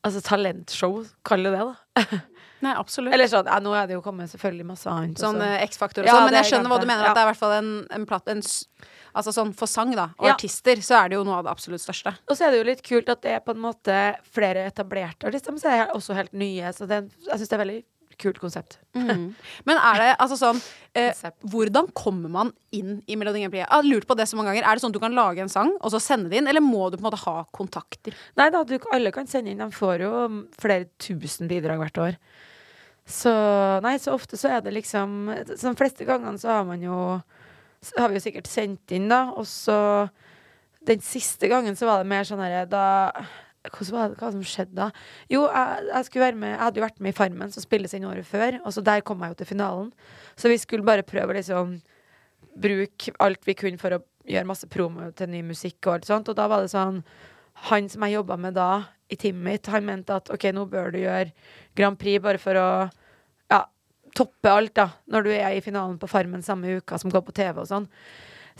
Altså 0.00 0.22
talentshow, 0.24 1.02
kall 1.28 1.44
det 1.44 1.50
det, 1.52 1.64
da. 1.68 2.04
Nei, 2.60 2.74
absolutt. 2.76 3.14
Eller 3.16 3.30
sånn, 3.32 3.48
ja, 3.48 3.58
nå 3.64 3.72
er 3.76 3.86
det 3.88 3.96
jo 3.96 4.02
kommet 4.04 4.30
selvfølgelig 4.32 4.66
masse 4.68 4.90
annet. 4.92 5.20
Sånn 5.20 5.40
eh, 5.44 5.62
X-faktor 5.64 6.04
og 6.04 6.10
sånn. 6.10 6.18
Ja. 6.20 6.26
Men 6.28 6.36
jeg 6.36 6.44
er 6.44 6.50
skjønner 6.50 6.72
hva 6.72 6.80
du 6.82 6.88
mener. 6.90 7.06
At 7.08 7.16
det 7.16 7.22
er 7.22 7.28
i 7.28 7.30
hvert 7.32 7.40
fall 7.40 7.54
en, 7.56 7.70
en 7.96 8.08
platt 8.10 8.28
en, 8.32 8.42
Altså 9.10 9.32
sånn 9.34 9.48
for 9.58 9.66
sang, 9.66 9.90
da, 9.98 10.10
og 10.20 10.28
Ja. 10.28 10.34
artister, 10.36 10.78
så 10.86 11.00
er 11.00 11.08
det 11.10 11.16
jo 11.18 11.24
noe 11.26 11.40
av 11.40 11.48
det 11.48 11.50
absolutt 11.50 11.82
største. 11.82 12.12
Og 12.30 12.36
så 12.38 12.46
er 12.46 12.52
det 12.52 12.60
jo 12.60 12.66
litt 12.68 12.82
kult 12.86 13.08
at 13.10 13.24
det 13.24 13.32
er 13.38 13.40
på 13.42 13.56
en 13.56 13.64
måte 13.64 13.96
flere 14.30 14.68
etablerte 14.70 15.26
artister, 15.26 15.50
men 15.50 15.58
så 15.58 15.72
er 15.72 15.80
det 15.86 15.96
også 15.96 16.14
helt 16.14 16.32
nye. 16.32 16.70
Så 16.76 16.86
det, 16.86 17.00
jeg 17.26 17.40
syns 17.40 17.50
det 17.50 17.56
er 17.58 17.64
veldig 17.64 17.80
kult 18.20 18.38
konsept. 18.38 18.76
Men 18.94 19.78
er 19.78 20.00
det 20.02 20.08
altså 20.20 20.36
sånn 20.36 20.58
eh, 20.98 21.14
Hvordan 21.50 21.88
kommer 21.96 22.28
man 22.32 22.50
inn 22.76 22.98
i 23.08 23.16
Melodi 23.18 23.40
Grand 23.42 23.54
Prix? 23.54 23.64
Jeg 23.64 23.72
har 23.72 23.86
lurt 23.86 24.06
på 24.08 24.16
det 24.18 24.26
så 24.28 24.36
mange 24.38 24.52
ganger. 24.52 24.66
Er 24.68 24.76
det 24.76 24.84
sånn 24.84 24.92
at 24.92 24.98
du 24.98 25.02
kan 25.02 25.16
lage 25.16 25.42
en 25.44 25.52
sang, 25.52 25.72
og 25.80 25.94
så 25.94 26.00
sende 26.02 26.30
det 26.30 26.40
inn, 26.40 26.50
eller 26.50 26.64
må 26.64 26.90
du 26.90 26.98
på 26.98 27.04
en 27.04 27.08
måte 27.08 27.22
ha 27.24 27.36
kontakter? 27.56 28.14
Nei 28.38 28.50
da, 28.52 28.62
du, 28.68 28.76
alle 28.92 29.12
kan 29.14 29.26
sende 29.30 29.54
inn. 29.54 29.62
De 29.62 29.70
får 29.74 30.04
jo 30.04 30.12
flere 30.60 30.90
tusen 31.02 31.50
bidrag 31.50 31.80
hvert 31.82 32.02
år. 32.04 32.20
Så 33.10 33.32
nei, 33.82 33.96
så 33.98 34.14
ofte 34.14 34.38
så 34.38 34.54
er 34.56 34.64
det 34.64 34.74
liksom 34.76 35.30
de 35.50 35.76
fleste 35.78 36.06
gangene 36.06 36.38
så 36.38 36.52
har 36.60 36.66
man 36.68 36.82
jo 36.84 36.96
har 37.96 38.10
vi 38.10 38.18
jo 38.18 38.22
sikkert 38.22 38.48
sendt 38.50 38.92
inn, 38.94 39.08
da. 39.10 39.30
Og 39.36 39.48
så 39.48 40.08
Den 40.80 41.02
siste 41.04 41.48
gangen 41.48 41.76
så 41.76 41.84
var 41.84 42.00
det 42.00 42.08
mer 42.08 42.24
sånn 42.24 42.40
herre 42.40 42.64
da 42.68 42.84
hvordan 43.68 43.92
var 43.92 44.08
det, 44.08 44.16
Hva 44.16 44.30
som 44.32 44.44
skjedde 44.46 44.76
da? 44.78 44.86
Jo, 45.28 45.42
jeg, 45.44 45.88
jeg, 45.90 46.04
skulle 46.06 46.24
være 46.24 46.40
med, 46.40 46.54
jeg 46.54 46.62
hadde 46.62 46.80
jo 46.80 46.84
vært 46.86 47.02
med 47.04 47.12
i 47.12 47.16
Farmen, 47.18 47.50
som 47.52 47.64
spilles 47.64 47.92
inn 47.96 48.06
året 48.08 48.24
før. 48.24 48.56
Og 48.64 48.72
så 48.72 48.84
der 48.84 49.02
kom 49.04 49.20
jeg 49.20 49.34
jo 49.34 49.40
til 49.40 49.50
finalen. 49.50 49.90
Så 50.40 50.48
vi 50.48 50.56
skulle 50.60 50.86
bare 50.86 51.04
prøve 51.04 51.36
liksom 51.36 51.74
bruke 52.60 53.12
alt 53.20 53.44
vi 53.44 53.56
kunne 53.58 53.80
for 53.80 53.98
å 53.98 54.00
gjøre 54.30 54.48
masse 54.48 54.68
promo 54.70 55.10
til 55.16 55.28
ny 55.32 55.42
musikk 55.44 55.76
og 55.84 55.98
alt 55.98 56.08
sånt. 56.08 56.32
Og 56.32 56.38
da 56.38 56.48
var 56.48 56.64
det 56.64 56.72
sånn 56.72 57.02
Han 57.68 57.90
som 57.92 58.06
jeg 58.06 58.14
jobba 58.14 58.38
med 58.40 58.54
da, 58.56 58.86
i 59.12 59.18
teamet 59.20 59.44
mitt, 59.44 59.68
han 59.68 59.84
mente 59.84 60.14
at 60.16 60.30
OK, 60.32 60.46
nå 60.54 60.64
bør 60.70 60.94
du 60.94 61.02
gjøre 61.02 61.34
Grand 61.76 61.98
Prix 62.00 62.22
bare 62.24 62.40
for 62.40 62.56
å 62.56 62.68
toppe 64.16 64.50
alt, 64.50 64.74
da. 64.78 64.88
Når 65.10 65.26
du 65.26 65.30
er 65.34 65.54
i 65.56 65.62
finalen 65.64 65.98
på 66.00 66.08
Farmen 66.10 66.42
samme 66.46 66.78
uka 66.80 66.98
som 67.00 67.12
går 67.12 67.24
på 67.26 67.34
TV 67.36 67.62
og 67.62 67.68
sånn. 67.70 67.88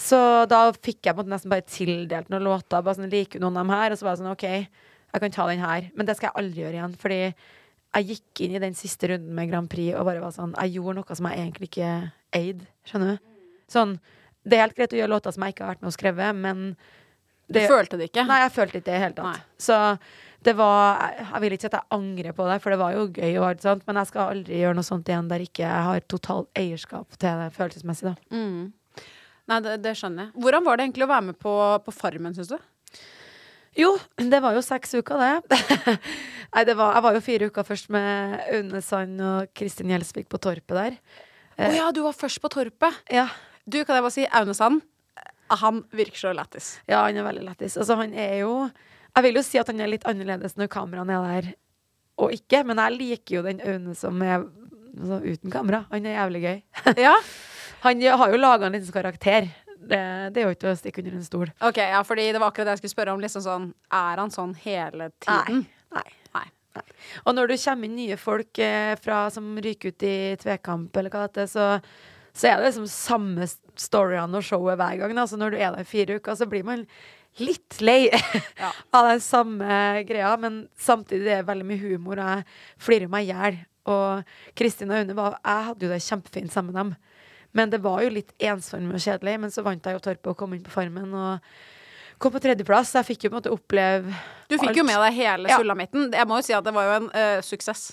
Så 0.00 0.18
da 0.48 0.62
fikk 0.72 1.04
jeg 1.04 1.16
på 1.16 1.20
en 1.20 1.26
måte 1.26 1.34
nesten 1.34 1.52
bare 1.52 1.66
tildelt 1.68 2.30
noen 2.32 2.46
låter. 2.46 2.82
Bare 2.82 2.96
sånn, 2.96 3.10
Liker 3.12 3.40
du 3.40 3.44
noen 3.44 3.58
av 3.58 3.66
dem 3.66 3.74
her? 3.74 3.92
Og 3.92 4.00
så 4.00 4.06
var 4.06 4.14
jeg 4.14 4.22
sånn 4.22 4.32
OK, 4.32 4.46
jeg 5.10 5.24
kan 5.24 5.34
ta 5.34 5.48
den 5.50 5.64
her. 5.64 5.90
Men 5.94 6.08
det 6.08 6.16
skal 6.16 6.30
jeg 6.30 6.38
aldri 6.42 6.64
gjøre 6.64 6.78
igjen. 6.78 6.94
Fordi 7.02 7.20
jeg 7.90 8.06
gikk 8.12 8.44
inn 8.46 8.54
i 8.54 8.62
den 8.62 8.78
siste 8.78 9.10
runden 9.10 9.34
med 9.34 9.50
Grand 9.50 9.70
Prix 9.70 9.96
og 9.98 10.06
bare 10.06 10.22
var 10.22 10.34
sånn 10.34 10.54
Jeg 10.54 10.76
gjorde 10.76 11.00
noe 11.00 11.18
som 11.18 11.26
jeg 11.26 11.42
egentlig 11.42 11.70
ikke 11.72 11.90
eide. 12.38 12.68
Skjønner 12.86 13.16
du? 13.16 13.30
Sånn 13.70 13.98
Det 14.46 14.56
er 14.56 14.64
helt 14.64 14.76
greit 14.78 14.94
å 14.94 15.00
gjøre 15.00 15.12
låter 15.16 15.34
som 15.34 15.44
jeg 15.44 15.54
ikke 15.56 15.66
har 15.66 15.74
vært 15.74 15.82
med 15.82 15.90
og 15.90 15.96
skrevet, 15.98 16.38
men 16.38 16.60
Du 17.50 17.58
følte 17.66 17.98
det 17.98 18.10
ikke? 18.12 18.24
Nei, 18.30 18.38
jeg 18.44 18.52
følte 18.54 18.78
ikke 18.78 18.86
det 18.86 18.94
i 18.94 18.96
det 18.96 19.02
hele 19.02 19.16
tatt. 19.18 19.26
Nei. 19.26 19.58
Så 19.58 19.78
det 20.46 20.55
var 20.57 21.12
Jeg, 21.18 21.40
vil 21.42 21.55
ikke 21.55 21.66
si 21.66 21.68
at 21.68 21.79
jeg 21.79 21.88
angrer 21.92 22.35
på 22.37 22.46
det, 22.48 22.59
for 22.64 22.72
det 22.72 22.81
var 22.81 22.94
jo 22.96 23.07
gøy, 23.12 23.33
og 23.37 23.46
alt 23.50 23.64
sånt, 23.64 23.87
men 23.88 24.00
jeg 24.00 24.09
skal 24.09 24.35
aldri 24.35 24.61
gjøre 24.62 24.79
noe 24.79 24.87
sånt 24.87 25.09
igjen 25.11 25.29
der 25.29 25.44
ikke 25.44 25.64
jeg 25.66 25.87
har 25.90 26.05
totalt 26.09 26.48
eierskap 26.59 27.18
til 27.18 27.42
det 27.42 27.48
følelsesmessig, 27.57 28.12
da. 28.12 28.37
Mm. 28.37 29.05
Nei, 29.50 29.59
det, 29.66 29.79
det 29.85 29.96
skjønner 29.98 30.29
jeg. 30.29 30.35
Hvordan 30.44 30.66
var 30.66 30.79
det 30.79 30.87
egentlig 30.87 31.07
å 31.07 31.11
være 31.11 31.26
med 31.29 31.40
på, 31.42 31.55
på 31.85 31.94
Farmen, 31.94 32.37
syns 32.37 32.53
du? 32.53 32.59
Jo, 33.79 33.92
det 34.18 34.40
var 34.42 34.57
jo 34.57 34.62
seks 34.64 34.96
uker, 34.98 35.20
det. 35.20 35.59
Nei, 36.55 36.64
det 36.66 36.74
var, 36.79 36.96
jeg 36.96 37.05
var 37.07 37.16
jo 37.16 37.22
fire 37.22 37.50
uker 37.50 37.66
først 37.66 37.90
med 37.94 38.38
Aune 38.57 38.81
Sand 38.83 39.20
og 39.22 39.53
Kristin 39.55 39.92
Gjelsvik 39.92 40.31
på 40.31 40.40
Torpet 40.42 40.74
der. 40.74 40.96
Å 41.61 41.70
ja, 41.76 41.90
du 41.94 42.00
var 42.07 42.16
først 42.16 42.40
på 42.42 42.50
Torpet. 42.50 43.03
Ja. 43.12 43.29
Du, 43.68 43.83
kan 43.85 43.98
jeg 43.98 44.07
bare 44.07 44.14
si, 44.14 44.24
Aune 44.40 44.57
Sand, 44.57 44.81
han 45.61 45.83
virker 45.94 46.18
så 46.18 46.33
lættis. 46.35 46.72
Ja, 46.88 47.05
han 47.05 47.18
er 47.18 47.26
veldig 47.26 47.44
lættis. 47.46 47.76
Altså, 47.79 47.98
han 48.00 48.14
er 48.14 48.40
jo 48.42 48.55
Jeg 49.16 49.27
vil 49.27 49.40
jo 49.40 49.42
si 49.44 49.59
at 49.61 49.68
han 49.73 49.81
er 49.83 49.90
litt 49.90 50.07
annerledes 50.09 50.57
når 50.59 50.70
kameraene 50.73 51.18
er 51.18 51.27
der 51.27 51.53
og 52.20 52.35
ikke, 52.37 52.62
men 52.68 52.81
jeg 52.83 52.96
liker 52.99 53.38
jo 53.38 53.46
den 53.46 53.62
Aune 53.64 53.96
som 53.96 54.20
er 54.25 54.42
altså, 54.42 55.20
uten 55.25 55.53
kamera. 55.53 55.85
Han 55.92 56.07
er 56.07 56.18
jævlig 56.18 56.44
gøy. 56.44 56.62
Ja? 57.07 57.16
Han 57.81 58.03
har 58.05 58.29
jo 58.29 58.37
laga 58.37 58.68
en 58.68 58.75
liten 58.77 58.92
karakter. 58.92 59.46
Det, 59.81 60.01
det 60.35 60.42
er 60.42 60.44
jo 60.44 60.53
ikke 60.53 60.68
å 60.68 60.77
stikke 60.77 61.01
under 61.01 61.14
en 61.16 61.25
stol. 61.25 61.53
Ok, 61.64 61.79
ja, 61.81 62.03
fordi 62.05 62.27
det 62.29 62.40
var 62.42 62.53
akkurat 62.53 62.68
det 62.68 62.75
jeg 62.75 62.83
skulle 62.83 62.92
spørre 62.92 63.14
om. 63.14 63.23
Liksom 63.25 63.44
sånn, 63.46 63.70
er 63.96 64.20
han 64.20 64.33
sånn 64.35 64.53
hele 64.66 65.09
tiden? 65.25 65.62
Nei. 65.96 66.03
Nei. 66.37 66.44
Nei. 66.77 66.85
Og 67.25 67.33
når 67.35 67.49
du 67.49 67.55
kommer 67.62 67.88
inn 67.88 67.96
nye 67.96 68.18
folk 68.20 68.61
eh, 68.61 68.92
fra, 69.01 69.23
som 69.33 69.49
ryker 69.64 69.94
ut 69.94 70.05
i 70.07 70.14
tvekamp, 70.42 71.01
eller 71.01 71.14
hva 71.14 71.25
det 71.33 71.46
er, 71.46 71.49
så, 71.51 71.70
så 72.36 72.48
er 72.50 72.56
det 72.60 72.68
liksom 72.70 72.86
samme 72.90 73.46
storyene 73.80 74.38
og 74.38 74.44
showet 74.46 74.78
hver 74.78 74.98
gang. 75.00 75.14
Da. 75.18 75.24
Så 75.26 75.36
når 75.40 75.50
du 75.54 75.56
er 75.58 75.72
der 75.74 75.80
i 75.82 75.88
fire 75.88 76.18
uker, 76.20 76.34
så 76.38 76.46
blir 76.50 76.62
man 76.66 76.86
litt 77.38 77.78
lei 77.80 78.08
Ja. 78.60 78.70
av 78.96 79.06
den 79.12 79.20
samme 79.24 80.02
greia, 80.08 80.32
men 80.40 80.64
samtidig 80.78 81.24
det 81.28 81.34
er 81.40 81.46
veldig 81.48 81.66
mye 81.68 81.82
humor, 81.82 82.18
og 82.18 82.30
jeg 82.34 82.44
flirer 82.86 83.10
meg 83.12 83.28
i 83.28 83.32
hjel. 83.34 83.58
Og 83.90 84.22
Kristin 84.58 84.90
og 84.92 84.98
Aune 85.00 85.14
var 85.16 85.38
Jeg 85.40 85.66
hadde 85.70 85.86
jo 85.86 85.90
det 85.94 86.02
kjempefint 86.04 86.52
sammen 86.52 86.74
med 86.74 86.80
dem. 86.80 86.94
Men 87.56 87.70
det 87.72 87.80
var 87.82 88.02
jo 88.04 88.10
litt 88.14 88.30
ensomt 88.38 88.92
og 88.94 89.00
kjedelig. 89.02 89.36
Men 89.42 89.50
så 89.50 89.64
vant 89.66 89.82
jeg 89.88 89.96
jo 89.96 90.02
Torpet 90.04 90.28
og 90.30 90.36
kom 90.38 90.52
inn 90.54 90.62
på 90.62 90.70
Farmen 90.74 91.14
og 91.16 91.40
kom 92.22 92.30
på 92.34 92.42
tredjeplass. 92.44 92.92
Jeg 92.94 93.08
fikk 93.08 93.24
jo 93.24 93.30
på 93.32 93.34
en 93.34 93.40
måte 93.40 93.54
oppleve 93.54 94.12
Du 94.50 94.54
fikk 94.60 94.76
jo 94.78 94.84
med 94.86 95.00
deg 95.02 95.16
hele 95.16 95.48
Ja. 95.50 95.56
sulamitten. 95.58 96.10
Jeg 96.14 96.28
må 96.30 96.38
jo 96.38 96.46
si 96.46 96.54
at 96.54 96.62
det 96.68 96.74
var 96.76 96.86
jo 96.86 96.96
en 97.00 97.08
uh, 97.10 97.40
suksess. 97.42 97.88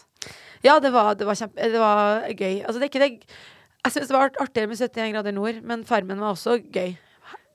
Ja, 0.65 0.75
det 0.83 0.91
var, 0.93 1.13
det 1.17 1.25
var 1.25 1.39
kjempe 1.39 1.71
Det 1.71 1.79
var 1.81 2.27
gøy. 2.29 2.59
Altså, 2.67 2.77
det 2.77 2.85
er 2.85 2.91
ikke 2.91 3.05
det 3.07 3.11
Jeg 3.87 3.93
syns 3.95 4.09
det 4.09 4.17
var 4.17 4.33
artigere 4.43 4.67
med 4.67 4.79
71 4.81 5.13
grader 5.13 5.31
nord, 5.31 5.59
men 5.63 5.83
Farmen 5.87 6.19
var 6.19 6.33
også 6.33 6.57
gøy. 6.59 6.97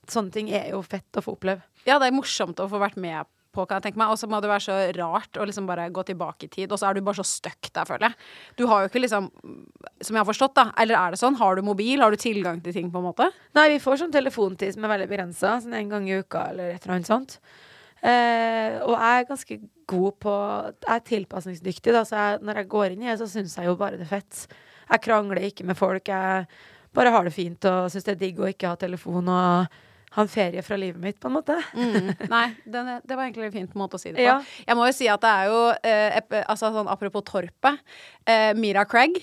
Sånne 0.09 0.33
ting 0.33 0.49
er 0.49 0.71
jo 0.73 0.81
fett 0.81 1.21
å 1.21 1.23
få 1.25 1.35
oppleve. 1.37 1.61
Ja, 1.85 1.99
det 2.01 2.09
er 2.09 2.15
morsomt 2.17 2.61
å 2.63 2.69
få 2.71 2.81
vært 2.81 2.97
med 2.97 3.29
på, 3.53 3.67
kan 3.69 3.77
jeg 3.77 3.85
tenke 3.91 4.01
meg. 4.01 4.15
Og 4.15 4.17
så 4.17 4.29
må 4.33 4.41
det 4.41 4.49
være 4.49 4.65
så 4.65 4.77
rart 4.97 5.37
å 5.37 5.45
liksom 5.45 5.69
bare 5.69 5.91
gå 5.93 6.05
tilbake 6.09 6.49
i 6.49 6.53
tid. 6.55 6.73
Og 6.73 6.81
så 6.81 6.89
er 6.89 6.97
du 6.97 7.05
bare 7.05 7.21
så 7.21 7.27
stuck 7.29 7.69
der, 7.69 7.85
føler 7.89 8.09
jeg. 8.09 8.31
Du 8.57 8.65
har 8.71 8.81
jo 8.81 8.89
ikke 8.89 9.03
liksom 9.05 9.29
Som 10.01 10.17
jeg 10.17 10.23
har 10.23 10.31
forstått, 10.31 10.57
da. 10.57 10.65
Eller 10.81 10.97
er 10.99 11.13
det 11.13 11.21
sånn? 11.21 11.37
Har 11.39 11.61
du 11.61 11.67
mobil? 11.67 12.01
Har 12.01 12.17
du 12.17 12.17
tilgang 12.17 12.65
til 12.65 12.79
ting, 12.79 12.89
på 12.95 13.03
en 13.03 13.11
måte? 13.11 13.29
Nei, 13.59 13.69
vi 13.75 13.83
får 13.85 14.01
sånn 14.01 14.17
telefontid 14.17 14.73
som 14.73 14.89
er 14.89 14.97
veldig 14.97 15.11
begrensa, 15.13 15.59
sånn 15.61 15.77
en 15.77 15.93
gang 15.93 16.09
i 16.09 16.17
uka 16.25 16.49
eller 16.55 16.73
et 16.73 16.87
eller 16.87 16.97
annet 16.97 17.13
sånt. 17.13 17.39
Eh, 18.03 18.81
og 18.83 18.97
jeg 18.97 19.21
er 19.21 19.29
ganske 19.29 19.57
god 19.93 20.17
på 20.25 20.33
Jeg 20.33 20.95
er 20.97 21.05
tilpasningsdyktig, 21.07 21.93
da, 21.95 22.03
så 22.09 22.17
jeg, 22.19 22.41
når 22.43 22.63
jeg 22.63 22.71
går 22.73 22.95
inn 22.95 23.05
i 23.05 23.11
det, 23.13 23.21
så 23.21 23.29
syns 23.31 23.55
jeg 23.59 23.69
jo 23.69 23.77
bare 23.79 24.01
det 24.01 24.09
er 24.09 24.15
fett. 24.17 24.47
Jeg 24.93 25.03
krangler 25.09 25.41
ikke 25.49 25.65
med 25.69 25.79
folk. 25.79 26.09
Jeg 26.13 26.47
bare 26.93 27.13
har 27.15 27.25
det 27.25 27.33
fint 27.35 27.65
og 27.71 27.89
syns 27.93 28.05
det 28.05 28.15
er 28.17 28.21
digg 28.27 28.41
å 28.43 28.51
ikke 28.51 28.69
ha 28.75 28.77
telefon 28.81 29.31
og 29.33 29.79
ha 30.13 30.21
en 30.27 30.29
ferie 30.29 30.61
fra 30.61 30.77
livet 30.77 31.01
mitt, 31.01 31.17
på 31.23 31.31
en 31.31 31.37
måte. 31.39 31.55
Mm. 31.73 32.11
Nei, 32.29 32.43
det, 32.69 32.83
det 33.09 33.17
var 33.17 33.25
egentlig 33.25 33.47
en 33.49 33.55
fin 33.55 33.69
måte 33.81 33.97
å 33.97 34.03
si 34.03 34.11
det 34.13 34.19
på. 34.21 34.27
Ja. 34.27 34.35
Jeg 34.69 34.77
må 34.77 34.85
jo 34.91 34.93
si 34.93 35.09
at 35.09 35.23
det 35.25 35.31
er 35.33 35.49
jo 35.49 35.63
eh, 35.73 36.21
altså, 36.43 36.69
sånn, 36.75 36.91
Apropos 36.93 37.25
Torpet. 37.25 37.81
Eh, 38.29 38.51
Mira 38.61 38.85
Craig 38.85 39.17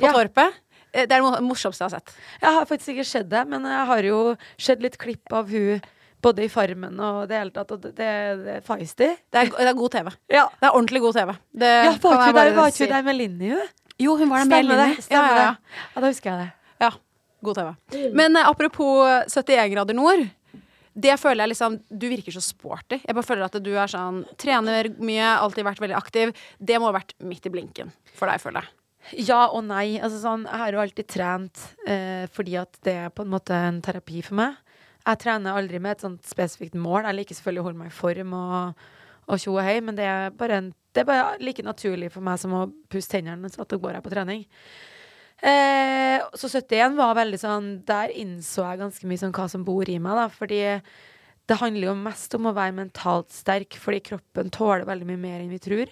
på 0.00 0.08
Ja. 0.08 0.14
Torpet. 0.16 0.56
Eh, 0.94 1.04
det 1.04 1.12
er 1.12 1.20
det 1.20 1.42
morsomste 1.44 1.84
jeg 1.84 1.90
har 1.92 2.00
sett. 2.00 2.14
Jeg 2.40 2.56
har 2.56 2.64
faktisk 2.72 2.94
ikke 2.96 3.04
sett 3.10 3.28
det, 3.30 3.42
men 3.52 3.68
jeg 3.68 3.86
har 3.92 4.08
jo 4.08 4.20
sett 4.56 4.80
litt 4.80 4.96
klipp 5.02 5.36
av 5.36 5.52
hun 5.52 5.84
både 6.24 6.44
i 6.44 6.48
Farmen 6.52 6.98
og 7.00 7.20
det 7.30 7.36
hele 7.38 7.52
tatt, 7.54 7.70
og 7.72 7.80
det, 7.84 7.92
det, 7.96 8.08
det 8.44 8.56
er 8.58 8.64
feisty. 8.64 9.06
Det 9.32 9.44
det 9.56 9.68
er 9.70 9.76
god 9.76 9.92
TV. 9.94 10.10
Ja. 10.32 10.46
Det 10.60 10.68
er 10.68 10.74
ordentlig 10.76 11.00
god 11.04 11.16
TV. 11.20 11.30
Det 11.62 11.70
Ja, 11.70 11.92
var 12.00 12.16
ikke 12.16 12.32
hun 12.32 12.58
der, 12.64 12.74
si. 12.76 12.88
der 12.90 13.06
med 13.06 13.16
Linni, 13.16 13.52
hun? 13.54 13.70
Jo, 14.00 14.16
hun 14.16 14.32
var 14.32 14.42
der 14.42 14.50
med 14.50 14.64
Eline. 14.64 15.04
Stemmer 15.04 15.36
ja, 15.36 15.38
ja, 15.44 15.46
det. 15.54 15.78
Ja, 15.94 16.02
da 16.02 16.10
husker 16.10 16.30
jeg 16.30 16.42
det. 16.42 16.50
ja. 16.80 16.90
ja, 16.90 16.92
god 17.46 17.60
TV. 17.60 17.72
Men 18.16 18.36
eh, 18.36 18.48
apropos 18.48 19.08
71 19.28 19.72
grader 19.74 19.98
nord. 19.98 20.28
Det 21.00 21.14
føler 21.20 21.44
jeg 21.44 21.52
liksom 21.52 21.76
Du 21.86 22.08
virker 22.10 22.34
så 22.34 22.42
sporty. 22.42 22.98
Jeg 23.04 23.14
bare 23.14 23.26
føler 23.26 23.46
at 23.46 23.56
du 23.62 23.70
er 23.78 23.90
sånn 23.90 24.24
Trener 24.40 24.90
mye, 24.98 25.28
alltid 25.38 25.66
vært 25.68 25.82
veldig 25.84 25.96
aktiv. 25.98 26.34
Det 26.58 26.80
må 26.80 26.90
ha 26.90 26.96
vært 26.98 27.14
midt 27.22 27.46
i 27.46 27.52
blinken 27.54 27.92
for 28.16 28.30
deg, 28.30 28.42
føler 28.42 28.66
jeg. 28.66 28.76
Ja 29.30 29.46
og 29.48 29.64
nei. 29.68 29.98
Altså 30.00 30.20
sånn, 30.22 30.44
jeg 30.48 30.60
har 30.60 30.74
jo 30.74 30.82
alltid 30.82 31.08
trent 31.10 31.62
eh, 31.88 32.26
fordi 32.34 32.58
at 32.60 32.80
det 32.86 32.96
er 33.06 33.14
på 33.14 33.24
en 33.24 33.32
måte 33.32 33.56
en 33.56 33.80
terapi 33.84 34.24
for 34.26 34.40
meg. 34.42 34.58
Jeg 35.06 35.22
trener 35.22 35.56
aldri 35.56 35.80
med 35.80 35.96
et 35.96 36.04
sånt 36.04 36.26
spesifikt 36.28 36.76
mål. 36.76 37.06
Jeg 37.08 37.16
liker 37.16 37.38
selvfølgelig 37.38 37.62
å 37.62 37.68
holde 37.68 37.80
meg 37.80 37.90
i 37.90 37.96
form 37.96 38.34
og, 38.36 38.82
og 39.30 39.40
tjo 39.40 39.56
og 39.56 39.64
hei, 39.64 39.78
men 39.84 39.96
det 39.96 40.06
er, 40.06 40.34
bare 40.36 40.58
en, 40.60 40.68
det 40.94 41.02
er 41.04 41.08
bare 41.08 41.36
like 41.42 41.62
naturlig 41.66 42.10
for 42.12 42.24
meg 42.26 42.38
som 42.42 42.54
å 42.56 42.64
pusse 42.90 43.12
tennene, 43.12 43.50
så 43.52 43.62
at 43.62 43.70
da 43.70 43.78
går 43.78 43.98
her 43.98 44.04
på 44.04 44.10
trening. 44.12 44.44
Eh, 45.40 46.20
så 46.36 46.50
71 46.52 46.98
var 46.98 47.14
veldig 47.16 47.38
sånn 47.40 47.68
Der 47.88 48.10
innså 48.12 48.60
jeg 48.60 48.80
ganske 48.82 49.06
mye 49.08 49.20
sånn 49.22 49.32
hva 49.32 49.46
som 49.48 49.62
bor 49.64 49.88
i 49.88 49.96
meg, 50.02 50.18
da. 50.18 50.26
Fordi 50.28 50.58
det 51.50 51.56
handler 51.58 51.88
jo 51.90 51.94
mest 51.98 52.34
om 52.36 52.46
å 52.50 52.54
være 52.54 52.76
mentalt 52.76 53.30
sterk, 53.34 53.78
fordi 53.80 54.02
kroppen 54.12 54.50
tåler 54.54 54.84
veldig 54.86 55.08
mye 55.08 55.22
mer 55.22 55.40
enn 55.40 55.50
vi 55.50 55.58
tror. 55.62 55.88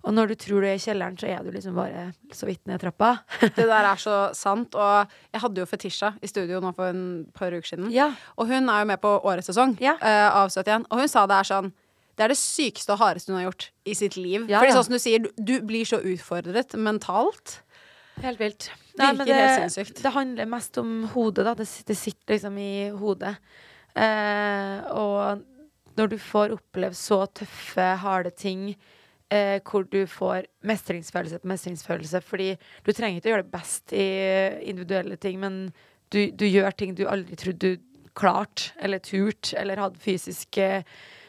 Og 0.00 0.14
når 0.16 0.30
du 0.30 0.34
tror 0.40 0.64
du 0.64 0.66
er 0.70 0.78
i 0.78 0.80
kjelleren, 0.80 1.18
så 1.20 1.28
er 1.28 1.44
du 1.44 1.50
liksom 1.52 1.76
bare 1.76 2.06
så 2.32 2.46
vidt 2.48 2.62
ned 2.66 2.80
trappa. 2.80 3.18
Det 3.58 3.66
der 3.68 3.84
er 3.84 4.00
så 4.00 4.16
sant. 4.38 4.72
Og 4.74 5.12
jeg 5.34 5.42
hadde 5.44 5.60
jo 5.60 5.68
Fetisha 5.68 6.14
i 6.24 6.30
studio 6.30 6.62
nå 6.64 6.72
for 6.74 6.88
en 6.88 7.02
par 7.36 7.52
uker 7.52 7.68
siden. 7.74 7.90
Ja. 7.92 8.08
Og 8.40 8.48
hun 8.48 8.64
er 8.72 8.80
jo 8.80 8.88
med 8.94 9.02
på 9.04 9.12
årets 9.20 9.52
sesong 9.52 9.76
Ja. 9.84 9.98
uh, 10.00 10.40
av 10.40 10.48
71. 10.56 10.88
Og 10.88 11.04
hun 11.04 11.12
sa 11.12 11.26
det 11.28 11.36
er 11.42 11.50
sånn 11.52 11.68
Det 12.20 12.26
er 12.26 12.34
det 12.34 12.36
sykeste 12.36 12.92
og 12.92 13.00
hardeste 13.00 13.32
hun 13.32 13.38
har 13.38 13.46
gjort 13.46 13.70
i 13.88 13.94
sitt 13.96 14.18
liv. 14.20 14.42
Ja, 14.50 14.60
Fordi 14.60 14.74
sånn 14.76 14.84
som 14.90 14.96
du 14.98 15.00
sier, 15.00 15.22
du, 15.24 15.30
du 15.40 15.54
blir 15.64 15.88
så 15.88 16.02
utfordret 16.04 16.74
mentalt. 16.76 17.54
Helt 18.20 18.42
vilt. 18.42 18.66
Virker 18.92 19.24
det, 19.24 19.38
helt 19.38 19.62
sinnssykt. 19.62 20.02
Det 20.04 20.12
handler 20.12 20.50
mest 20.52 20.76
om 20.82 21.06
hodet, 21.14 21.46
da. 21.48 21.54
Det, 21.56 21.64
det 21.88 21.96
sitter 21.96 22.36
liksom 22.36 22.58
i 22.60 22.72
hodet. 23.00 23.32
Eh, 23.96 24.84
og 24.92 25.46
når 25.96 26.10
du 26.12 26.18
får 26.20 26.52
oppleve 26.58 26.98
så 26.98 27.22
tøffe, 27.40 27.86
harde 28.04 28.32
ting 28.36 28.68
eh, 29.32 29.56
hvor 29.64 29.88
du 29.88 30.02
får 30.04 30.50
mestringsfølelse 30.68 31.40
på 31.40 31.50
mestringsfølelse. 31.54 32.20
Fordi 32.20 32.50
du 32.84 32.92
trenger 32.92 33.22
ikke 33.22 33.30
å 33.30 33.34
gjøre 33.38 33.46
det 33.46 33.54
best 33.54 33.94
i 33.96 34.10
individuelle 34.68 35.16
ting, 35.24 35.40
men 35.40 35.62
du, 36.12 36.26
du 36.36 36.44
gjør 36.44 36.76
ting 36.76 36.92
du 36.98 37.06
aldri 37.08 37.40
trodde 37.40 37.72
du 37.78 37.88
klarte, 38.18 38.74
eller 38.82 39.00
turt, 39.00 39.54
eller 39.56 39.80
hadde 39.80 40.02
fysisk 40.02 40.58
eh, 40.60 40.84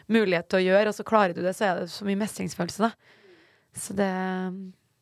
mulighet 0.09 0.49
til 0.49 0.61
å 0.61 0.65
gjøre, 0.65 0.91
og 0.91 0.97
så 0.97 1.05
klarer 1.07 1.37
du 1.37 1.41
det, 1.45 1.53
så 1.57 1.67
er 1.69 1.81
det 1.81 1.91
så 1.93 2.07
mye 2.07 2.19
mestringsfølelse, 2.19 2.89
da. 2.89 3.17
Så 3.77 3.95
det 3.95 4.11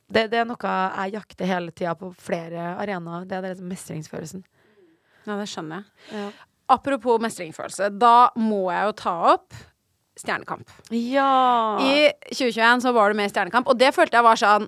det, 0.10 0.26
det 0.32 0.40
er 0.42 0.48
noe 0.50 0.74
jeg 0.74 1.14
jakter 1.20 1.50
hele 1.50 1.74
tida 1.76 1.94
på 1.98 2.10
flere 2.18 2.74
arenaer. 2.82 3.28
Det 3.30 3.38
er 3.38 3.52
liksom 3.52 3.70
mestringsfølelsen. 3.70 4.44
Ja, 5.28 5.36
det 5.38 5.46
skjønner 5.52 5.84
jeg. 5.84 6.16
Ja. 6.18 6.30
Apropos 6.74 7.22
mestringsfølelse, 7.22 7.92
da 7.98 8.30
må 8.38 8.68
jeg 8.74 8.90
jo 8.90 8.96
ta 9.06 9.16
opp 9.36 9.58
Stjernekamp. 10.20 10.68
ja. 10.92 11.80
I 11.80 12.10
2021 12.34 12.82
så 12.84 12.92
var 12.92 13.10
du 13.10 13.16
med 13.16 13.30
i 13.30 13.32
Stjernekamp, 13.32 13.70
og 13.72 13.78
det 13.80 13.94
følte 13.96 14.20
jeg 14.20 14.26
var 14.26 14.40
sånn 14.42 14.66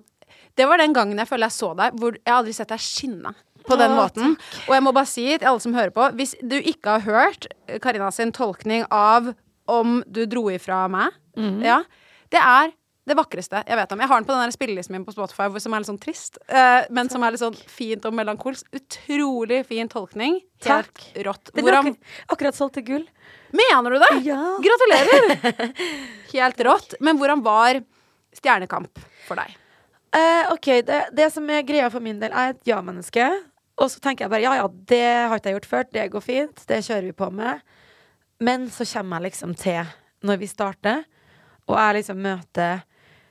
Det 0.56 0.68
var 0.68 0.80
den 0.80 0.94
gangen 0.96 1.20
jeg 1.20 1.28
føler 1.28 1.50
jeg 1.50 1.58
så 1.58 1.72
deg, 1.76 1.98
hvor 2.00 2.16
jeg 2.16 2.34
aldri 2.36 2.54
sett 2.56 2.72
deg 2.72 2.84
skinne 2.84 3.34
på 3.68 3.78
den 3.78 3.94
måten. 3.98 4.38
Og 4.68 4.74
jeg 4.74 4.84
må 4.84 4.94
bare 4.96 5.10
si 5.10 5.26
til 5.36 5.48
alle 5.48 5.62
som 5.64 5.76
hører 5.76 5.94
på, 5.96 6.08
hvis 6.18 6.34
du 6.42 6.56
ikke 6.58 6.98
har 6.98 7.06
hørt 7.06 7.48
Karina 7.84 8.10
sin 8.16 8.32
tolkning 8.36 8.88
av 8.90 9.34
om 9.72 10.00
du 10.08 10.26
dro 10.30 10.48
ifra 10.54 10.84
meg, 10.92 11.18
Mm. 11.40 11.62
ja, 11.64 11.78
det 12.30 12.40
er 12.44 12.74
det 13.08 13.16
vakreste 13.18 13.62
jeg 13.66 13.78
vet 13.80 13.92
om. 13.96 14.02
Jeg 14.04 14.10
har 14.12 14.20
den 14.20 14.28
på 14.28 14.36
den 14.36 14.52
spillelisten 14.54 14.92
min 14.94 15.06
på 15.08 15.14
Spotify 15.16 15.48
som 15.64 15.74
er 15.74 15.80
litt 15.82 15.88
sånn 15.90 16.00
trist, 16.04 16.38
eh, 16.52 16.84
men 16.94 17.08
som 17.10 17.24
er 17.24 17.32
litt 17.34 17.42
sånn 17.42 17.56
fint 17.72 18.04
og 18.06 18.14
melankolsk. 18.14 18.68
Utrolig 18.76 19.62
fin 19.66 19.88
tolkning. 19.90 20.42
Helt 20.66 20.92
Takk. 20.92 21.02
rått. 21.26 21.54
Den 21.56 21.68
er 21.72 21.80
akkurat, 21.80 21.98
akkurat 22.36 22.60
solgt 22.60 22.76
til 22.78 22.84
gull. 22.92 23.08
Mener 23.56 23.96
du 23.96 23.98
det? 24.04 24.12
Ja. 24.28 24.42
Gratulerer! 24.64 25.74
Helt 26.36 26.62
rått. 26.68 26.94
Men 27.04 27.18
hvordan 27.20 27.42
var 27.44 27.82
Stjernekamp 28.38 29.02
for 29.28 29.40
deg? 29.42 29.56
Eh, 30.16 30.52
OK, 30.54 30.70
det, 30.88 31.02
det 31.16 31.30
som 31.34 31.48
er 31.52 31.64
greia 31.68 31.90
for 31.92 32.04
min 32.04 32.20
del, 32.22 32.32
er 32.32 32.54
et 32.54 32.62
ja-menneske. 32.68 33.26
Og 33.82 33.90
så 33.92 34.00
tenker 34.04 34.26
jeg 34.28 34.32
bare 34.36 34.44
ja, 34.44 34.54
ja, 34.60 34.68
det 34.92 35.04
har 35.32 35.40
ikke 35.40 35.50
jeg 35.52 35.58
gjort 35.60 35.70
før. 35.72 35.86
Det 35.96 36.06
går 36.14 36.24
fint. 36.26 36.64
Det 36.70 36.82
kjører 36.86 37.08
vi 37.10 37.16
på 37.18 37.32
med. 37.34 37.64
Men 38.42 38.70
så 38.74 38.86
kommer 38.89 39.20
jeg 39.20 39.30
liksom 39.30 39.54
til 39.60 39.89
når 40.26 40.39
vi 40.42 40.50
starter, 40.50 41.04
og 41.70 41.78
jeg 41.78 41.98
liksom 42.00 42.22
møter 42.22 42.82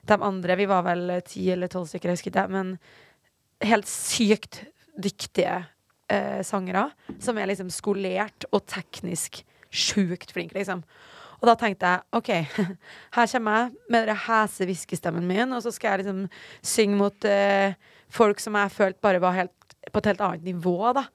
de 0.06 0.16
andre. 0.16 0.56
Vi 0.58 0.68
var 0.70 0.84
vel 0.86 1.16
ti 1.26 1.48
eller 1.52 1.70
tolv 1.70 1.88
stykker, 1.90 2.10
jeg 2.10 2.18
husker 2.18 2.32
ikke, 2.32 2.46
men 2.50 2.76
helt 3.66 3.90
sykt 3.90 4.62
dyktige 5.00 5.56
eh, 6.10 6.40
sangere. 6.46 6.88
Som 7.22 7.38
er 7.38 7.50
liksom 7.50 7.72
skolert 7.74 8.46
og 8.50 8.64
teknisk 8.70 9.42
sjukt 9.70 10.32
flinke, 10.34 10.56
liksom. 10.58 10.82
Og 11.40 11.48
da 11.48 11.56
tenkte 11.56 11.90
jeg 11.90 12.18
OK, 12.18 12.30
her 13.16 13.30
kommer 13.34 13.58
jeg 13.58 13.92
med 13.92 14.08
den 14.10 14.24
hese 14.26 14.66
hviskestemmen 14.68 15.26
min, 15.26 15.54
og 15.56 15.62
så 15.64 15.72
skal 15.74 15.94
jeg 15.94 16.04
liksom 16.04 16.24
synge 16.62 16.98
mot 17.00 17.28
eh, 17.28 17.78
folk 18.12 18.42
som 18.42 18.58
jeg 18.60 18.76
følte 18.76 19.02
bare 19.02 19.22
var 19.22 19.38
helt, 19.38 19.78
på 19.90 20.02
et 20.02 20.10
helt 20.12 20.26
annet 20.26 20.50
nivå, 20.50 20.78
da. 20.96 21.06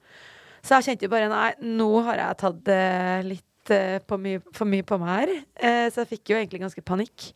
Så 0.66 0.76
jeg 0.76 0.90
kjente 0.90 1.06
jo 1.06 1.12
bare 1.12 1.30
nei, 1.30 1.50
nå 1.78 1.90
har 2.08 2.18
jeg 2.18 2.40
tatt 2.42 2.72
eh, 2.74 3.20
litt 3.28 3.46
eh, 3.74 3.98
på 4.02 4.18
my 4.20 4.36
for 4.54 4.68
mye 4.68 4.86
på 4.86 4.98
meg 5.02 5.12
her. 5.12 5.32
Uh, 5.60 5.86
så 5.92 6.02
jeg 6.02 6.12
fikk 6.16 6.32
jo 6.32 6.38
egentlig 6.40 6.62
ganske 6.64 6.84
panikk. 6.86 7.30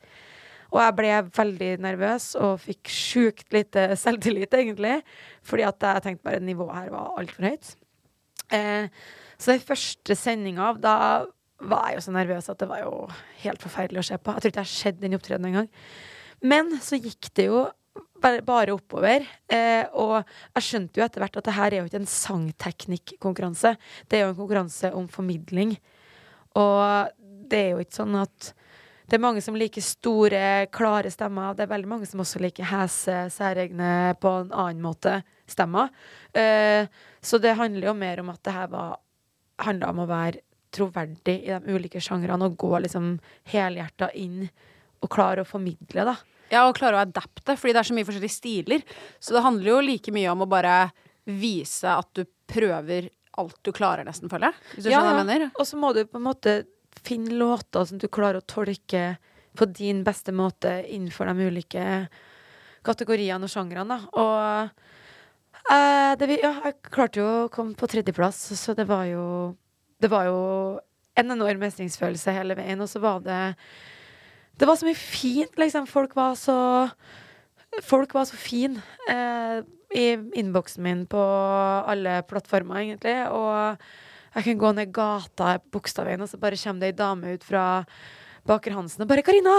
Og 0.70 0.78
jeg 0.84 0.96
ble 1.00 1.14
veldig 1.34 1.70
nervøs 1.82 2.28
og 2.38 2.60
fikk 2.62 2.92
sjukt 2.94 3.48
lite 3.54 3.88
selvtillit, 3.98 4.54
egentlig. 4.54 5.00
Fordi 5.46 5.66
at 5.66 5.88
jeg 5.88 6.04
tenkte 6.06 6.28
bare 6.28 6.44
nivået 6.44 6.76
her 6.76 6.92
var 6.94 7.18
altfor 7.18 7.48
høyt. 7.48 7.74
Uh, 8.54 8.86
så 9.40 9.54
den 9.54 9.66
første 9.66 10.16
sendinga, 10.18 10.72
da 10.78 10.94
var 11.60 11.90
jeg 11.90 11.98
jo 11.98 12.06
så 12.06 12.14
nervøs 12.14 12.48
at 12.52 12.60
det 12.60 12.70
var 12.70 12.84
jo 12.84 12.94
helt 13.42 13.60
forferdelig 13.62 14.02
å 14.02 14.08
se 14.10 14.18
på. 14.20 14.32
Jeg 14.32 14.44
tror 14.44 14.52
ikke 14.52 14.62
jeg 14.62 14.70
har 14.70 14.78
sett 14.78 15.02
den 15.02 15.16
opptredenen 15.16 15.50
engang. 15.50 15.70
Men 16.40 16.72
så 16.80 16.96
gikk 17.00 17.28
det 17.36 17.50
jo 17.50 17.66
bare, 18.20 18.72
oppover. 18.74 19.24
Eh, 19.50 19.84
og 19.98 20.20
jeg 20.56 20.66
skjønte 20.66 21.00
jo 21.00 21.04
etter 21.06 21.22
hvert 21.24 21.38
at 21.40 21.48
det 21.48 21.56
her 21.56 21.72
er 21.72 21.80
jo 21.80 21.88
ikke 21.88 22.02
en 22.02 22.12
sangteknikkonkurranse. 22.14 23.74
Det 24.08 24.18
er 24.18 24.26
jo 24.26 24.34
en 24.34 24.40
konkurranse 24.40 24.92
om 24.96 25.08
formidling. 25.10 25.76
Og 26.58 27.12
det 27.50 27.60
er 27.60 27.70
jo 27.74 27.84
ikke 27.84 28.00
sånn 28.00 28.18
at 28.20 28.52
det 29.10 29.18
er 29.18 29.22
mange 29.24 29.42
som 29.42 29.56
liker 29.58 29.82
store, 29.82 30.68
klare 30.70 31.10
stemmer. 31.10 31.56
Det 31.58 31.64
er 31.64 31.72
veldig 31.72 31.88
mange 31.90 32.06
som 32.06 32.22
også 32.22 32.38
liker 32.44 32.68
hese, 32.70 33.24
særegne, 33.34 34.14
på 34.22 34.34
en 34.44 34.52
annen 34.54 34.84
måte 34.84 35.16
stemmer. 35.50 35.90
Eh, 36.30 36.86
så 37.18 37.40
det 37.42 37.56
handler 37.58 37.90
jo 37.90 37.96
mer 37.98 38.22
om 38.22 38.30
at 38.30 38.42
det 38.46 38.54
her 38.54 38.76
handla 39.66 39.90
om 39.90 40.04
å 40.04 40.08
være 40.10 40.44
troverdig 40.70 41.40
i 41.42 41.50
de 41.50 41.74
ulike 41.74 41.98
sjangrene 42.02 42.46
og 42.46 42.54
gå 42.60 42.70
liksom 42.84 43.16
helhjerta 43.50 44.12
inn 44.14 44.44
og 45.00 45.10
klare 45.10 45.42
å 45.42 45.48
formidle, 45.48 46.06
da. 46.06 46.14
Ja, 46.50 46.64
og 46.66 46.76
klare 46.78 46.98
å 46.98 47.04
adapte, 47.04 47.56
fordi 47.58 47.74
det 47.74 47.82
er 47.82 47.88
så 47.90 47.96
mye 47.96 48.06
forskjellige 48.06 48.36
stiler. 48.36 48.84
Så 49.22 49.34
det 49.34 49.42
handler 49.42 49.72
jo 49.72 49.82
like 49.86 50.14
mye 50.14 50.30
om 50.30 50.44
å 50.44 50.50
bare 50.50 50.76
vise 51.26 51.90
at 51.90 52.10
du 52.14 52.24
prøver 52.50 53.10
alt 53.38 53.56
du 53.64 53.70
klarer, 53.72 54.04
nesten, 54.04 54.28
føler 54.32 54.50
jeg. 54.50 54.62
Hvis 54.74 54.84
du 54.84 54.90
skjønner 54.90 55.12
hva 55.14 55.20
jeg 55.22 55.28
mener? 55.30 55.50
Og 55.60 55.66
så 55.68 55.76
må 55.78 55.92
du 55.94 56.04
på 56.06 56.18
en 56.18 56.26
måte 56.26 56.54
finne 57.06 57.30
låter 57.38 57.84
som 57.86 57.98
du 58.02 58.08
klarer 58.08 58.40
å 58.40 58.46
tolke 58.50 59.16
på 59.56 59.66
din 59.74 60.02
beste 60.06 60.32
måte 60.34 60.72
innenfor 60.90 61.26
de 61.30 61.46
ulike 61.50 61.84
kategoriene 62.86 63.44
og 63.46 63.50
sjangrene. 63.52 63.96
Og 64.18 64.70
uh, 65.70 66.12
det, 66.18 66.28
vi- 66.30 66.40
ja, 66.42 66.52
jeg 66.64 66.78
klarte 66.90 67.20
jo 67.22 67.28
å 67.44 67.48
komme 67.52 67.74
på 67.78 67.88
tredjeplass, 67.90 68.42
så 68.58 68.74
det 68.78 68.86
var 68.90 69.06
jo 69.10 69.24
Det 70.00 70.08
var 70.10 70.24
jo 70.30 70.36
en 71.20 71.30
enorm 71.34 71.58
mestringsfølelse 71.60 72.32
hele 72.32 72.54
veien, 72.56 72.80
og 72.80 72.88
så 72.88 73.00
var 73.02 73.20
det 73.20 73.40
Det 74.58 74.66
var 74.68 74.76
så 74.76 74.86
mye 74.88 74.96
fint, 74.96 75.56
liksom. 75.60 75.86
Folk 75.86 76.14
var 76.16 76.34
så 76.40 76.56
Folk 77.86 78.14
var 78.14 78.24
så 78.26 78.34
fine 78.40 78.80
eh, 79.08 79.60
i 79.94 80.14
innboksen 80.38 80.82
min 80.84 81.04
på 81.10 81.20
alle 81.90 82.20
plattformer, 82.30 82.84
egentlig. 82.84 83.16
Og 83.34 83.80
jeg 84.36 84.46
kan 84.46 84.62
gå 84.62 84.72
ned 84.78 84.94
gata 84.94 85.58
på 85.58 85.78
Bogstadveien, 85.78 86.22
og 86.22 86.30
så 86.30 86.38
bare 86.40 86.58
kommer 86.60 86.84
det 86.84 86.92
ei 86.92 86.98
dame 86.98 87.34
ut 87.34 87.46
fra 87.46 87.64
Baker 88.46 88.72
Hansen 88.72 89.02
og 89.04 89.08
bare 89.10 89.22
'Karina, 89.22 89.56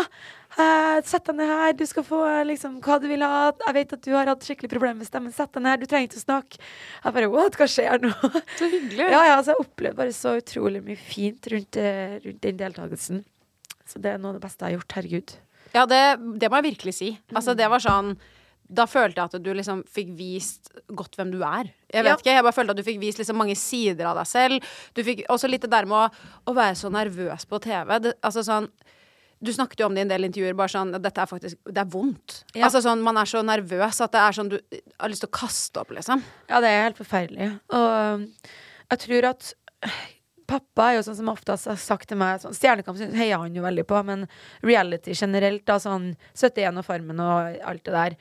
eh, 0.57 1.01
sett 1.05 1.25
deg 1.25 1.35
ned 1.35 1.47
her. 1.47 1.73
Du 1.73 1.85
skal 1.85 2.03
få 2.03 2.21
liksom 2.47 2.79
hva 2.81 2.99
du 2.99 3.07
vil 3.07 3.21
ha. 3.21 3.51
Jeg 3.67 3.73
vet 3.73 3.93
at 3.93 4.01
du 4.01 4.11
har 4.15 4.25
hatt 4.25 4.41
skikkelig 4.41 4.71
problemer 4.71 4.97
med 4.97 5.07
stemmen. 5.07 5.33
Sett 5.33 5.51
deg 5.53 5.63
ned. 5.63 5.79
Du 5.79 5.85
trenger 5.85 6.09
ikke 6.09 6.23
å 6.23 6.25
snakke.' 6.25 6.57
Jeg 7.03 7.13
bare 7.13 7.29
'What? 7.29 7.57
Hva 7.57 7.67
skjer 7.67 8.01
nå?' 8.01 8.41
Så 8.59 8.71
hyggelig. 8.71 9.11
ja, 9.11 9.21
ja, 9.25 9.37
så 9.41 9.53
jeg 9.53 9.61
opplevde 9.61 9.97
bare 9.97 10.15
så 10.15 10.35
utrolig 10.41 10.83
mye 10.83 10.97
fint 10.97 11.41
rundt, 11.47 11.77
eh, 11.77 12.19
rundt 12.25 12.41
den 12.41 12.57
deltakelsen. 12.57 13.23
Så 13.85 14.01
det 14.01 14.13
er 14.13 14.17
noe 14.17 14.33
av 14.33 14.39
det 14.39 14.47
beste 14.47 14.65
jeg 14.65 14.71
har 14.71 14.79
gjort. 14.79 14.97
Herregud. 14.97 15.37
Ja, 15.73 15.85
det, 15.85 16.39
det 16.39 16.49
må 16.49 16.59
jeg 16.59 16.73
virkelig 16.75 16.95
si. 16.95 17.19
Altså, 17.35 17.55
det 17.55 17.69
var 17.69 17.79
sånn 17.79 18.17
Da 18.71 18.85
følte 18.87 19.19
jeg 19.19 19.29
at 19.33 19.43
du 19.43 19.49
liksom 19.57 19.81
fikk 19.91 20.13
vist 20.15 20.69
godt 20.95 21.17
hvem 21.19 21.31
du 21.33 21.41
er. 21.43 21.73
Jeg 21.91 22.05
vet 22.05 22.11
Ja. 22.13 22.15
ikke, 22.15 22.35
jeg 22.37 22.43
bare 22.45 22.55
følte 22.55 22.71
at 22.71 22.79
du 22.79 22.83
fikk 22.87 23.01
vist 23.01 23.19
liksom 23.19 23.35
mange 23.41 23.55
sider 23.59 24.05
av 24.07 24.15
deg 24.21 24.29
selv. 24.29 24.69
Du 24.95 25.03
fikk 25.03 25.25
også 25.27 25.49
litt 25.51 25.65
det 25.65 25.71
der 25.73 25.85
med 25.89 25.97
å, 25.97 26.29
å 26.47 26.53
være 26.55 26.77
så 26.79 26.91
nervøs 26.93 27.43
på 27.51 27.59
TV. 27.61 27.99
Det, 27.99 28.13
altså 28.23 28.43
sånn 28.47 28.69
du 29.41 29.49
snakket 29.49 29.79
jo 29.81 29.87
om 29.87 29.95
det 29.97 30.03
i 30.03 30.05
en 30.05 30.09
del 30.11 30.27
intervjuer. 30.27 30.53
bare 30.53 30.69
sånn, 30.69 30.91
Dette 31.01 31.17
er 31.23 31.25
faktisk, 31.25 31.57
det 31.65 31.81
er 31.81 31.89
vondt. 31.89 32.43
Ja. 32.53 32.67
Altså 32.67 32.77
sånn, 32.85 33.01
Man 33.01 33.17
er 33.17 33.25
så 33.25 33.41
nervøs 33.41 33.99
at 34.05 34.11
det 34.13 34.19
er 34.21 34.31
sånn 34.37 34.49
du 34.53 34.59
har 34.99 35.09
lyst 35.09 35.23
til 35.25 35.31
å 35.31 35.33
kaste 35.39 35.81
opp, 35.81 35.89
liksom. 35.97 36.21
Ja, 36.47 36.59
det 36.61 36.69
er 36.69 36.83
helt 36.85 36.99
forferdelig. 37.01 37.47
Og 37.73 38.27
jeg 38.91 38.99
tror 39.07 39.29
at 39.33 39.53
Pappa 40.51 40.89
er 40.91 40.97
jo 40.97 41.03
sånn 41.07 41.15
som 41.15 41.29
oftest 41.31 41.65
har 41.71 41.77
sagt 41.79 42.09
til 42.11 42.17
meg 42.19 42.41
sånn, 42.43 42.51
Stjernekamp 42.53 42.99
heier 43.15 43.39
han 43.39 43.53
jo 43.55 43.63
veldig 43.63 43.85
på, 43.87 44.01
men 44.03 44.25
reality 44.67 45.13
generelt, 45.15 45.63
da, 45.65 45.77
sånn 45.79 46.09
71 46.35 46.77
og 46.81 46.85
Farmen 46.85 47.21
og 47.23 47.61
alt 47.71 47.85
det 47.87 47.93
der 47.95 48.17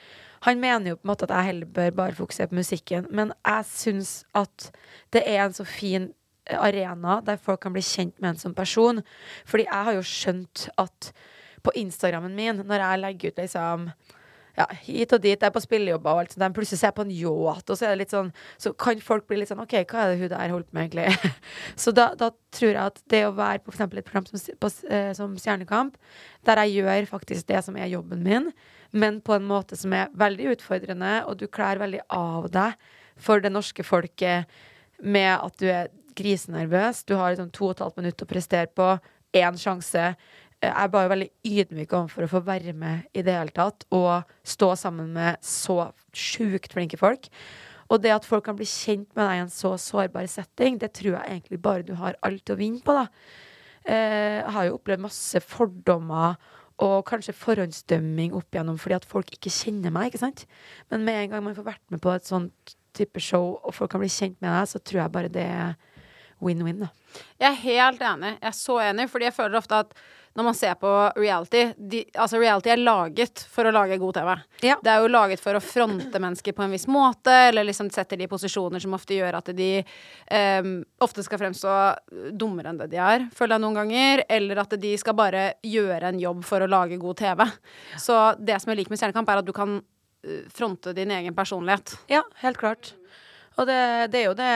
Han 0.46 0.60
mener 0.60 0.94
jo 0.94 1.00
på 1.00 1.04
en 1.04 1.12
måte 1.12 1.26
at 1.28 1.34
jeg 1.36 1.50
heller 1.50 1.74
bør 1.78 1.90
bare 1.98 2.16
fokusere 2.16 2.48
på 2.50 2.60
musikken, 2.60 3.06
men 3.10 3.34
jeg 3.46 3.66
syns 3.68 4.12
at 4.34 4.70
det 5.12 5.24
er 5.26 5.44
en 5.44 5.56
så 5.56 5.66
fin 5.68 6.08
arena 6.50 7.20
der 7.26 7.36
folk 7.40 7.60
kan 7.62 7.74
bli 7.74 7.82
kjent 7.84 8.16
med 8.20 8.32
en 8.32 8.40
som 8.40 8.54
person. 8.54 9.02
Fordi 9.46 9.66
jeg 9.68 9.84
har 9.88 9.98
jo 9.98 10.06
skjønt 10.06 10.68
at 10.80 11.12
på 11.62 11.74
Instagrammen 11.76 12.34
min, 12.34 12.64
når 12.64 12.86
jeg 12.86 13.02
legger 13.02 13.30
ut 13.30 13.42
liksom 13.42 13.90
ja, 14.58 14.66
hit 14.82 15.12
og 15.14 15.22
dit, 15.22 15.36
jeg 15.36 15.46
er 15.46 15.54
på 15.54 15.62
spillejobber 15.62 16.10
og 16.10 16.22
alt 16.24 16.34
sånt, 16.34 16.54
plutselig 16.56 16.80
ser 16.80 16.90
jeg 16.90 16.96
på 16.96 17.04
en 17.06 17.12
yacht, 17.14 17.70
og 17.70 17.78
så 17.78 17.86
er 17.86 17.94
det 17.94 18.00
litt 18.02 18.14
sånn 18.14 18.32
Så 18.60 18.72
kan 18.74 19.00
folk 19.04 19.28
bli 19.28 19.38
litt 19.40 19.50
sånn 19.50 19.62
OK, 19.62 19.76
hva 19.88 20.02
er 20.02 20.12
det 20.12 20.18
hun 20.20 20.32
der 20.32 20.54
holdt 20.54 20.68
på 20.70 20.76
med, 20.76 20.88
egentlig? 20.88 21.36
så 21.82 21.94
da, 21.96 22.10
da 22.18 22.32
tror 22.56 22.72
jeg 22.72 22.82
at 22.82 23.00
det 23.12 23.22
å 23.28 23.36
være 23.36 23.62
på 23.64 23.72
eksempel 23.74 24.00
et 24.00 24.08
program 24.08 24.26
som, 24.28 24.42
på, 24.60 24.72
eh, 24.90 25.12
som 25.16 25.38
Stjernekamp, 25.38 25.96
der 26.48 26.64
jeg 26.64 26.80
gjør 26.80 27.08
faktisk 27.12 27.48
det 27.48 27.62
som 27.64 27.78
er 27.78 27.92
jobben 27.92 28.24
min, 28.26 28.50
men 28.92 29.20
på 29.24 29.36
en 29.36 29.46
måte 29.46 29.78
som 29.78 29.92
er 29.94 30.10
veldig 30.18 30.52
utfordrende, 30.56 31.14
og 31.28 31.38
du 31.40 31.46
kler 31.46 31.80
veldig 31.80 32.02
av 32.14 32.50
deg 32.52 32.90
for 33.20 33.42
det 33.42 33.52
norske 33.52 33.84
folket 33.86 34.50
med 35.00 35.32
at 35.36 35.56
du 35.60 35.68
er 35.70 35.90
grisenervøs, 36.18 37.04
du 37.06 37.14
har 37.16 37.32
liksom 37.32 37.50
to 37.54 37.70
og 37.70 37.76
et 37.76 37.82
halvt 37.84 38.00
minutt 38.02 38.22
å 38.24 38.28
prestere 38.28 38.70
på, 38.74 38.92
én 39.36 39.58
sjanse. 39.60 40.10
Jeg 40.60 40.72
er 40.74 40.92
bare 40.92 41.08
veldig 41.12 41.28
ydmyk 41.46 41.92
overfor 41.96 42.26
å 42.26 42.30
få 42.34 42.40
være 42.44 42.74
med 42.76 43.06
i 43.16 43.22
det 43.24 43.36
hele 43.36 43.54
tatt, 43.54 43.86
og 43.94 44.26
stå 44.42 44.74
sammen 44.76 45.12
med 45.14 45.38
så 45.46 45.92
sjukt 46.12 46.74
flinke 46.74 46.98
folk. 47.00 47.30
Og 47.90 48.02
det 48.02 48.12
at 48.14 48.26
folk 48.26 48.44
kan 48.46 48.58
bli 48.58 48.66
kjent 48.68 49.08
med 49.16 49.24
deg 49.24 49.38
i 49.38 49.44
en 49.46 49.54
så 49.54 49.72
sårbar 49.80 50.28
setting, 50.30 50.78
det 50.78 50.92
tror 50.98 51.16
jeg 51.16 51.30
egentlig 51.30 51.62
bare 51.62 51.86
du 51.86 51.94
har 51.98 52.18
alt 52.26 52.52
å 52.52 52.58
vinne 52.58 52.82
på, 52.84 52.94
da. 52.94 53.06
Eh, 53.86 54.42
Jeg 54.42 54.52
har 54.54 54.66
jo 54.66 54.76
opplevd 54.76 55.06
masse 55.06 55.40
fordommer 55.40 56.36
og 56.80 57.04
kanskje 57.08 57.36
forhåndsdømming 57.36 58.34
opp 58.36 58.54
igjennom 58.54 58.78
fordi 58.80 58.96
at 58.96 59.08
folk 59.08 59.32
ikke 59.34 59.52
kjenner 59.52 59.92
meg, 59.94 60.10
ikke 60.10 60.22
sant? 60.22 60.46
Men 60.92 61.04
med 61.04 61.24
en 61.24 61.34
gang 61.34 61.44
man 61.44 61.56
får 61.56 61.66
vært 61.66 61.84
med 61.92 62.02
på 62.02 62.14
et 62.14 62.28
sånt 62.28 62.74
type 62.96 63.22
show, 63.22 63.58
og 63.62 63.74
folk 63.76 63.92
kan 63.92 64.02
bli 64.02 64.10
kjent 64.10 64.38
med 64.40 64.50
deg, 64.50 64.70
så 64.70 64.80
tror 64.82 65.02
jeg 65.02 65.14
bare 65.14 65.32
det 65.32 65.44
er 65.46 65.76
win-win, 66.40 66.86
da. 66.86 66.88
Jeg 67.40 67.50
er 67.50 67.60
helt 67.66 68.02
enig. 68.06 68.32
Jeg 68.38 68.48
er 68.48 68.56
så 68.56 68.78
enig, 68.82 69.06
fordi 69.12 69.28
jeg 69.28 69.36
føler 69.36 69.60
ofte 69.60 69.82
at 69.84 69.92
når 70.34 70.46
man 70.46 70.54
ser 70.54 70.74
på 70.78 70.90
reality 71.16 71.64
de, 71.76 72.04
Altså, 72.14 72.38
reality 72.38 72.70
er 72.70 72.80
laget 72.80 73.42
for 73.50 73.66
å 73.66 73.72
lage 73.74 73.98
god 73.98 74.14
TV. 74.14 74.30
Ja. 74.68 74.76
Det 74.82 74.92
er 74.92 75.02
jo 75.02 75.10
laget 75.10 75.42
for 75.42 75.58
å 75.58 75.62
fronte 75.62 76.20
mennesker 76.22 76.54
på 76.56 76.64
en 76.64 76.74
viss 76.74 76.86
måte, 76.90 77.32
eller 77.48 77.66
liksom 77.66 77.90
setter 77.90 78.20
de 78.20 78.28
i 78.28 78.30
posisjoner 78.30 78.82
som 78.82 78.94
ofte 78.94 79.18
gjør 79.18 79.40
at 79.40 79.50
de 79.56 79.70
um, 79.82 80.72
ofte 81.02 81.24
skal 81.26 81.42
fremstå 81.42 81.74
dummere 82.38 82.70
enn 82.70 82.78
det 82.80 82.90
de 82.94 83.00
er, 83.02 83.26
føler 83.34 83.56
jeg 83.56 83.64
noen 83.64 83.80
ganger. 83.80 84.24
Eller 84.38 84.62
at 84.62 84.76
de 84.80 84.92
skal 85.00 85.18
bare 85.18 85.46
gjøre 85.66 86.12
en 86.12 86.22
jobb 86.22 86.46
for 86.46 86.62
å 86.62 86.70
lage 86.70 87.00
god 87.02 87.18
TV. 87.24 87.44
Så 87.98 88.20
det 88.38 88.60
som 88.62 88.72
jeg 88.72 88.82
liker 88.82 88.94
med 88.94 89.02
Stjernekamp, 89.02 89.34
er 89.34 89.42
at 89.42 89.50
du 89.50 89.54
kan 89.56 89.80
eh, 89.80 90.46
fronte 90.54 90.94
din 90.96 91.10
egen 91.16 91.36
personlighet. 91.36 91.96
Ja, 92.12 92.22
helt 92.44 92.60
klart. 92.62 92.94
Og 93.58 93.66
det, 93.66 93.82
det 94.14 94.22
er 94.22 94.30
jo 94.30 94.38
det 94.38 94.54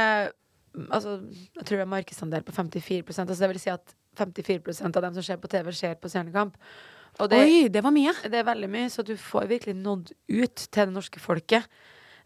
Altså, 0.75 1.20
jeg 1.55 1.66
tror 1.68 1.79
det 1.79 1.85
er 1.85 1.91
markedsandel 1.93 2.43
på 2.43 2.51
54% 2.51 3.29
altså 3.29 3.45
Det 3.45 3.49
vil 3.53 3.61
si 3.62 3.70
at 3.70 3.93
54% 4.19 4.99
av 4.99 5.07
dem 5.07 5.17
som 5.17 5.27
ser 5.27 5.41
på 5.43 5.51
TV, 5.53 5.73
ser 5.77 5.97
på 6.01 6.11
Stjernekamp. 6.12 6.59
Og 7.23 7.31
det, 7.31 7.41
Oi, 7.45 7.69
det 7.71 7.83
var 7.85 7.95
mye! 7.95 8.15
det 8.27 8.41
er 8.41 8.47
veldig 8.47 8.71
mye, 8.71 8.91
så 8.91 9.05
du 9.07 9.15
får 9.21 9.47
virkelig 9.53 9.77
nådd 9.79 10.11
ut 10.35 10.65
til 10.65 10.89
det 10.89 10.95
norske 10.95 11.23
folket. 11.23 11.69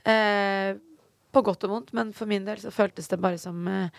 Eh, 0.09 0.78
på 1.28 1.45
godt 1.45 1.66
og 1.68 1.74
vondt, 1.74 1.93
men 1.97 2.14
for 2.16 2.30
min 2.30 2.47
del 2.47 2.61
så 2.62 2.72
føltes 2.72 3.11
det 3.11 3.20
bare 3.20 3.41
som 3.41 3.66
eh, 3.68 3.93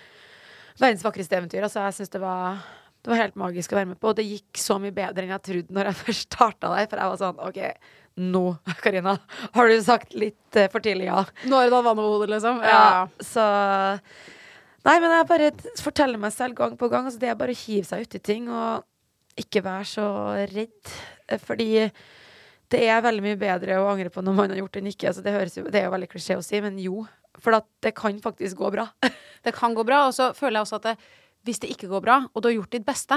verdens 0.79 1.05
vakreste 1.05 1.37
eventyr. 1.37 1.61
Altså, 1.67 1.83
jeg 1.85 1.99
syns 1.99 2.13
det 2.15 2.23
var 2.23 2.63
det 2.99 3.13
var 3.13 3.21
helt 3.21 3.37
magisk 3.39 3.71
å 3.71 3.77
være 3.77 3.91
med 3.93 3.99
på, 4.01 4.09
og 4.11 4.17
det 4.17 4.25
gikk 4.27 4.59
så 4.59 4.75
mye 4.81 4.91
bedre 4.91 5.23
enn 5.23 5.31
jeg 5.31 5.45
trodde 5.45 5.75
når 5.75 5.91
jeg 5.91 5.99
først 6.07 6.25
starta 6.27 6.73
der. 6.73 6.89
For 6.89 7.01
jeg 7.01 7.13
var 7.13 7.21
sånn 7.21 7.45
OK, 7.45 7.61
nå, 8.33 8.43
Karina, 8.83 9.15
har 9.55 9.71
du 9.71 9.77
sagt 9.85 10.17
litt 10.17 10.59
eh, 10.59 10.67
for 10.73 10.83
tidlig 10.83 11.07
ja. 11.07 11.23
Nå 11.45 11.61
har 11.61 11.69
du 11.69 11.77
da 11.77 11.85
vann 11.85 12.01
over 12.01 12.17
hodet, 12.17 12.33
liksom? 12.33 12.59
Ja, 12.65 13.05
så 13.23 13.45
Nei, 14.85 14.95
men 15.03 15.11
jeg 15.11 15.27
bare 15.29 15.49
forteller 15.83 16.21
meg 16.21 16.31
selv 16.35 16.55
gang 16.57 16.77
på 16.79 16.89
gang. 16.91 17.07
Altså, 17.09 17.19
det 17.21 17.31
er 17.31 17.39
bare 17.39 17.55
å 17.55 17.61
hive 17.65 17.87
seg 17.87 18.05
uti 18.07 18.21
ting 18.23 18.47
og 18.51 18.85
ikke 19.39 19.63
være 19.65 19.87
så 19.87 20.07
redd. 20.51 20.93
Eh, 21.27 21.39
Fordi 21.41 21.69
det 22.69 22.81
er 22.85 23.03
veldig 23.03 23.23
mye 23.25 23.39
bedre 23.39 23.79
å 23.81 23.87
angre 23.91 24.11
på 24.13 24.23
når 24.23 24.35
man 24.37 24.53
har 24.53 24.61
gjort 24.61 24.75
det 24.77 24.83
enn 24.83 24.91
ikke. 24.91 25.09
Altså, 25.11 25.23
det, 25.25 25.33
høres 25.35 25.57
jo, 25.57 25.65
det 25.67 25.81
er 25.81 25.87
jo 25.89 25.95
veldig 25.95 26.11
klisjé 26.11 26.37
å 26.39 26.45
si, 26.45 26.61
men 26.63 26.79
jo. 26.81 27.03
For 27.39 27.55
at 27.55 27.67
det 27.85 27.93
kan 27.97 28.17
faktisk 28.23 28.59
gå 28.59 28.71
bra. 28.73 28.89
Det 29.39 29.53
kan 29.55 29.71
gå 29.71 29.85
bra, 29.87 30.01
og 30.09 30.11
så 30.11 30.33
føler 30.35 30.57
jeg 30.57 30.65
også 30.65 30.77
at 30.81 30.85
det, 30.89 30.91
hvis 31.47 31.61
det 31.63 31.69
ikke 31.71 31.87
går 31.87 32.01
bra, 32.03 32.15
og 32.27 32.41
du 32.43 32.49
har 32.49 32.57
gjort 32.57 32.73
ditt 32.75 32.83
beste, 32.83 33.15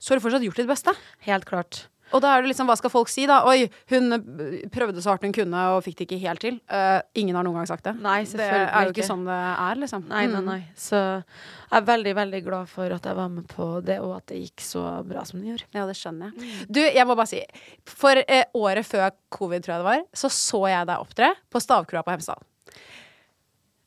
så 0.00 0.14
har 0.14 0.16
du 0.16 0.24
fortsatt 0.24 0.46
gjort 0.46 0.60
ditt 0.62 0.70
beste. 0.70 0.94
Helt 1.26 1.44
klart. 1.44 1.82
Og 2.12 2.22
da 2.24 2.30
er 2.36 2.42
det 2.44 2.48
liksom, 2.52 2.68
hva 2.70 2.76
skal 2.78 2.92
folk 2.92 3.10
si, 3.12 3.26
da? 3.28 3.42
Oi, 3.48 3.66
hun 3.92 4.12
eh, 4.16 4.68
prøvde 4.72 5.02
så 5.04 5.12
hardt 5.12 5.26
hun 5.26 5.34
kunne 5.36 5.64
og 5.74 5.82
fikk 5.84 5.98
det 5.98 6.06
ikke 6.08 6.20
helt 6.22 6.40
til. 6.40 6.56
Uh, 6.72 7.00
ingen 7.20 7.36
har 7.36 7.44
noen 7.44 7.58
gang 7.60 7.68
sagt 7.68 7.84
det. 7.84 7.92
Nei, 8.00 8.22
det 8.24 8.30
selvfølgelig 8.32 8.68
er 8.78 8.88
jo 8.88 8.94
ikke 8.94 9.06
sånn 9.10 9.26
det 9.28 9.38
er, 9.50 9.80
liksom. 9.82 10.06
Nei, 10.08 10.22
nei, 10.30 10.40
Mm. 10.40 10.46
nei. 10.48 10.60
Så 10.78 10.96
jeg 10.98 11.76
er 11.82 11.86
veldig, 11.90 12.14
veldig 12.16 12.40
glad 12.46 12.68
for 12.72 12.96
at 12.96 13.04
jeg 13.10 13.18
var 13.18 13.28
med 13.28 13.46
på 13.50 13.68
det, 13.84 13.98
og 14.00 14.16
at 14.16 14.26
det 14.32 14.40
gikk 14.44 14.64
så 14.64 14.84
bra 15.04 15.24
som 15.28 15.40
det 15.42 15.50
gjorde. 15.52 15.68
Ja, 15.76 15.84
det 15.90 15.96
skjønner 16.00 16.32
jeg. 16.32 16.52
Du, 16.70 16.80
jeg 16.80 17.06
må 17.06 17.16
bare 17.18 17.28
si, 17.28 17.42
for 17.84 18.22
eh, 18.24 18.44
året 18.56 18.86
før 18.88 19.10
covid, 19.34 19.62
tror 19.66 19.74
jeg 19.76 19.82
det 19.84 19.90
var, 19.90 20.04
så 20.16 20.30
så 20.32 20.62
jeg 20.72 20.88
deg 20.88 21.02
opptre 21.04 21.32
på 21.52 21.60
Stavkroa 21.60 22.04
på 22.06 22.14
Hemsedal. 22.16 22.40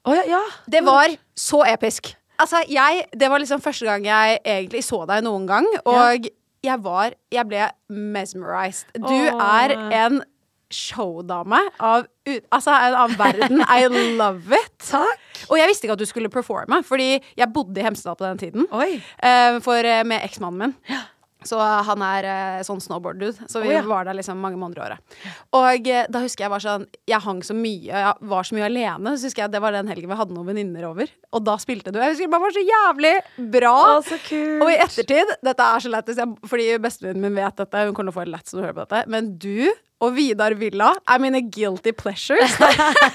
Å 0.05 0.15
ja, 0.17 0.23
ja. 0.37 0.41
Det 0.69 0.81
var 0.85 1.13
så 1.37 1.61
episk. 1.69 2.13
Altså, 2.41 2.63
jeg 2.69 3.03
Det 3.13 3.27
var 3.29 3.41
liksom 3.41 3.61
første 3.61 3.85
gang 3.85 4.05
jeg 4.07 4.39
egentlig 4.41 4.81
så 4.85 5.03
deg 5.09 5.21
noen 5.27 5.45
gang, 5.49 5.67
og 5.85 6.25
jeg 6.63 6.83
var 6.83 7.13
Jeg 7.31 7.47
ble 7.49 7.69
mesmerized. 7.89 8.87
Du 8.95 9.13
Åh. 9.13 9.41
er 9.41 9.75
en 10.05 10.21
showdame 10.71 11.59
av 11.79 12.05
Altså, 12.53 12.71
en 12.71 12.95
annen 12.95 13.17
verden. 13.19 13.63
I 13.65 13.87
love 14.17 14.55
it. 14.55 14.77
Takk. 14.91 15.19
Og 15.49 15.57
jeg 15.57 15.67
visste 15.67 15.87
ikke 15.87 15.97
at 15.97 16.03
du 16.03 16.05
skulle 16.05 16.29
performe, 16.31 16.83
fordi 16.85 17.17
jeg 17.37 17.47
bodde 17.53 17.81
i 17.81 17.83
Hemsedal 17.83 18.15
på 18.15 18.27
den 18.27 18.37
tiden. 18.37 18.67
Oi. 18.71 19.01
Uh, 19.23 19.57
for, 19.65 19.81
eh, 19.81 20.03
med 20.05 20.21
eksmannen 20.23 20.59
min. 20.61 20.99
Så 21.47 21.57
han 21.57 22.03
er 22.05 22.27
eh, 22.29 22.61
sånn 22.65 22.81
snowboard-dude. 22.83 23.47
Så 23.49 23.63
vi 23.63 23.71
oh, 23.71 23.73
ja. 23.73 23.81
var 23.87 24.05
der 24.05 24.17
liksom 24.17 24.41
mange 24.43 24.59
måneder 24.61 24.81
i 24.81 24.85
året. 24.85 25.17
Og 25.57 25.89
eh, 25.89 26.07
da 26.11 26.21
husker 26.21 26.45
jeg 26.45 26.53
var 26.53 26.63
sånn 26.63 26.85
Jeg 27.09 27.21
hang 27.25 27.41
så 27.45 27.55
mye, 27.57 27.89
jeg 27.89 28.31
var 28.33 28.47
så 28.47 28.57
mye 28.57 28.67
alene. 28.67 29.15
Så 29.17 29.29
husker 29.29 29.45
jeg 29.45 29.55
Det 29.55 29.61
var 29.63 29.75
den 29.75 29.89
helgen 29.91 30.11
vi 30.11 30.19
hadde 30.19 30.37
noen 30.37 30.51
venninner 30.51 30.89
over. 30.91 31.11
Og 31.33 31.45
da 31.47 31.57
spilte 31.61 31.93
du. 31.93 32.01
Jeg 32.01 32.15
husker 32.15 32.31
det 32.31 32.41
var 32.45 32.55
så 32.55 32.65
jævlig 32.65 33.13
bra. 33.57 33.75
Å, 33.97 34.01
så 34.05 34.19
kult. 34.25 34.65
Og 34.65 34.73
i 34.73 34.79
ettertid 34.85 35.37
Dette 35.41 35.69
er 35.73 35.83
så 35.83 35.93
lættis, 35.93 36.19
fordi 36.49 36.67
bestevennen 36.81 37.25
min 37.25 37.39
vet 37.41 37.63
dette. 37.63 37.87
Hun 37.87 37.95
kommer 37.97 38.11
til 38.11 38.15
å 38.15 38.19
få 38.19 38.27
det 38.27 38.35
lett 38.35 38.51
som 38.51 38.59
du 38.59 38.65
hører 38.65 38.77
på 38.77 38.85
dette. 38.85 39.03
Men 39.11 39.33
du 39.41 39.71
og 40.01 40.15
Vidar 40.17 40.55
Villa 40.57 40.91
er 41.05 41.21
mine 41.21 41.43
guilty 41.53 41.93
pleasures. 41.97 42.57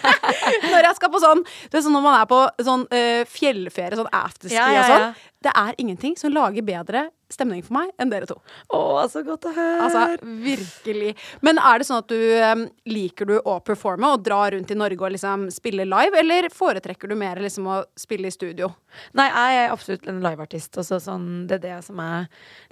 når 0.72 0.89
jeg 0.89 0.99
skal 0.99 1.12
på 1.12 1.22
sånn 1.22 1.43
Det 1.45 1.78
er 1.78 1.84
sånn 1.84 1.97
når 1.97 2.05
man 2.05 2.18
er 2.20 2.28
på 2.30 2.41
sånn 2.66 2.87
uh, 2.93 3.22
fjellferie, 3.30 3.99
sånn 3.99 4.12
afterski 4.14 4.59
Ja, 4.59 4.70
ja, 4.74 4.82
og 4.84 4.93
sånn. 4.93 5.24
Det 5.47 5.53
er 5.55 5.76
ingenting 5.82 6.16
som 6.18 6.32
lager 6.34 6.64
bedre 6.66 7.09
stemning 7.30 7.62
for 7.66 7.74
meg 7.76 7.91
enn 8.01 8.11
dere 8.11 8.26
to. 8.28 8.37
Å, 8.74 8.80
så 9.11 9.22
godt 9.26 9.49
å 9.49 9.53
høre. 9.55 9.84
Altså, 9.84 10.30
virkelig. 10.43 11.12
Men 11.45 11.59
er 11.59 11.78
det 11.78 11.87
sånn 11.89 12.03
at 12.03 12.11
du 12.11 12.16
um, 12.16 12.64
liker 12.89 13.28
du 13.28 13.34
å 13.39 13.57
performe 13.66 14.12
og 14.14 14.24
dra 14.26 14.41
rundt 14.55 14.70
i 14.72 14.78
Norge 14.78 15.03
og 15.03 15.14
liksom 15.14 15.49
spille 15.55 15.87
live, 15.89 16.22
eller 16.22 16.49
foretrekker 16.55 17.11
du 17.11 17.16
mer 17.18 17.43
liksom 17.43 17.68
å 17.70 17.80
spille 17.99 18.30
i 18.30 18.34
studio? 18.34 18.70
Nei, 19.18 19.28
jeg 19.28 19.61
er 19.61 19.74
absolutt 19.74 20.07
en 20.11 20.22
liveartist. 20.24 20.78
Sånn, 20.87 21.30
det 21.51 21.61
er 21.61 21.64
det 21.66 21.78
som 21.87 22.03
jeg 22.03 22.28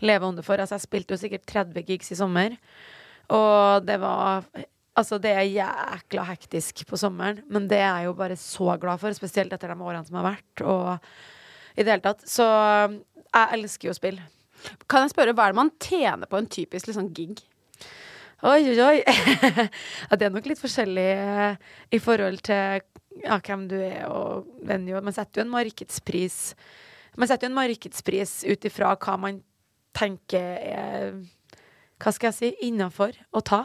lever 0.06 0.30
under 0.30 0.46
for. 0.46 0.62
Altså, 0.62 0.78
jeg 0.78 0.86
spilte 0.86 1.16
jo 1.16 1.22
sikkert 1.24 1.46
30 1.50 1.90
gigs 1.90 2.14
i 2.14 2.18
sommer, 2.18 2.58
og 3.32 3.84
det 3.86 4.00
var 4.02 4.46
Altså, 4.94 5.18
det 5.18 5.32
er 5.34 5.48
jækla 5.50 6.22
hektisk 6.28 6.84
på 6.86 6.94
sommeren, 6.94 7.40
men 7.50 7.64
det 7.66 7.80
er 7.80 7.96
jeg 7.98 8.04
jo 8.06 8.12
bare 8.14 8.36
så 8.38 8.76
glad 8.78 9.00
for, 9.02 9.10
spesielt 9.16 9.50
etter 9.50 9.72
de 9.72 9.74
årene 9.82 10.06
som 10.06 10.20
har 10.20 10.28
vært, 10.28 10.62
og 10.62 11.74
i 11.74 11.82
det 11.82 11.90
hele 11.90 12.04
tatt. 12.04 12.22
Så 12.30 12.46
jeg 12.46 13.58
elsker 13.58 13.88
jo 13.88 13.94
spill. 13.96 14.20
Kan 14.86 15.02
jeg 15.02 15.10
spørre, 15.10 15.34
hva 15.34 15.48
er 15.48 15.54
det 15.54 15.58
man 15.58 15.72
tjener 15.82 16.30
på 16.30 16.38
en 16.38 16.46
typisk 16.46 16.86
liksom, 16.86 17.10
gig? 17.16 17.42
Oi, 18.44 18.60
oi, 18.70 18.78
oi. 18.84 18.96
ja, 20.08 20.16
det 20.20 20.26
er 20.28 20.34
nok 20.34 20.46
litt 20.46 20.62
forskjellig 20.62 21.10
eh, 21.16 21.60
i 21.96 22.00
forhold 22.02 22.42
til 22.46 22.82
ja, 23.24 23.38
hvem 23.38 23.66
du 23.70 23.78
er 23.80 24.04
og 24.10 24.46
venue. 24.68 25.02
Man 25.02 25.16
setter 25.16 25.40
jo 25.40 25.46
en 25.46 25.54
markedspris 25.54 26.38
Man 27.16 27.30
setter 27.30 27.46
jo 27.46 27.52
en 27.52 27.56
markedspris 27.56 28.42
ut 28.46 28.66
ifra 28.66 28.94
hva 28.98 29.14
man 29.22 29.38
tenker 29.94 30.58
er 30.58 31.14
Hva 32.02 32.12
skal 32.14 32.30
jeg 32.32 32.36
si 32.38 32.68
innafor 32.68 33.16
å 33.32 33.42
ta. 33.44 33.64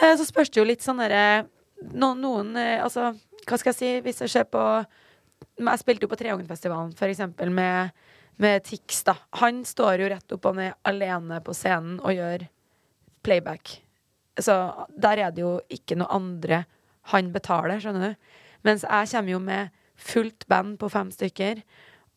Eh, 0.00 0.16
Så 0.16 0.26
spørs 0.28 0.50
det 0.50 0.60
jo 0.60 0.66
litt 0.68 0.84
sånn 0.84 1.00
derre 1.02 1.46
no, 1.92 2.12
Noen 2.14 2.54
eh, 2.56 2.82
Altså, 2.82 3.10
hva 3.48 3.58
skal 3.58 3.72
jeg 3.72 3.78
si 3.78 3.90
Hvis 4.04 4.20
jeg 4.22 4.30
ser 4.30 4.44
på 4.52 4.62
Jeg 5.60 5.80
spilte 5.80 6.04
jo 6.06 6.10
på 6.12 6.18
Treungen-festivalen, 6.20 6.92
for 6.96 7.08
eksempel, 7.08 7.50
med, 7.50 7.90
med 8.40 8.64
Tix, 8.64 9.02
da. 9.08 9.16
Han 9.40 9.62
står 9.64 10.02
jo 10.04 10.10
rett 10.12 10.32
opp 10.36 10.48
og 10.50 10.58
ned 10.60 10.76
alene 10.88 11.40
på 11.44 11.54
scenen 11.56 11.98
og 12.00 12.12
gjør 12.16 12.44
playback. 13.24 13.80
Så 14.40 14.54
der 14.96 15.20
er 15.26 15.34
det 15.34 15.42
jo 15.42 15.58
ikke 15.68 15.98
noe 16.00 16.08
andre 16.16 16.62
han 17.12 17.28
betaler, 17.34 17.80
skjønner 17.80 18.12
du. 18.12 18.30
Mens 18.64 18.84
jeg 18.84 19.10
kommer 19.12 19.34
jo 19.34 19.40
med 19.44 19.72
fullt 20.00 20.46
band 20.48 20.78
på 20.80 20.88
fem 20.92 21.10
stykker, 21.12 21.60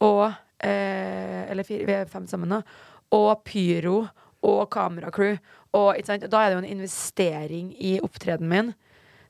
og 0.04 0.26
eh, 0.64 1.44
Eller 1.52 1.68
fire, 1.68 1.88
vi 1.88 1.96
er 1.96 2.12
fem 2.12 2.28
sammen 2.28 2.52
nå. 2.52 2.62
Og 3.16 3.44
pyro 3.48 4.06
og 4.44 4.70
kameracrew. 4.74 5.38
Og 5.74 5.98
da 6.06 6.16
er 6.16 6.50
det 6.52 6.56
jo 6.58 6.64
en 6.64 6.72
investering 6.78 7.74
i 7.80 7.96
opptredenen 8.04 8.50
min. 8.50 8.74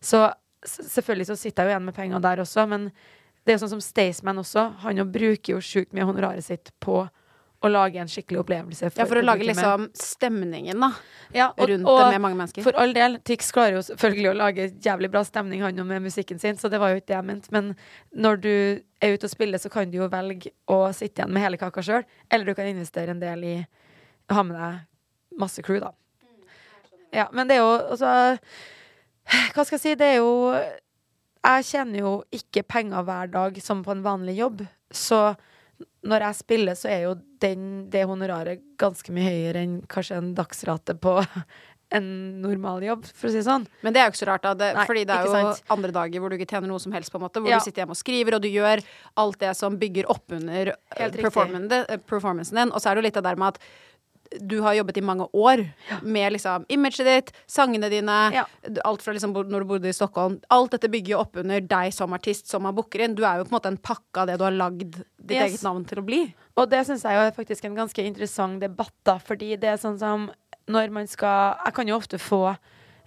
Så 0.03 0.25
selvfølgelig 0.67 1.29
så 1.31 1.37
sitter 1.39 1.63
jeg 1.63 1.69
jo 1.71 1.75
igjen 1.75 1.85
med 1.87 1.95
penger 1.95 2.23
der 2.23 2.43
også, 2.43 2.67
men 2.69 2.89
det 3.43 3.51
er 3.51 3.57
jo 3.57 3.65
sånn 3.65 3.75
som 3.75 3.83
Staysman 3.83 4.39
også. 4.39 4.69
Han 4.85 4.99
jo 5.01 5.05
bruker 5.05 5.55
jo 5.57 5.63
sjukt 5.63 5.93
mye 5.95 6.07
honoraret 6.07 6.43
sitt 6.45 6.71
på 6.83 7.03
å 7.63 7.69
lage 7.71 7.95
en 8.01 8.09
skikkelig 8.11 8.41
opplevelse. 8.41 8.89
Ja, 8.91 9.05
For 9.07 9.21
å 9.21 9.23
lage 9.23 9.45
liksom 9.47 9.85
stemningen, 9.95 10.81
da. 10.83 10.89
Ja, 11.33 11.45
og- 11.57 11.69
rundt 11.69 11.87
og 11.87 11.99
det 11.99 12.09
med 12.11 12.21
mange 12.21 12.35
mennesker. 12.35 12.63
For 12.63 12.75
all 12.75 12.91
del, 12.91 13.19
Tix 13.19 13.51
klarer 13.55 13.77
jo 13.77 13.83
selvfølgelig 13.87 14.31
å 14.33 14.37
lage 14.37 14.69
jævlig 14.83 15.09
bra 15.11 15.23
stemning, 15.23 15.61
han 15.61 15.77
jo 15.77 15.85
med 15.85 16.01
musikken 16.03 16.39
sin, 16.39 16.55
så 16.57 16.69
det 16.69 16.79
var 16.79 16.89
jo 16.91 16.99
ikke 16.99 17.07
det 17.07 17.15
jeg 17.15 17.25
mente. 17.25 17.51
Men 17.51 17.75
når 18.13 18.41
du 18.41 18.81
er 19.01 19.13
ute 19.15 19.23
og 19.23 19.31
spiller, 19.31 19.57
så 19.57 19.71
kan 19.71 19.89
du 19.89 19.97
jo 19.97 20.09
velge 20.09 20.51
å 20.67 20.93
sitte 20.93 21.21
igjen 21.23 21.31
med 21.31 21.41
hele 21.41 21.57
kaka 21.57 21.81
sjøl, 21.81 22.03
eller 22.29 22.45
du 22.45 22.53
kan 22.53 22.65
investere 22.65 23.09
en 23.09 23.19
del 23.21 23.43
i 23.43 23.67
å 24.29 24.33
ha 24.33 24.43
med 24.43 24.57
deg 24.57 24.79
masse 25.39 25.61
crew, 25.65 25.79
da. 25.83 25.91
Ja, 27.13 27.27
men 27.31 27.47
det 27.49 27.57
er 27.59 27.61
jo 27.61 27.73
altså 27.93 28.09
Hva 29.53 29.63
skal 29.65 29.77
jeg 29.77 29.83
si? 29.83 29.91
Det 29.99 30.07
er 30.15 30.17
jo 30.17 30.31
Jeg 30.53 31.65
tjener 31.67 31.99
jo 32.01 32.13
ikke 32.33 32.63
penger 32.65 33.03
hver 33.05 33.29
dag 33.33 33.59
som 33.61 33.83
på 33.85 33.93
en 33.93 34.01
vanlig 34.05 34.37
jobb, 34.39 34.63
så 34.93 35.35
når 36.03 36.23
jeg 36.27 36.35
spiller, 36.37 36.75
så 36.79 36.87
er 36.91 37.01
jo 37.07 37.13
den, 37.43 37.89
det 37.91 38.05
honoraret 38.07 38.61
ganske 38.79 39.11
mye 39.15 39.25
høyere 39.25 39.61
enn 39.65 39.73
kanskje 39.91 40.17
en 40.19 40.29
dagsrate 40.37 40.95
på 41.01 41.17
en 41.97 42.07
normal 42.43 42.83
jobb, 42.85 43.03
for 43.11 43.27
å 43.27 43.31
si 43.33 43.39
det 43.41 43.45
sånn. 43.47 43.65
Men 43.83 43.93
det 43.95 43.99
er 44.01 44.07
jo 44.07 44.13
ikke 44.13 44.21
så 44.21 44.27
rart, 44.29 44.45
da. 44.45 44.53
Det, 44.57 44.69
Nei, 44.77 44.85
fordi 44.87 45.03
det 45.09 45.15
er 45.17 45.27
jo 45.27 45.33
sant. 45.35 45.63
andre 45.75 45.91
dager 45.95 46.23
hvor 46.23 46.31
du 46.31 46.37
ikke 46.37 46.47
tjener 46.53 46.71
noe 46.71 46.79
som 46.83 46.95
helst, 46.95 47.11
på 47.11 47.19
en 47.19 47.25
måte. 47.25 47.43
Hvor 47.43 47.51
Ja. 47.51 47.59
du 47.59 47.67
sitter 47.67 47.83
hjemme 47.83 47.95
og 47.97 47.99
skriver, 47.99 48.37
og 48.37 48.41
du 48.45 48.49
gjør 48.53 48.83
alt 49.23 49.39
det 49.43 49.51
som 49.59 49.75
bygger 49.81 50.07
opp 50.13 50.31
under 50.39 50.71
eh, 50.73 51.03
eh, 51.03 51.11
performancen 52.07 52.61
din. 52.61 52.71
Og 52.71 52.79
så 52.79 52.89
er 52.89 52.95
det 52.95 53.03
jo 53.03 53.07
litt 53.09 53.19
det 53.19 53.25
der 53.27 53.39
med 53.43 53.55
at 53.55 53.59
du 54.41 54.61
har 54.61 54.73
jobbet 54.77 54.97
i 54.97 55.01
mange 55.05 55.27
år 55.33 55.61
med 56.01 56.33
liksom 56.33 56.65
imaget 56.73 57.05
ditt, 57.05 57.31
sangene 57.47 57.89
dine, 57.91 58.17
Ja. 58.33 58.45
alt 58.85 59.01
fra 59.01 59.13
liksom 59.13 59.33
når 59.33 59.59
du 59.59 59.65
bodde 59.65 59.89
i 59.89 59.93
Stockholm. 59.93 60.39
Alt 60.49 60.71
dette 60.71 60.89
bygger 60.89 61.13
jo 61.15 61.19
opp 61.19 61.35
under 61.37 61.59
deg 61.61 61.93
som 61.93 62.13
artist, 62.13 62.47
som 62.47 62.63
har 62.65 62.73
booker 62.73 63.01
inn. 63.05 63.15
Du 63.15 63.23
er 63.23 63.37
jo 63.37 63.43
på 63.45 63.53
en 63.53 63.59
måte 63.59 63.67
en 63.73 63.77
pakke 63.77 64.17
av 64.23 64.27
det 64.27 64.37
du 64.39 64.43
har 64.45 64.51
lagd 64.51 64.79
ditt 65.19 65.37
Yes. 65.37 65.51
eget 65.51 65.63
navn 65.63 65.85
til 65.85 65.99
å 66.01 66.05
bli. 66.05 66.33
Og 66.57 66.69
det 66.69 66.85
syns 66.87 67.03
jeg 67.03 67.13
er 67.15 67.31
faktisk 67.31 67.65
en 67.65 67.75
ganske 67.75 68.03
interessant 68.05 68.59
debatt, 68.59 68.93
da, 69.03 69.17
fordi 69.17 69.55
det 69.59 69.69
er 69.69 69.77
sånn 69.77 69.99
som 69.99 70.29
når 70.67 70.91
man 70.91 71.07
skal 71.07 71.57
Jeg 71.65 71.73
kan 71.73 71.87
jo 71.87 71.97
ofte 71.97 72.17
få 72.17 72.57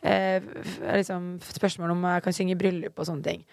eh, 0.02 0.40
liksom, 0.94 1.40
spørsmål 1.40 1.90
om 1.90 2.02
jeg 2.04 2.22
kan 2.22 2.32
synge 2.32 2.52
i 2.52 2.60
bryllup 2.60 2.98
og 2.98 3.06
sånne 3.08 3.24
ting. 3.24 3.44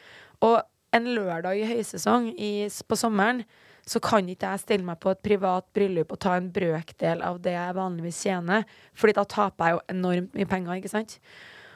Og 0.42 0.62
en 0.94 1.06
lørdag 1.16 1.58
i 1.58 1.66
høysesong 1.66 2.28
i, 2.38 2.68
på 2.88 2.96
sommeren 3.00 3.44
så 3.88 4.00
kan 4.04 4.28
ikke 4.32 4.54
jeg 4.54 4.62
stille 4.62 4.88
meg 4.88 5.00
på 5.04 5.12
et 5.12 5.24
privat 5.26 5.66
bryllup 5.76 6.14
og 6.16 6.20
ta 6.24 6.38
en 6.38 6.48
brøkdel 6.56 7.24
av 7.26 7.42
det 7.44 7.56
jeg 7.56 7.76
vanligvis 7.76 8.22
tjener, 8.24 8.64
Fordi 8.96 9.14
da 9.18 9.24
taper 9.24 9.66
jeg 9.66 9.76
jo 9.76 9.82
enormt 9.90 10.38
mye 10.38 10.48
penger, 10.48 10.78
ikke 10.78 10.94
sant? 10.94 11.18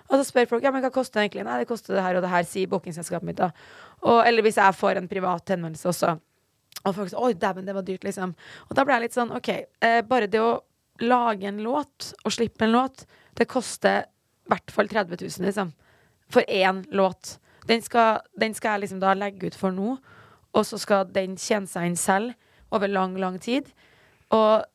Og 0.07 0.15
så 0.15 0.23
spør 0.23 0.47
folk 0.47 0.63
ja, 0.63 0.71
men 0.71 0.83
hva 0.85 0.91
koster 0.93 1.19
det 1.19 1.25
egentlig. 1.25 1.43
Nei, 1.43 1.57
det 1.59 1.67
koster 1.67 1.97
det 1.97 2.03
her 2.05 2.15
og 2.15 2.23
det 2.23 2.31
her, 2.31 2.45
sier 2.47 2.69
bookingselskapet 2.71 3.27
mitt. 3.27 3.41
da. 3.41 3.51
Og, 4.05 4.21
eller 4.23 4.45
hvis 4.45 4.59
jeg 4.59 4.75
får 4.77 5.01
en 5.01 5.09
privat 5.11 5.51
henvendelse 5.51 5.89
også. 5.91 6.13
Og 6.85 6.95
folk 6.95 7.09
sier 7.09 7.19
'oi, 7.19 7.33
dæven, 7.33 7.65
det 7.67 7.75
var 7.75 7.83
dyrt', 7.83 8.05
liksom. 8.07 8.35
Og 8.69 8.75
da 8.75 8.85
ble 8.85 8.93
jeg 8.93 9.01
litt 9.01 9.17
sånn 9.17 9.33
OK, 9.35 9.49
eh, 9.81 10.01
bare 10.07 10.29
det 10.31 10.39
å 10.39 10.61
lage 11.01 11.47
en 11.49 11.59
låt 11.63 12.13
og 12.23 12.31
slippe 12.31 12.63
en 12.63 12.71
låt, 12.71 13.05
det 13.35 13.49
koster 13.49 14.05
i 14.05 14.53
hvert 14.53 14.71
fall 14.71 14.87
30 14.87 15.17
000, 15.19 15.45
liksom. 15.45 15.73
For 16.31 16.41
én 16.47 16.85
låt. 16.91 17.39
Den 17.67 17.81
skal, 17.81 18.21
den 18.39 18.53
skal 18.53 18.77
jeg 18.77 18.87
liksom 18.87 19.01
da 19.03 19.13
legge 19.13 19.47
ut 19.47 19.55
for 19.55 19.75
nå, 19.75 19.97
og 20.55 20.65
så 20.65 20.79
skal 20.81 21.09
den 21.13 21.35
tjene 21.39 21.69
seg 21.69 21.89
inn 21.89 21.99
selv 21.99 22.33
over 22.73 22.89
lang, 22.91 23.15
lang 23.19 23.37
tid. 23.39 23.69
Og 24.33 24.65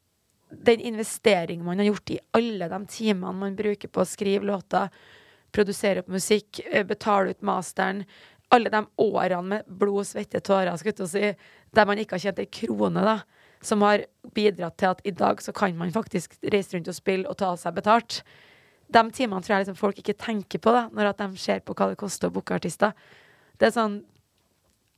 den 0.53 0.81
investeringen 0.81 1.64
man 1.66 1.81
har 1.81 1.91
gjort 1.91 2.14
i 2.14 2.20
alle 2.37 2.68
de 2.68 2.81
timene 2.93 3.33
man 3.37 3.57
bruker 3.57 3.89
på 3.89 4.03
å 4.03 4.09
skrive 4.09 4.49
låter, 4.49 4.93
produsere 5.53 6.03
opp 6.03 6.12
musikk, 6.12 6.61
eh, 6.70 6.85
betale 6.85 7.33
ut 7.33 7.43
masteren, 7.45 8.05
alle 8.53 8.70
de 8.73 8.83
årene 9.01 9.43
med 9.49 9.68
blod, 9.68 10.07
svette, 10.07 10.41
tårer, 10.41 10.77
skal 10.77 10.93
jeg 10.93 11.09
si, 11.09 11.35
der 11.73 11.89
man 11.89 11.99
ikke 12.01 12.18
har 12.18 12.27
tjent 12.27 12.41
ei 12.43 12.49
krone, 12.53 13.05
da, 13.05 13.20
som 13.64 13.85
har 13.85 14.05
bidratt 14.35 14.77
til 14.81 14.93
at 14.93 15.03
i 15.09 15.14
dag 15.16 15.41
så 15.41 15.55
kan 15.57 15.77
man 15.77 15.93
faktisk 15.93 16.37
reise 16.53 16.77
rundt 16.77 16.91
og 16.91 16.97
spille 16.97 17.29
og 17.29 17.39
ta 17.41 17.55
seg 17.57 17.77
betalt. 17.79 18.23
De 18.93 19.03
timene 19.14 19.41
tror 19.41 19.57
jeg 19.57 19.66
liksom 19.66 19.79
folk 19.79 19.99
ikke 20.03 20.18
tenker 20.20 20.61
på 20.61 20.73
da, 20.75 20.89
når 20.93 21.12
at 21.12 21.23
de 21.23 21.41
ser 21.41 21.62
på 21.64 21.77
hva 21.77 21.93
det 21.93 22.01
koster 22.01 22.29
å 22.29 22.35
booke 22.35 22.57
artister. 22.57 22.93
Det 23.57 23.70
er 23.70 23.77
sånn 23.77 24.01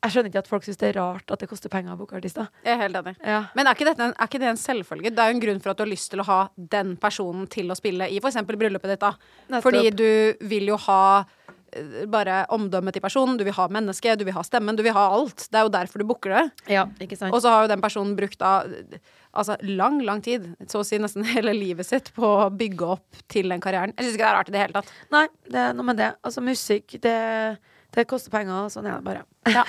Jeg 0.04 0.12
skjønner 0.12 0.30
ikke 0.30 0.42
at 0.44 0.50
folk 0.50 0.66
syns 0.66 0.80
det 0.80 0.90
er 0.90 0.98
rart 1.00 1.32
at 1.32 1.40
det 1.40 1.48
koster 1.48 1.72
penger 1.72 1.94
å 1.94 1.98
booke 2.00 2.18
artister. 2.18 2.50
Jeg 2.66 2.76
er 2.76 2.82
helt 2.82 2.98
enig. 3.00 3.14
Ja. 3.24 3.38
Men 3.56 3.70
er 3.70 3.78
ikke, 3.78 3.86
dette 3.88 4.04
en, 4.04 4.12
er 4.12 4.28
ikke 4.28 4.42
det 4.42 4.50
en 4.50 4.60
selvfølge? 4.60 5.14
Det 5.14 5.22
er 5.22 5.32
jo 5.32 5.36
en 5.38 5.42
grunn 5.46 5.62
for 5.64 5.72
at 5.72 5.80
du 5.80 5.84
har 5.86 5.90
lyst 5.90 6.10
til 6.12 6.20
å 6.20 6.28
ha 6.28 6.40
den 6.76 6.92
personen 7.00 7.48
til 7.50 7.72
å 7.72 7.78
spille 7.78 8.10
i 8.12 8.20
f.eks. 8.20 8.36
bryllupet 8.44 8.94
ditt. 8.94 9.00
da. 9.00 9.14
Nettopp. 9.48 9.64
Fordi 9.64 9.94
du 9.96 10.44
vil 10.50 10.68
jo 10.68 10.76
ha 10.84 11.00
eh, 11.24 12.04
bare 12.12 12.42
omdømmet 12.52 12.98
til 12.98 13.04
personen, 13.04 13.40
du 13.40 13.46
vil 13.48 13.56
ha 13.56 13.68
mennesket, 13.72 14.20
du 14.20 14.28
vil 14.28 14.36
ha 14.36 14.44
stemmen, 14.44 14.76
du 14.76 14.84
vil 14.84 14.96
ha 14.96 15.08
alt. 15.16 15.48
Det 15.48 15.62
er 15.62 15.64
jo 15.64 15.74
derfor 15.80 16.04
du 16.04 16.08
booker 16.12 16.36
det. 16.36 16.46
ja, 16.76 16.84
ikke 17.00 17.16
sant? 17.16 17.32
Og 17.32 17.40
så 17.40 17.54
har 17.54 17.64
jo 17.64 17.72
den 17.72 17.84
personen 17.84 18.12
brukt 18.18 18.40
da 18.44 18.58
altså 19.34 19.56
lang, 19.66 19.98
lang 20.04 20.20
tid, 20.24 20.46
så 20.70 20.82
å 20.82 20.86
si 20.86 21.00
nesten 21.00 21.24
hele 21.34 21.56
livet 21.56 21.88
sitt, 21.88 22.12
på 22.16 22.28
å 22.44 22.50
bygge 22.52 22.90
opp 22.96 23.24
til 23.32 23.50
den 23.52 23.62
karrieren. 23.64 23.96
Jeg 23.96 24.10
syns 24.10 24.18
ikke 24.18 24.26
det 24.26 24.32
er 24.32 24.38
rart 24.42 24.52
i 24.52 24.54
det 24.54 24.66
hele 24.66 24.76
tatt. 24.82 24.92
Nei, 25.14 25.26
det 25.48 25.62
er 25.68 25.76
noe 25.76 25.88
med 25.90 26.00
det. 26.00 26.12
Altså, 26.24 26.44
musikk, 26.44 26.98
det, 27.02 27.16
det 27.94 28.06
koster 28.10 28.32
penger, 28.32 28.66
og 28.66 28.72
sånn 28.72 28.88
er 28.90 28.98
det 28.98 29.06
bare. 29.06 29.22
Ja, 29.54 29.62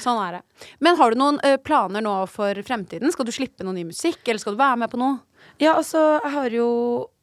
sånn 0.00 0.20
er 0.22 0.38
det. 0.38 0.66
Men 0.84 0.96
har 0.96 1.12
du 1.12 1.20
noen 1.20 1.40
planer 1.64 2.04
nå 2.04 2.14
for 2.30 2.58
fremtiden? 2.64 3.12
Skal 3.12 3.28
du 3.28 3.34
slippe 3.34 3.66
noe 3.66 3.76
ny 3.76 3.84
musikk, 3.90 4.22
eller 4.24 4.40
skal 4.42 4.56
du 4.56 4.60
være 4.60 4.80
med 4.84 4.92
på 4.92 5.00
noe? 5.00 5.20
Ja, 5.60 5.74
altså, 5.74 6.00
jeg 6.22 6.34
har 6.34 6.58
jo 6.58 6.68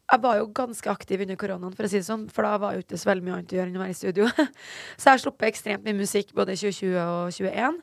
Jeg 0.05 0.21
var 0.21 0.35
jo 0.37 0.43
ganske 0.53 0.89
aktiv 0.91 1.21
under 1.23 1.37
koronaen, 1.41 1.73
for 1.73 1.87
å 1.87 1.89
si 1.89 1.97
det 1.97 2.05
sånn, 2.05 2.27
for 2.29 2.45
da 2.45 2.59
var 2.61 2.75
jo 2.75 2.83
ikke 2.83 2.99
så 3.01 3.07
veldig 3.09 3.25
mye 3.25 3.37
annet 3.39 3.53
å 3.55 3.57
gjøre 3.57 3.71
enn 3.71 3.79
å 3.79 3.81
være 3.81 3.93
i 3.95 3.97
studio. 3.97 4.27
så 4.99 5.07
jeg 5.07 5.15
har 5.15 5.21
sluppet 5.23 5.47
ekstremt 5.47 5.87
mye 5.87 5.97
musikk 5.97 6.29
både 6.37 6.53
i 6.53 6.59
2020 6.61 6.99
og 7.01 7.31
2021. 7.33 7.79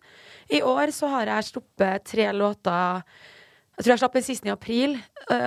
I 0.54 0.60
år 0.70 0.92
så 0.94 1.10
har 1.10 1.32
jeg 1.32 1.48
sluppet 1.48 2.06
tre 2.12 2.28
låter 2.30 3.02
Jeg 3.02 3.82
tror 3.82 3.92
jeg 3.92 4.02
slapp 4.04 4.20
den 4.20 4.26
siste 4.28 4.46
i 4.46 4.54
april, 4.54 4.94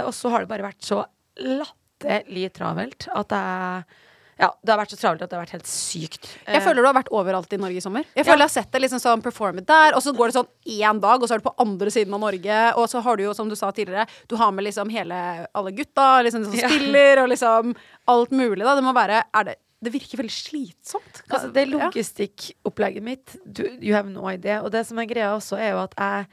og 0.03 0.11
så 0.19 0.33
har 0.33 0.43
det 0.43 0.51
bare 0.51 0.67
vært 0.67 0.83
så 0.83 0.99
latterlig 1.39 2.51
travelt 2.59 3.07
at 3.15 3.37
jeg 3.39 4.03
Ja, 4.39 4.49
det 4.61 4.71
har 4.73 4.79
vært 4.81 4.91
så 4.91 4.97
travelt 4.99 5.21
at 5.23 5.29
det 5.31 5.37
har 5.37 5.45
vært 5.45 5.53
helt 5.55 5.67
sykt. 5.69 6.27
Jeg 6.45 6.61
føler 6.65 6.81
du 6.83 6.87
har 6.89 6.95
vært 6.97 7.11
overalt 7.15 7.53
i 7.55 7.57
Norge 7.61 7.77
i 7.79 7.83
sommer. 7.83 8.03
Jeg 8.17 8.25
føler 8.27 8.43
jeg 8.43 8.49
har 8.49 8.55
sett 8.63 8.71
det 8.73 8.81
liksom 8.83 8.99
sånn 8.99 9.21
performet 9.23 9.65
der, 9.69 9.95
og 9.95 10.03
så 10.03 10.11
går 10.15 10.27
det 10.31 10.35
sånn 10.35 10.49
én 10.75 10.99
dag, 10.99 11.21
og 11.23 11.29
så 11.29 11.35
er 11.37 11.39
du 11.39 11.45
på 11.47 11.53
andre 11.63 11.93
siden 11.93 12.13
av 12.17 12.19
Norge, 12.25 12.57
og 12.75 12.89
så 12.91 12.99
har 13.05 13.15
du 13.15 13.23
jo, 13.23 13.33
som 13.37 13.47
du 13.47 13.55
sa 13.55 13.71
tidligere, 13.71 14.03
du 14.27 14.35
har 14.35 14.51
med 14.51 14.65
liksom 14.67 14.91
hele 14.91 15.47
alle 15.55 15.71
gutta, 15.71 16.21
liksom 16.27 16.43
de 16.43 16.51
som 16.51 16.59
Ja. 16.59 16.67
spiller, 16.69 17.23
og 17.23 17.29
liksom 17.31 17.75
alt 18.07 18.31
mulig, 18.31 18.63
da. 18.65 18.75
Det 18.75 18.83
må 18.83 18.93
være 18.93 19.23
Er 19.33 19.43
det 19.43 19.55
Det 19.83 19.91
virker 19.93 20.17
veldig 20.17 20.31
slitsomt. 20.31 21.21
Altså, 21.29 21.51
det 21.53 21.67
Ja. 21.69 21.89
logistikkopplegget 21.89 23.03
mitt, 23.03 23.35
du, 23.45 23.63
you 23.81 23.93
have 23.93 24.07
no 24.09 24.27
idea. 24.29 24.61
Og 24.63 24.71
det 24.71 24.85
som 24.87 24.97
er 24.99 25.05
greia 25.05 25.35
også, 25.35 25.57
er 25.59 25.71
jo 25.75 25.83
at 25.83 25.93
jeg 25.97 26.27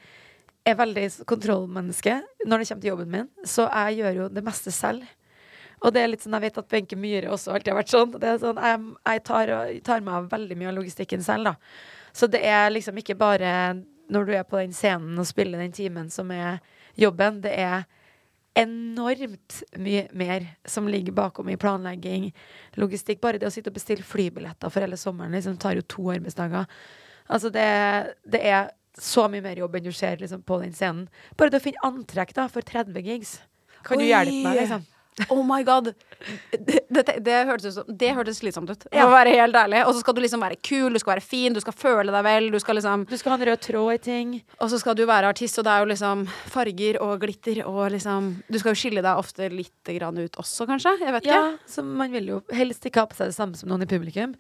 er 0.65 0.75
veldig 0.79 1.25
kontrollmenneske 1.27 2.23
når 2.47 2.59
det 2.63 2.69
kommer 2.69 2.81
til 2.83 2.91
jobben 2.91 3.11
min. 3.11 3.29
Så 3.45 3.67
jeg 3.69 3.99
gjør 3.99 4.15
jo 4.17 4.29
det 4.29 4.45
meste 4.45 4.73
selv. 4.73 5.03
Og 5.83 5.95
det 5.95 6.03
er 6.03 6.13
litt 6.13 6.23
sånn, 6.23 6.37
jeg 6.39 6.47
vet 6.47 6.61
at 6.63 6.69
Benke 6.71 6.99
Myhre 6.99 7.33
også 7.35 7.55
alltid 7.55 7.73
har 7.73 7.81
vært 7.81 7.95
sånn. 7.95 8.13
Det 8.23 8.29
er 8.29 8.43
sånn 8.43 8.61
jeg, 8.63 8.83
jeg 9.09 9.23
tar, 9.27 9.55
tar 9.89 10.05
meg 10.05 10.19
av 10.19 10.29
veldig 10.31 10.59
mye 10.61 10.71
av 10.71 10.77
logistikken 10.79 11.25
selv, 11.27 11.51
da. 11.51 11.55
Så 12.15 12.29
det 12.31 12.43
er 12.47 12.71
liksom 12.71 13.01
ikke 13.01 13.17
bare 13.19 13.51
når 14.13 14.29
du 14.29 14.33
er 14.37 14.47
på 14.47 14.61
den 14.61 14.75
scenen 14.77 15.19
og 15.19 15.27
spiller 15.27 15.63
den 15.63 15.75
timen 15.75 16.11
som 16.13 16.31
er 16.35 16.61
jobben. 17.01 17.41
Det 17.43 17.55
er 17.57 17.87
enormt 18.59 19.63
mye 19.81 20.05
mer 20.13 20.45
som 20.69 20.89
ligger 20.89 21.17
bakom 21.17 21.49
i 21.49 21.57
planlegging, 21.57 22.29
logistikk. 22.77 23.23
Bare 23.23 23.41
det 23.41 23.49
å 23.49 23.55
sitte 23.55 23.73
og 23.73 23.79
bestille 23.79 24.05
flybilletter 24.07 24.73
for 24.73 24.85
hele 24.85 24.99
sommeren 25.01 25.35
liksom, 25.35 25.57
tar 25.61 25.79
jo 25.79 25.87
to 25.89 26.11
arbeidsdager. 26.13 26.69
Altså 27.33 27.51
det, 27.55 27.67
det 28.29 28.43
er 28.45 28.71
så 28.99 29.25
mye 29.33 29.45
mer 29.45 29.57
jobb 29.57 29.79
enn 29.79 29.87
du 29.89 29.93
ser 29.97 30.21
liksom, 30.21 30.43
på 30.45 30.61
den 30.61 30.75
scenen. 30.77 31.07
Bare 31.41 31.53
det 31.53 31.63
å 31.63 31.65
finne 31.65 31.87
antrekk 31.89 32.35
da, 32.37 32.49
for 32.53 32.67
30 32.67 33.09
gigs. 33.09 33.39
Kan 33.87 34.03
du 34.03 34.07
hjelpe 34.07 34.43
meg, 34.45 34.61
liksom? 34.61 34.85
Oh 35.29 35.43
my 35.45 35.61
god. 35.63 35.91
Det, 36.53 36.79
det, 36.89 37.03
det, 37.21 37.35
hørtes, 37.49 37.77
det 37.89 38.13
hørtes 38.17 38.39
slitsomt 38.41 38.71
ut, 38.73 38.87
Ja. 38.95 39.05
å 39.05 39.11
være 39.13 39.35
helt 39.37 39.57
ærlig. 39.59 39.83
Og 39.85 39.93
så 39.93 40.01
skal 40.01 40.15
du 40.17 40.21
liksom 40.25 40.41
være 40.41 40.57
kul, 40.65 40.93
du 40.95 40.99
skal 41.03 41.15
være 41.17 41.25
fin, 41.27 41.53
du 41.53 41.61
skal 41.61 41.75
føle 41.77 42.15
deg 42.15 42.25
vel, 42.25 42.47
du 42.55 42.59
skal 42.63 42.79
liksom 42.79 43.05
Du 43.11 43.17
skal 43.21 43.35
ha 43.35 43.39
en 43.41 43.45
rød 43.51 43.61
tråd 43.67 43.95
i 43.95 43.99
ting. 44.07 44.31
Og 44.61 44.71
så 44.73 44.79
skal 44.81 44.97
du 44.97 45.03
være 45.11 45.29
artist, 45.29 45.59
og 45.61 45.67
det 45.69 45.73
er 45.75 45.83
jo 45.85 45.91
liksom 45.93 46.23
farger 46.55 47.01
og 47.05 47.21
glitter 47.27 47.61
og 47.67 47.91
liksom 47.93 48.31
Du 48.49 48.59
skal 48.63 48.73
jo 48.73 48.81
skille 48.85 49.03
deg 49.05 49.21
ofte 49.21 49.51
litt 49.53 49.93
grann 49.99 50.17
ut 50.23 50.39
også, 50.41 50.67
kanskje? 50.71 50.95
Jeg 51.05 51.13
vet 51.19 51.27
ikke. 51.29 51.43
Ja, 51.43 51.53
så 51.69 51.85
man 51.85 52.13
vil 52.15 52.31
jo 52.33 52.41
helst 52.55 52.87
ikke 52.89 53.05
ha 53.05 53.11
på 53.11 53.19
seg 53.21 53.33
det 53.35 53.37
samme 53.37 53.59
som 53.59 53.69
noen 53.69 53.85
i 53.85 53.91
publikum. 53.91 54.33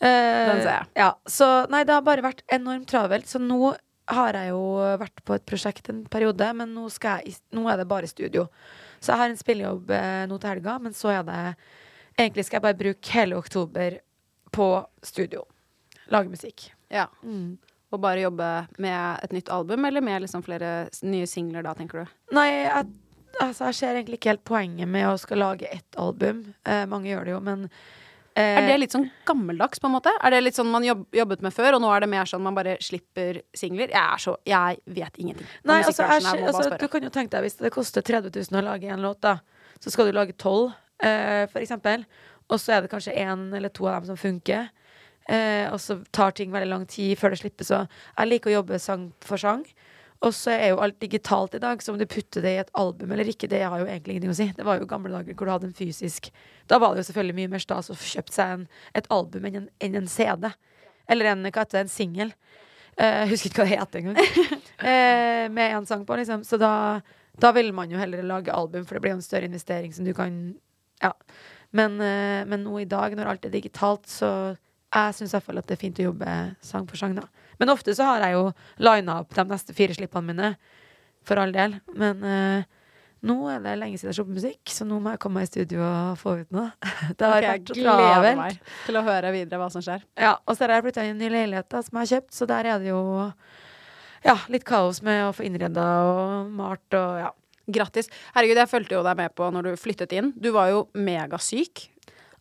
Eh, 0.00 0.46
Den 0.50 0.62
ser 0.62 0.70
jeg. 0.76 0.86
Ja, 0.98 1.10
så 1.26 1.50
nei, 1.70 1.82
det 1.88 1.94
har 1.96 2.02
bare 2.06 2.22
vært 2.22 2.42
enormt 2.52 2.86
travelt. 2.90 3.26
Så 3.30 3.40
nå 3.42 3.74
har 4.12 4.36
jeg 4.36 4.50
jo 4.52 4.62
vært 5.00 5.22
på 5.24 5.32
et 5.38 5.44
prosjekt 5.48 5.86
en 5.88 6.02
periode, 6.12 6.50
men 6.58 6.74
nå, 6.76 6.90
jeg, 6.92 7.38
nå 7.56 7.62
er 7.72 7.78
det 7.80 7.86
bare 7.88 8.10
studio. 8.10 8.48
Så 9.04 9.12
jeg 9.12 9.20
har 9.20 9.32
en 9.32 9.40
spillejobb 9.40 9.90
eh, 9.92 10.24
nå 10.30 10.38
til 10.40 10.54
helga, 10.54 10.78
men 10.80 10.96
så 10.96 11.12
er 11.18 11.26
det 11.28 11.40
Egentlig 12.14 12.44
skal 12.46 12.60
jeg 12.60 12.62
bare 12.62 12.78
bruke 12.78 13.10
hele 13.10 13.34
oktober 13.40 13.96
på 14.54 14.66
studio. 15.02 15.40
Lage 16.14 16.30
musikk. 16.30 16.68
Ja. 16.86 17.08
Mm. 17.26 17.56
Og 17.90 17.98
bare 18.04 18.22
jobbe 18.22 18.50
med 18.78 19.24
et 19.26 19.34
nytt 19.34 19.50
album, 19.50 19.82
eller 19.88 20.04
med 20.04 20.22
liksom 20.22 20.44
flere 20.46 20.86
nye 21.02 21.26
singler 21.26 21.66
da, 21.66 21.72
tenker 21.74 22.04
du? 22.04 22.12
Nei, 22.38 22.46
jeg, 22.52 22.86
altså, 23.40 23.72
jeg 23.72 23.78
ser 23.80 23.98
egentlig 23.98 24.20
ikke 24.20 24.30
helt 24.30 24.44
poenget 24.46 24.92
med 24.94 25.08
å 25.10 25.18
skal 25.18 25.42
lage 25.42 25.72
ett 25.74 25.98
album. 25.98 26.44
Eh, 26.62 26.84
mange 26.90 27.10
gjør 27.10 27.26
det 27.26 27.34
jo, 27.34 27.42
men 27.50 27.66
Er 28.34 28.66
det 28.66 28.76
litt 28.80 28.94
sånn 28.94 29.06
gammeldags, 29.28 29.78
på 29.78 29.86
en 29.86 29.94
måte? 29.94 30.10
Er 30.18 30.34
det 30.34 30.40
litt 30.42 30.56
sånn 30.58 30.70
man 30.72 30.82
jobb, 30.82 31.04
jobbet 31.14 31.44
med 31.46 31.54
før, 31.54 31.76
og 31.76 31.84
nå 31.84 31.90
er 31.94 32.02
det 32.02 32.10
mer 32.10 32.26
sånn 32.26 32.42
man 32.42 32.56
bare 32.56 32.76
slipper 32.82 33.38
singler? 33.54 33.92
Jeg 33.94 34.02
er 34.02 34.22
så 34.22 34.34
Jeg 34.48 34.80
vet 34.96 35.20
ingenting. 35.22 35.50
Nei, 35.70 35.80
altså, 35.84 36.08
jeg, 36.10 36.46
altså, 36.48 36.68
du 36.80 36.86
kan 36.90 37.06
jo 37.06 37.12
tenke 37.14 37.30
deg 37.36 37.46
Hvis 37.46 37.60
det 37.60 37.70
koster 37.74 38.02
30 38.02 38.34
000 38.34 38.58
å 38.58 38.64
lage 38.66 38.90
en 38.90 39.04
låt, 39.06 39.20
da, 39.22 39.36
så 39.78 39.92
skal 39.94 40.10
du 40.10 40.16
lage 40.16 40.34
tolv, 40.40 40.72
eh, 40.98 41.44
for 41.52 41.62
eksempel. 41.62 42.06
Og 42.50 42.58
så 42.60 42.74
er 42.74 42.84
det 42.84 42.90
kanskje 42.92 43.14
én 43.16 43.46
eller 43.54 43.72
to 43.72 43.86
av 43.86 44.00
dem 44.00 44.10
som 44.12 44.20
funker. 44.20 44.68
Uh, 45.24 45.72
og 45.72 45.78
så 45.80 45.96
tar 46.12 46.34
ting 46.36 46.50
veldig 46.52 46.68
lang 46.68 46.82
tid 46.90 47.16
før 47.16 47.32
det 47.32 47.40
slippes. 47.40 47.70
Og 47.72 47.86
jeg 47.86 48.28
liker 48.28 48.52
å 48.52 48.58
jobbe 48.58 48.80
sang 48.82 49.08
for 49.24 49.40
sang. 49.40 49.64
Og 50.24 50.32
så 50.32 50.54
er 50.54 50.70
jo 50.72 50.80
alt 50.80 50.96
digitalt 51.02 51.56
i 51.58 51.60
dag, 51.60 51.82
så 51.82 51.92
om 51.92 51.98
du 52.00 52.06
putter 52.08 52.44
det 52.44 52.52
i 52.54 52.60
et 52.62 52.70
album 52.80 53.12
eller 53.12 53.28
ikke, 53.28 53.48
det 53.50 53.60
har 53.64 53.80
jo 53.82 53.86
egentlig 53.88 54.14
ingenting 54.14 54.32
å 54.32 54.36
si. 54.38 54.46
Det 54.56 54.64
var 54.64 54.78
jo 54.80 54.88
gamle 54.88 55.12
dager 55.12 55.36
hvor 55.36 55.48
du 55.48 55.52
hadde 55.52 55.68
en 55.68 55.76
fysisk 55.76 56.30
Da 56.70 56.78
var 56.80 56.94
det 56.94 57.02
jo 57.02 57.08
selvfølgelig 57.10 57.36
mye 57.42 57.50
mer 57.52 57.64
stas 57.64 57.90
å 57.92 57.96
få 57.98 58.06
kjøpt 58.14 58.36
seg 58.36 58.54
en, 58.54 58.62
et 58.96 59.10
album 59.12 59.44
enn 59.50 59.58
en, 59.60 59.66
enn 59.84 59.98
en 60.00 60.08
CD. 60.08 60.48
Eller 61.12 61.32
en, 61.34 61.44
hva 61.44 61.64
heter 61.64 61.76
det, 61.76 61.84
en 61.84 61.92
singel. 61.92 62.32
Eh, 62.96 63.18
Jeg 63.24 63.32
husker 63.34 63.50
ikke 63.50 63.64
hva 63.64 63.68
det 63.68 63.80
het 63.82 63.98
engang. 64.00 64.20
uh, 64.80 65.44
med 65.58 65.76
én 65.76 65.88
sang 65.90 66.06
på, 66.08 66.16
liksom. 66.16 66.44
Så 66.48 66.56
da, 66.62 66.72
da 67.36 67.52
vil 67.52 67.72
man 67.76 67.92
jo 67.92 68.00
heller 68.00 68.24
lage 68.24 68.54
album, 68.54 68.86
for 68.88 68.96
det 68.96 69.04
blir 69.04 69.12
jo 69.12 69.20
en 69.20 69.26
større 69.26 69.50
investering 69.50 69.92
som 69.92 70.08
du 70.08 70.14
kan 70.16 70.54
Ja. 71.02 71.12
Men, 71.74 71.98
uh, 72.00 72.46
men 72.46 72.62
nå 72.64 72.78
i 72.80 72.88
dag, 72.88 73.16
når 73.18 73.32
alt 73.32 73.44
er 73.48 73.52
digitalt, 73.52 74.06
så 74.08 74.28
jeg 74.94 75.14
syns 75.18 75.32
i 75.32 75.36
hvert 75.36 75.48
fall 75.48 75.58
at 75.58 75.66
det 75.68 75.74
er 75.74 75.80
fint 75.80 75.98
å 75.98 76.06
jobbe 76.08 76.34
sang 76.62 76.86
for 76.86 76.96
sang, 77.00 77.16
da. 77.18 77.26
Men 77.60 77.72
ofte 77.74 77.94
så 77.96 78.06
har 78.08 78.24
jeg 78.26 78.36
jo 78.38 78.46
lina 78.82 79.20
opp 79.22 79.34
de 79.36 79.44
neste 79.50 79.74
fire 79.76 79.96
slippene 79.96 80.32
mine, 80.32 80.54
for 81.24 81.40
all 81.40 81.52
del. 81.54 81.78
Men, 81.96 82.24
uh, 82.24 82.70
Nå 83.24 83.38
er 83.48 83.62
det 83.64 83.78
lenge 83.80 83.96
siden 83.96 84.10
jeg 84.10 84.12
har 84.12 84.16
sluppet 84.18 84.36
musikk, 84.36 84.68
så 84.68 84.84
nå 84.84 84.98
må 85.00 85.14
jeg 85.14 85.20
komme 85.22 85.40
meg 85.40 85.46
i 85.46 85.48
studio 85.48 85.78
og 85.80 86.18
få 86.20 86.34
ut 86.42 86.50
noe. 86.52 86.66
Det 87.16 87.24
har 87.24 87.38
Ok, 87.38 87.44
jeg 87.46 87.62
travelt. 87.70 87.78
Jeg 87.78 87.84
gleder 87.86 88.10
travelt. 88.10 88.40
meg 88.42 88.74
til 88.84 88.98
å 89.00 89.02
høre 89.06 89.30
videre 89.32 89.60
hva 89.62 89.68
som 89.72 89.84
skjer. 89.86 90.02
Ja, 90.20 90.34
og 90.44 90.58
så 90.58 90.66
har 90.66 90.74
jeg 90.74 90.84
flytta 90.84 91.06
inn 91.06 91.08
i 91.08 91.14
en 91.14 91.22
ny 91.22 91.30
leilighet 91.32 91.70
da, 91.72 91.80
som 91.86 91.96
jeg 91.96 92.02
har 92.04 92.10
kjøpt, 92.18 92.34
så 92.36 92.48
der 92.50 92.68
er 92.74 92.82
det 92.84 92.90
jo 92.90 93.00
ja, 94.28 94.36
litt 94.52 94.66
kaos 94.68 95.00
med 95.08 95.22
å 95.24 95.32
få 95.36 95.46
innreda 95.48 95.86
og 96.10 96.52
malt 96.60 96.98
og 97.00 97.16
ja. 97.22 97.32
Grattis. 97.64 98.10
Herregud, 98.34 98.58
jeg 98.60 98.68
fulgte 98.68 98.98
jo 98.98 99.02
deg 99.06 99.16
med 99.16 99.32
på 99.40 99.46
når 99.48 99.70
du 99.70 99.80
flyttet 99.80 100.12
inn. 100.12 100.26
Du 100.36 100.50
var 100.52 100.68
jo 100.68 100.82
megasyk 100.92 101.86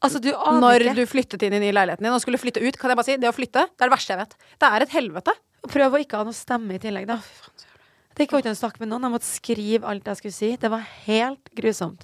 Altså, 0.04 0.20
du 0.20 0.30
når 0.60 0.84
ikke. 0.84 0.96
du 0.98 1.04
flyttet 1.08 1.46
inn 1.48 1.56
i 1.56 1.62
ny 1.64 1.72
leiligheten 1.72 2.04
din 2.04 2.14
og 2.14 2.22
skulle 2.24 2.42
flytte 2.42 2.64
ut. 2.64 2.78
Kan 2.80 2.92
jeg 2.92 3.00
bare 3.00 3.08
si, 3.08 3.18
det 3.22 3.30
å 3.30 3.36
flytte, 3.36 3.66
det 3.72 3.86
er 3.86 3.90
det 3.90 3.96
verste 3.96 4.14
jeg 4.14 4.20
vet. 4.20 4.36
Det 4.60 4.70
er 4.70 4.86
et 4.86 4.96
helvete. 4.98 5.36
Prøv 5.72 5.96
å 5.96 6.02
ikke 6.04 6.20
ha 6.20 6.28
noe 6.28 6.36
stemme 6.36 6.76
i 6.76 6.82
tillegg, 6.84 7.08
da. 7.08 7.22
Det 8.14 8.26
gikk 8.26 8.36
jo 8.36 8.42
ikke 8.44 8.52
an 8.52 8.58
å 8.58 8.60
snakke 8.60 8.84
med 8.84 8.92
noen. 8.92 9.08
Jeg 9.08 9.16
måtte 9.16 9.30
skrive 9.30 9.90
alt 9.90 10.10
jeg 10.12 10.20
skulle 10.20 10.36
si. 10.36 10.50
Det 10.60 10.70
var 10.74 10.84
helt 11.08 11.54
grusomt. 11.58 12.04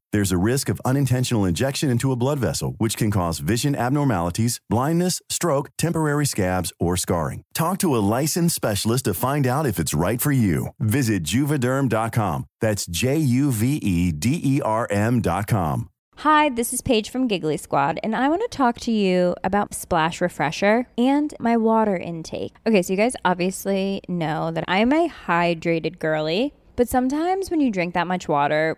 There's 0.13 0.33
a 0.33 0.37
risk 0.37 0.67
of 0.67 0.81
unintentional 0.83 1.45
injection 1.45 1.89
into 1.89 2.11
a 2.11 2.17
blood 2.17 2.37
vessel, 2.37 2.75
which 2.79 2.97
can 2.97 3.11
cause 3.11 3.39
vision 3.39 3.75
abnormalities, 3.75 4.59
blindness, 4.69 5.21
stroke, 5.29 5.69
temporary 5.77 6.25
scabs, 6.25 6.73
or 6.81 6.97
scarring. 6.97 7.43
Talk 7.53 7.77
to 7.77 7.95
a 7.95 8.03
licensed 8.19 8.53
specialist 8.53 9.05
to 9.05 9.13
find 9.13 9.47
out 9.47 9.65
if 9.65 9.79
it's 9.79 9.93
right 9.93 10.19
for 10.19 10.33
you. 10.33 10.67
Visit 10.81 11.23
juvederm.com. 11.23 12.45
That's 12.59 12.85
J 12.85 13.17
U 13.19 13.51
V 13.53 13.77
E 13.77 14.11
D 14.11 14.41
E 14.43 14.61
R 14.61 14.85
M.com. 14.91 15.87
Hi, 16.17 16.49
this 16.49 16.73
is 16.73 16.81
Paige 16.81 17.09
from 17.09 17.29
Giggly 17.29 17.55
Squad, 17.55 17.97
and 18.03 18.13
I 18.13 18.27
want 18.27 18.41
to 18.41 18.49
talk 18.49 18.79
to 18.81 18.91
you 18.91 19.33
about 19.45 19.73
Splash 19.73 20.19
Refresher 20.19 20.87
and 20.97 21.33
my 21.39 21.55
water 21.55 21.95
intake. 21.95 22.53
Okay, 22.67 22.81
so 22.81 22.91
you 22.91 22.97
guys 22.97 23.15
obviously 23.23 24.01
know 24.09 24.51
that 24.51 24.65
I'm 24.67 24.91
a 24.91 25.07
hydrated 25.07 25.99
girly, 25.99 26.53
but 26.75 26.89
sometimes 26.89 27.49
when 27.49 27.61
you 27.61 27.71
drink 27.71 27.93
that 27.93 28.07
much 28.07 28.27
water, 28.27 28.77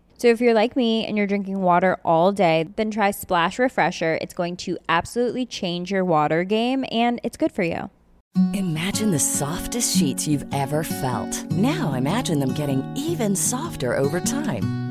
So 0.21 0.27
if 0.27 0.39
you're 0.39 0.53
like 0.53 0.75
me 0.75 1.03
and 1.07 1.17
you're 1.17 1.25
drinking 1.25 1.61
water 1.61 1.97
all 2.05 2.31
day, 2.31 2.67
then 2.75 2.91
try 2.91 3.09
Splash 3.09 3.57
Refresher. 3.57 4.19
It's 4.21 4.35
going 4.35 4.55
to 4.57 4.77
absolutely 4.87 5.47
change 5.47 5.89
your 5.89 6.05
water 6.05 6.43
game 6.43 6.85
and 6.91 7.19
it's 7.23 7.37
good 7.37 7.51
for 7.51 7.63
you. 7.63 7.89
Imagine 8.53 9.09
the 9.09 9.17
softest 9.17 9.97
sheets 9.97 10.27
you've 10.27 10.45
ever 10.53 10.83
felt. 10.83 11.43
Now 11.51 11.93
imagine 11.93 12.39
them 12.39 12.53
getting 12.53 12.83
even 12.95 13.35
softer 13.35 13.97
over 13.97 14.19
time. 14.19 14.90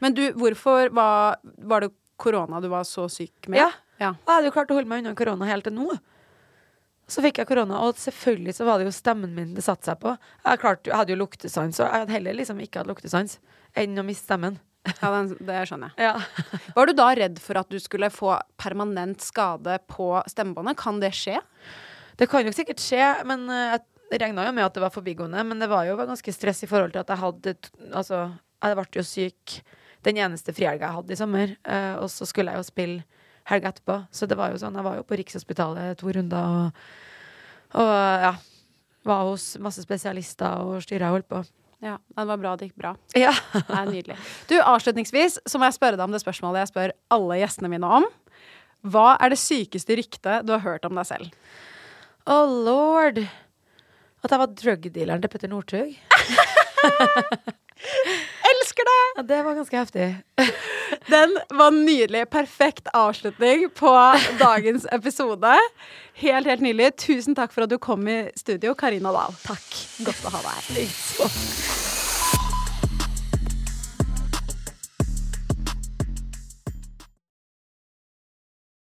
Men 0.00 0.16
du, 0.16 0.24
hvorfor 0.38 0.92
var, 0.96 1.40
var 1.42 1.84
det 1.84 1.92
korona 2.20 2.60
du 2.60 2.68
var 2.72 2.86
så 2.88 3.06
syk 3.12 3.48
med? 3.48 3.60
Ja. 3.60 3.70
ja. 4.00 4.14
Jeg 4.14 4.32
hadde 4.32 4.50
jo 4.50 4.54
klart 4.56 4.72
å 4.72 4.78
holde 4.78 4.90
meg 4.90 5.04
unna 5.04 5.16
korona 5.18 5.48
helt 5.48 5.68
til 5.68 5.76
nå. 5.76 5.98
Så 7.10 7.24
fikk 7.24 7.40
jeg 7.40 7.48
korona, 7.48 7.80
og 7.82 7.98
selvfølgelig 7.98 8.54
så 8.54 8.66
var 8.68 8.78
det 8.78 8.86
jo 8.86 8.94
stemmen 8.94 9.32
min 9.34 9.54
det 9.56 9.64
satte 9.66 9.88
seg 9.88 9.98
på. 10.02 10.14
Jeg, 10.44 10.60
klarte, 10.62 10.92
jeg 10.92 10.96
hadde 10.96 11.14
jo 11.16 11.22
luktesans, 11.24 11.80
og 11.80 11.88
jeg 11.88 12.04
hadde 12.04 12.14
heller 12.14 12.36
liksom 12.38 12.60
ikke 12.62 12.82
hatt 12.82 12.90
luktesans 12.90 13.40
enn 13.78 13.98
å 13.98 14.04
miste 14.06 14.28
stemmen. 14.28 14.60
Ja, 14.86 15.10
den, 15.12 15.32
det 15.44 15.58
skjønner 15.68 15.90
jeg. 15.90 16.06
Ja. 16.06 16.60
Var 16.76 16.88
du 16.88 16.94
da 16.96 17.08
redd 17.18 17.40
for 17.42 17.58
at 17.60 17.72
du 17.72 17.76
skulle 17.82 18.12
få 18.14 18.36
permanent 18.60 19.24
skade 19.24 19.76
på 19.90 20.12
stemmebåndet? 20.30 20.78
Kan 20.80 21.02
det 21.02 21.12
skje? 21.18 21.40
Det 22.20 22.28
kan 22.30 22.46
jo 22.46 22.54
sikkert 22.54 22.80
skje, 22.82 23.02
men 23.28 23.44
eh, 23.52 23.74
jeg 23.74 24.22
regna 24.22 24.46
jo 24.46 24.54
med 24.54 24.66
at 24.66 24.76
det 24.76 24.84
var 24.84 24.94
forbigående. 24.94 25.42
Men 25.46 25.60
det 25.62 25.68
var 25.70 25.88
jo 25.88 25.98
ganske 25.98 26.34
stress 26.34 26.64
i 26.64 26.70
forhold 26.70 26.94
til 26.94 27.02
at 27.02 27.12
jeg 27.12 27.22
hadde 27.24 27.56
Altså, 27.90 28.22
jeg 28.60 28.78
ble 28.78 29.00
jo 29.00 29.06
syk 29.06 29.60
den 30.06 30.20
eneste 30.20 30.54
frihelga 30.56 30.88
jeg 30.88 30.98
hadde 30.98 31.14
i 31.14 31.18
sommer, 31.18 31.54
eh, 31.64 31.94
og 32.00 32.08
så 32.12 32.28
skulle 32.28 32.54
jeg 32.54 32.62
jo 32.62 32.68
spille 32.68 33.24
helga 33.50 33.72
etterpå. 33.72 33.96
Så 34.14 34.28
det 34.30 34.38
var 34.38 34.52
jo 34.52 34.60
sånn, 34.60 34.76
jeg 34.78 34.86
var 34.86 35.00
jo 35.00 35.06
på 35.06 35.18
Rikshospitalet 35.20 35.98
to 36.00 36.12
runder 36.16 36.60
og, 36.60 36.84
og 37.80 37.96
ja. 38.28 38.36
Var 39.00 39.22
hos 39.24 39.54
masse 39.64 39.80
spesialister 39.80 40.60
og 40.60 40.82
styra 40.84 41.08
og 41.08 41.14
holdt 41.14 41.28
på. 41.30 41.38
Ja, 41.80 41.94
det 41.96 42.24
var 42.28 42.40
bra 42.42 42.50
det 42.60 42.66
gikk 42.68 42.82
bra. 42.82 42.90
Ja. 43.16 43.30
Det 43.54 43.72
er 43.72 43.88
nydelig. 43.88 44.16
Du, 44.50 44.58
avslutningsvis 44.60 45.38
så 45.48 45.56
må 45.56 45.64
jeg 45.64 45.78
spørre 45.78 45.96
deg 45.96 46.04
om 46.04 46.12
det 46.12 46.20
spørsmålet 46.20 46.60
jeg 46.60 46.70
spør 46.74 46.92
alle 47.16 47.38
gjestene 47.40 47.70
mine 47.72 47.94
om. 48.00 48.04
Hva 48.92 49.14
er 49.16 49.32
det 49.32 49.40
sykeste 49.40 49.96
ryktet 49.96 50.44
du 50.44 50.52
har 50.52 50.60
hørt 50.66 50.84
om 50.84 51.00
deg 51.00 51.08
selv? 51.08 51.32
Oh 52.28 52.44
lord! 52.44 53.22
At 54.20 54.34
jeg 54.34 54.42
var 54.42 54.52
drugdealeren 54.52 55.24
til 55.24 55.32
Petter 55.32 55.48
Northug. 55.48 55.96
Elsker 58.70 58.84
det! 58.84 59.16
Ja, 59.16 59.22
det 59.22 59.42
var 59.42 59.54
ganske 59.54 59.76
heftig. 59.76 60.16
Den 61.06 61.38
var 61.48 61.70
nydelig. 61.70 62.30
Perfekt 62.30 62.88
avslutning 62.94 63.70
på 63.70 64.14
dagens 64.38 64.86
episode. 64.92 65.58
Helt, 66.14 66.46
helt 66.46 66.62
nydelig. 66.62 66.92
Tusen 66.96 67.34
takk 67.34 67.50
for 67.52 67.66
at 67.66 67.74
du 67.74 67.78
kom 67.82 68.06
i 68.06 68.20
studio, 68.38 68.74
Karina 68.78 69.10
Dahl. 69.10 69.34
Takk. 69.42 69.70
Godt 70.06 70.26
å 70.30 70.36
ha 70.36 70.44
deg 70.46 70.84
her. 70.86 71.89